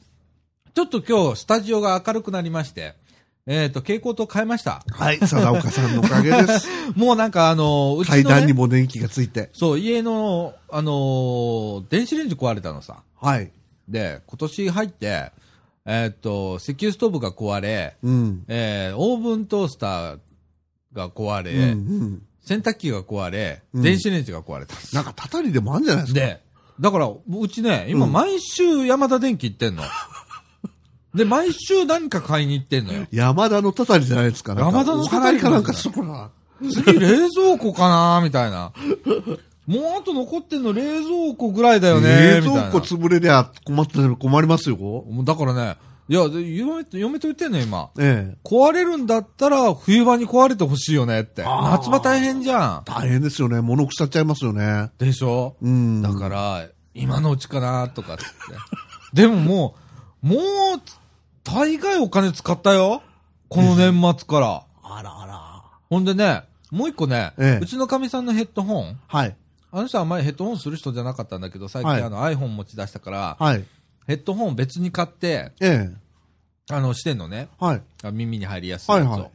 [0.75, 2.95] ちょっと今日スタジオが明るくなりまして、
[3.47, 4.85] えっ、と、蛍光灯変えました。
[4.91, 5.19] はい。
[5.19, 6.69] 貞岡さんのおかげです。
[6.95, 9.51] もうなんかあのーうちの、ね、階段にも電気がついて。
[9.53, 13.03] そう、家の、あのー電子レンジ壊れたのさ。
[13.21, 13.51] はい。
[13.89, 15.33] で、今年入って、
[15.85, 18.45] えっ、と、石油ストーブが壊れ、うん。
[18.47, 20.19] えーオーブントースター
[20.93, 21.65] が壊れ、うんう
[22.05, 22.23] ん。
[22.45, 24.77] 洗濯機が壊れ、うん電子レンジが壊れた。
[24.93, 26.21] なんか、たたりでもあるんじゃないですか？
[26.21, 26.41] で、
[26.79, 29.83] だから、うちね、今うん毎週山田電機行ってんの。
[31.15, 33.07] で、毎週何か買いに行ってんのよ。
[33.11, 34.55] 山田のたたりじゃないですか。
[34.57, 36.31] 山田のたたりかなんかしとくな。
[36.71, 38.73] 次、冷蔵庫かなみたいな。
[39.67, 44.77] もうあと残ってんの冷蔵庫ぐらいだよね冷蔵庫潰れりゃ困ってる困りますよ。
[44.77, 45.77] もうだからね、
[46.09, 47.91] いや、で嫁と、嫁と言ってんのよ、今。
[47.99, 48.37] ええ。
[48.45, 51.43] 壊れるんだったら、冬場に壊れてほしいよねって。
[51.45, 52.83] 夏場大変じゃん。
[52.85, 53.61] 大変ですよね。
[53.61, 54.91] 物腐っちゃいますよね。
[54.99, 55.55] でしょ？
[55.63, 56.03] うん。
[56.03, 58.25] だから、今のうちかなとかって。
[59.15, 59.75] でもも
[60.25, 60.39] う、もう、
[61.45, 63.03] 大概お金使ったよ。
[63.49, 64.65] この年末から。
[64.83, 65.63] あらあら。
[65.91, 69.37] ほんでね、もう一個ね、ええうちのかみさんのヘッドホン、はい。
[69.71, 73.65] あの人は前ヘッドホンする人じゃなかったんだけど、最はい近あの iPhone 持ち出したから、はい。
[74.07, 75.91] ヘッドホン別に買って、ええ。
[76.71, 77.49] あの、してんのね。
[77.59, 77.83] はい。
[78.03, 79.11] あ耳に入りやすいやつを。
[79.11, 79.31] はいはい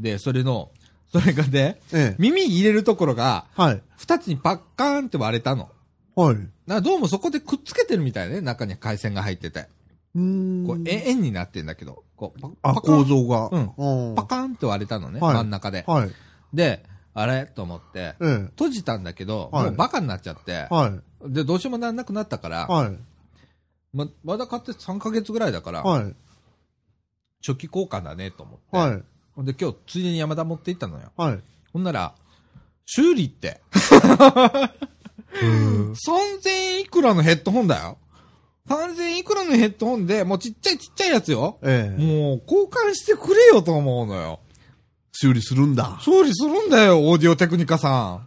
[0.00, 0.70] で、それの、
[1.12, 2.16] それがね、ええ。
[2.18, 3.82] 耳入れるところが、はい。
[3.96, 5.70] 二つにパッカーンって割れたの。
[6.16, 6.36] はい。
[6.66, 8.40] などうもそこでくっつけてるみたいね。
[8.40, 9.68] 中に回線が入ってて。
[10.14, 13.48] こう、え円になってんだけど、こう、パあ、構造が。
[13.50, 15.84] うんうんパカーンって割れたのね、はい真ん中で。
[15.86, 16.10] はい。
[16.52, 16.84] で、
[17.14, 17.46] あれ？
[17.46, 18.36] と思って、ええ。
[18.50, 20.88] 閉じたんだけど、はいもうバカになっちゃって、は
[21.26, 21.32] い。
[21.32, 22.98] で、どうしようもなんなくなったから、はい。
[23.94, 26.14] ま、まだ買って3ヶ月ぐらいだから、はい。
[27.46, 29.02] 初期交換だねと思って、はい。
[29.34, 31.10] ほんで今日ついでに山田持って行ったのよ。
[31.16, 31.40] はい。
[31.72, 32.14] ほんなら、
[32.84, 34.68] 修理って、 3000
[36.48, 37.96] 円いくらのヘッドホンだよ。
[38.68, 41.58] 3000円いくらのヘッドホンで、もうちっちゃいちっちゃいやつよ。
[41.62, 42.00] ええ。
[42.00, 44.40] もう交換してくれよと思うのよ。
[45.12, 45.98] 修理するんだ。
[46.00, 48.20] 修理するんだよ、オーディオテクニカさ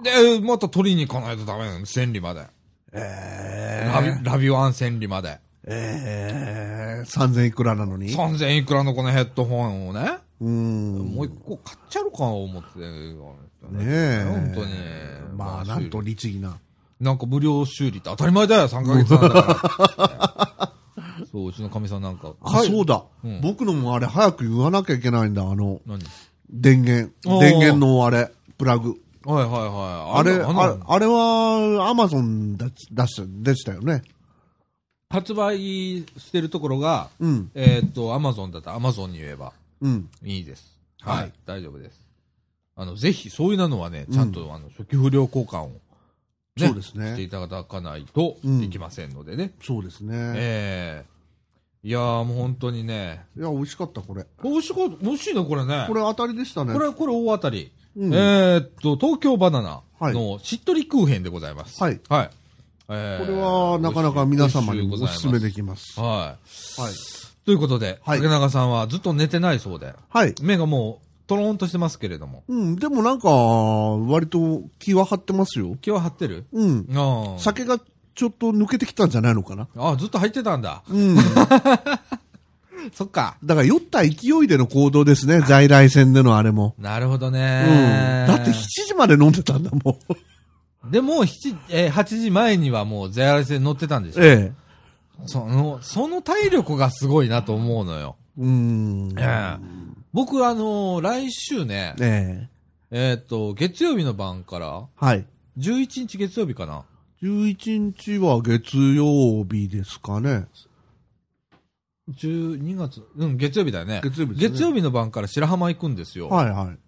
[0.00, 0.02] ん。
[0.02, 2.46] で、また取りに行かないとダメなの、千里まで。
[2.92, 5.38] えラビ、ラビワン千里まで。
[5.64, 11.14] ええ3000いくらなのに3000いくらのこのヘッドホンをね、うん。
[11.14, 13.14] もう一個買っちゃうか思って、ね
[13.70, 14.24] ねえ。
[14.24, 14.72] 本当に。
[15.36, 16.58] まあ、なんと律儀な。
[17.02, 20.72] なんか無料修理って当たり前だよ、3ヶ月なんだか
[21.18, 21.22] ら。
[21.32, 22.32] そう、うちのかみさんなんか。
[22.40, 25.42] あ、そうだ、うん僕のもあれ早く言わなきゃいけないんだ。
[25.42, 26.00] あの、何？
[26.48, 27.12] 電源。
[27.40, 29.00] 電源のあれ、プラグ。
[29.24, 30.20] はいはいはい。
[30.20, 34.02] あれ、のあれあれは、アマゾンで出した、でしたよね。
[35.10, 37.50] 発売してるところが、うん。
[37.54, 40.08] えーっと、アマゾンだったらアマゾンに言えばうん。
[40.22, 40.78] いいです。
[41.00, 41.16] はい。
[41.16, 42.00] はい大丈夫です。
[42.76, 45.72] あの、ぜひ、そういうのはね、うんちゃんと、あの、初期不良交換を、
[46.58, 47.20] そうですしてね。
[47.22, 49.52] いただかないとうんいきませんのでね。
[49.62, 50.14] そうですね。
[50.36, 51.12] ええ
[51.84, 54.24] いやーもう本当にね、いや、美味しかった、これ。
[54.44, 55.84] 美味しかった、美味しいね、これね。
[55.88, 56.72] これ当たりでしたね。
[56.74, 57.72] これ、これ大当たり。
[57.96, 61.82] うんえーっと、東京バナナはいのしっとり空編でございます。
[61.82, 62.00] はい。
[62.08, 62.30] はい。
[62.88, 65.98] えーこれは、なかなか皆様にもお勧めできます。
[65.98, 66.92] ははい。
[66.92, 66.96] い。
[67.44, 70.34] ということで、はい竹永さんはずっと寝てないそうで、はい。
[70.40, 72.44] 目がもう、トローンとしてますけれども。
[72.46, 75.76] うん、でもなんか、割と気は張ってますよ。
[75.80, 76.44] 気は張ってる？
[76.52, 76.86] うん。
[76.94, 77.38] ああ。
[77.38, 77.78] 酒が
[78.14, 79.66] ちょっと抜けてきたんじゃないのかな。
[79.76, 80.82] あずっと入ってたんだ。
[80.90, 81.16] うん。
[82.92, 83.36] そっか。
[83.42, 84.10] だから酔った勢
[84.44, 86.74] いでの行動ですね、在来線でのあれも。
[86.78, 87.32] なるほどうん。
[87.32, 88.26] ね。
[88.28, 88.52] だって7
[88.88, 89.98] 時まで飲んでたんだも
[90.86, 90.90] ん。
[90.90, 94.22] でも、7、えー8時前にはもう JR 線乗ってたんでしょ？
[94.22, 94.52] ええ。
[95.24, 98.16] その、その体力がすごいなと思うのよ。
[98.36, 99.14] うん。
[99.16, 102.48] ええ僕、あのー来週ね、え
[102.90, 103.08] え。
[103.10, 105.24] えーっと、月曜日の晩から、はい。
[105.58, 106.84] 11日月曜日かな。
[107.22, 110.46] 11日は月曜日ですかね。
[112.10, 114.00] 12月、うん、月曜日だよね。
[114.02, 116.28] 月曜日ですね月曜日の晩から白浜行くんですよ。
[116.28, 116.78] はいはい。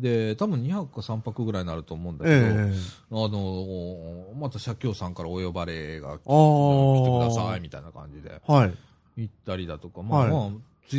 [0.00, 2.74] で、多分2泊か3泊ぐらいになると思うんだけど、ええ。
[3.10, 6.14] あのーまた社協さんからお呼ばれが来ああ。
[6.16, 8.74] てくださいみたいな感じではい。
[9.16, 10.50] 行ったりだとか、まあはいまあ、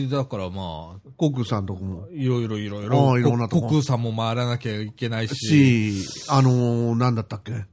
[0.09, 2.07] だからまあ、コックさんとこも。
[2.09, 7.65] いろいろいろいあろ、あいろんなとこさんも回らなきゃいけないし、し、あのー、なんだったっけ？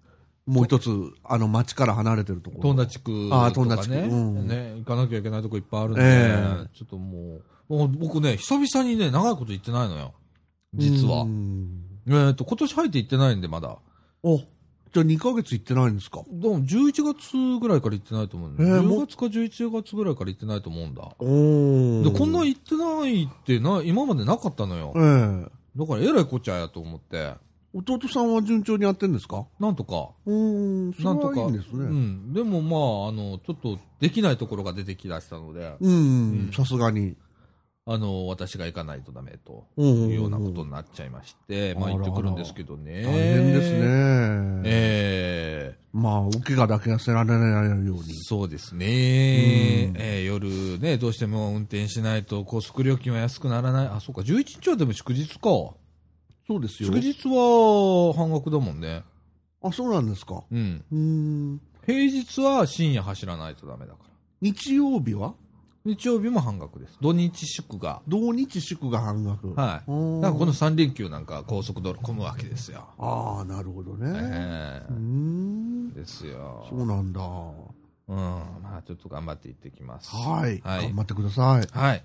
[0.47, 0.91] もう一つ、
[1.25, 2.63] あの、町から離れてるところ。
[2.63, 3.99] トンダ地区ああとかねトンダ地区う
[4.43, 10.15] んね、行かなきゃいけないとこいっぱいあるんで、ええちょっともう、もう僕ね、久々にね、長いこと行ってないのよ。
[10.75, 11.27] 実はう。
[11.29, 13.77] んえっ、と、今年入って行ってないんで、まだ。
[14.23, 14.41] お、
[14.93, 16.23] じゃあ2ヶ月行ってないんですか？
[16.31, 18.65] でも、11月ぐらいから行ってないと思うんだ。
[18.65, 21.03] ええも10月か11月ぐらいから行ってないと思うんだ。
[21.19, 25.01] おで、こんな行ってないってな、今までなかったのよえ。
[25.01, 27.35] えだから、えらいこっちゃやと思って、
[27.75, 29.47] 弟さんは順調にやってんですか？
[29.61, 30.11] なんとか。
[30.27, 31.41] うーん、なんとか。
[31.41, 31.85] はいいんですね。
[31.85, 32.33] うん。
[32.33, 37.17] でも、まあ、あの、ちょっと、できないところが出てきだしたので、うん、さすがに。
[37.91, 39.65] あの、私が行かないとダメと。
[39.79, 43.03] うんいうようなことになっちゃいまして、まあ行ってくるんですけどね。
[43.03, 44.58] 大変ですね。
[46.09, 48.15] ええまあ、お怪我だけはせられないように。
[48.25, 48.87] そうですね。
[48.87, 48.91] うん
[50.01, 53.87] ええ夜ね、どうしても運転しないと高速料金は安くならない。
[53.87, 55.41] あ、そうか、11日はでも祝日か。
[56.47, 56.89] そうですよ。
[56.89, 59.03] 祝日は半額だもんね。
[59.63, 60.45] あ、そうなんですか。
[60.51, 60.85] うん。
[60.91, 61.61] うーん。
[61.87, 64.11] 平日は深夜走らないとダメだから。
[64.41, 65.35] 日曜日は？
[65.85, 66.99] 日曜日も半額です。
[67.01, 68.03] 土日祝が。
[68.09, 69.55] 同日祝が半額。
[69.55, 69.91] はい。
[69.91, 72.89] うんだからこの3連休なんか高速道路混むわけですよ。
[72.99, 74.11] ああ、なるほどね。
[74.15, 76.01] えうーんえ。
[76.01, 76.67] ですよ。
[76.69, 77.21] そうなんだ。
[78.09, 78.17] うん。
[78.17, 80.11] まあちょっと頑張って行ってきます。
[80.15, 80.61] はい。
[80.65, 81.79] はい頑張ってください。
[81.79, 82.05] はい。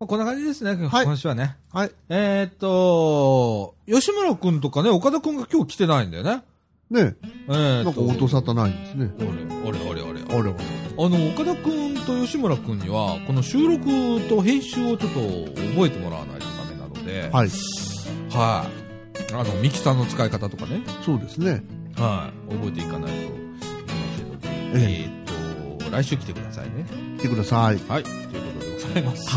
[0.00, 1.56] まあ、こんな感じですね、はい今週はね。
[1.72, 1.90] はい。
[2.08, 6.42] えーっと、吉村くんとかね、岡田くんが今日来てないんだよね。
[6.90, 7.16] ね
[7.48, 9.10] えーなんか音沙汰ないんですね。
[9.64, 10.20] 俺、俺、俺、俺。
[10.22, 10.56] あれは。
[10.98, 13.84] あの、岡田くんと吉村くんには、この収録
[14.30, 17.48] と編集をちょっと覚えてもらわないとダメなので、はい。
[18.30, 18.66] は
[19.30, 19.34] い。
[19.34, 21.62] あの、ミキサーの使い方とかね、そうですね。
[21.96, 22.54] はい。
[22.54, 26.86] 覚えていかないといけええーっと、来週来てくださいね。
[27.18, 27.78] 来てください。
[27.88, 28.02] はい。
[28.02, 29.36] ということでございます。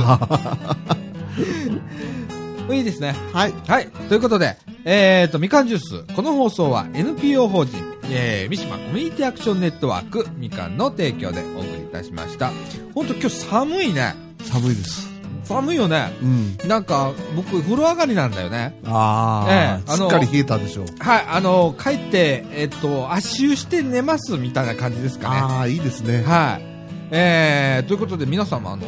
[2.73, 3.13] いいですね。
[3.33, 3.53] はい。
[3.67, 3.87] はい。
[4.07, 6.15] ということで、えーと、みかんジュース。
[6.15, 7.75] この放送は NPO 法人、
[8.09, 12.51] えー、三島コミュニティアクションネットワーク、みかんの提供でお送りいたしました。
[12.93, 14.15] ほんと今日寒いね。
[14.43, 15.11] 寒いです。
[15.43, 16.13] 寒いよね。
[16.21, 16.57] うん。
[16.67, 18.79] なんか、僕、風呂上がりなんだよね。
[18.85, 20.85] ああ、ええあのしっかり冷えたでしょう。
[20.99, 25.37] はい、あの、帰って、えっと、足湯して寝ますみたいな感じですかね。
[25.37, 26.23] ああ、いいですね。
[26.23, 26.71] はい。
[27.11, 28.85] えー、ということで皆様、あの、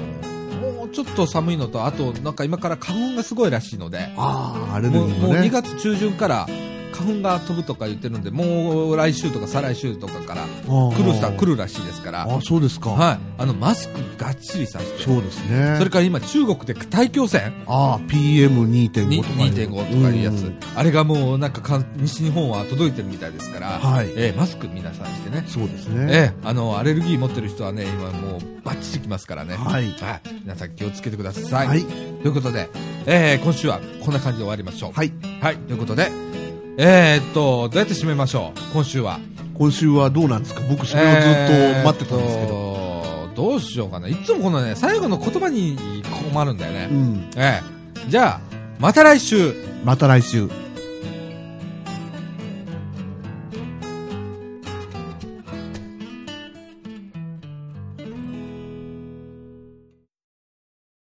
[0.61, 5.49] もうちょっと寒いのと、あと、なんか今から花粉がすごいらしいので、ああ、アレルギもうもう2ーもね。
[5.49, 6.47] 月中旬から、
[6.93, 12.91] 花粉が飛ぶとか言ってるんで、もう来週とか再来週とかから来来る人は来るらしいですから、あ、そうですか。
[12.91, 15.75] はい、あのマスクがっちりさせて、そうですね。
[15.77, 19.53] それから今、中国で大気汚染ああ、PM2.5 にとかいう。
[19.53, 26.07] 2.5とかいうやつ、んあれがもうなんか西日本は届いてるみたいですから、はいえーマスク皆さんしてね、そうですね。
[26.11, 29.93] えーあのアレルギー持ってる人はね、今もうバッチリきますからね、はい
[30.43, 31.67] 皆さん気をつけてください。
[31.67, 31.83] はい。
[31.83, 32.69] ということで、
[33.05, 34.91] えー今週はこんな感じで終わりましょう。
[34.93, 35.11] はい。
[35.41, 36.09] はい、ということで、
[36.77, 39.19] えーっと、どうやって締めましょう、今週は。
[39.53, 40.61] 今週はどうなんですか？
[40.67, 42.47] 僕それをずっと待ってたんですけど。
[43.35, 43.49] ど。
[43.49, 44.07] どうしようかな。
[44.07, 45.77] いつもこのね、最後の言葉に
[46.31, 46.87] 困るんだよね。
[46.91, 47.29] うん。
[47.35, 49.53] ええじゃあ、また来週。
[49.85, 50.49] また来週。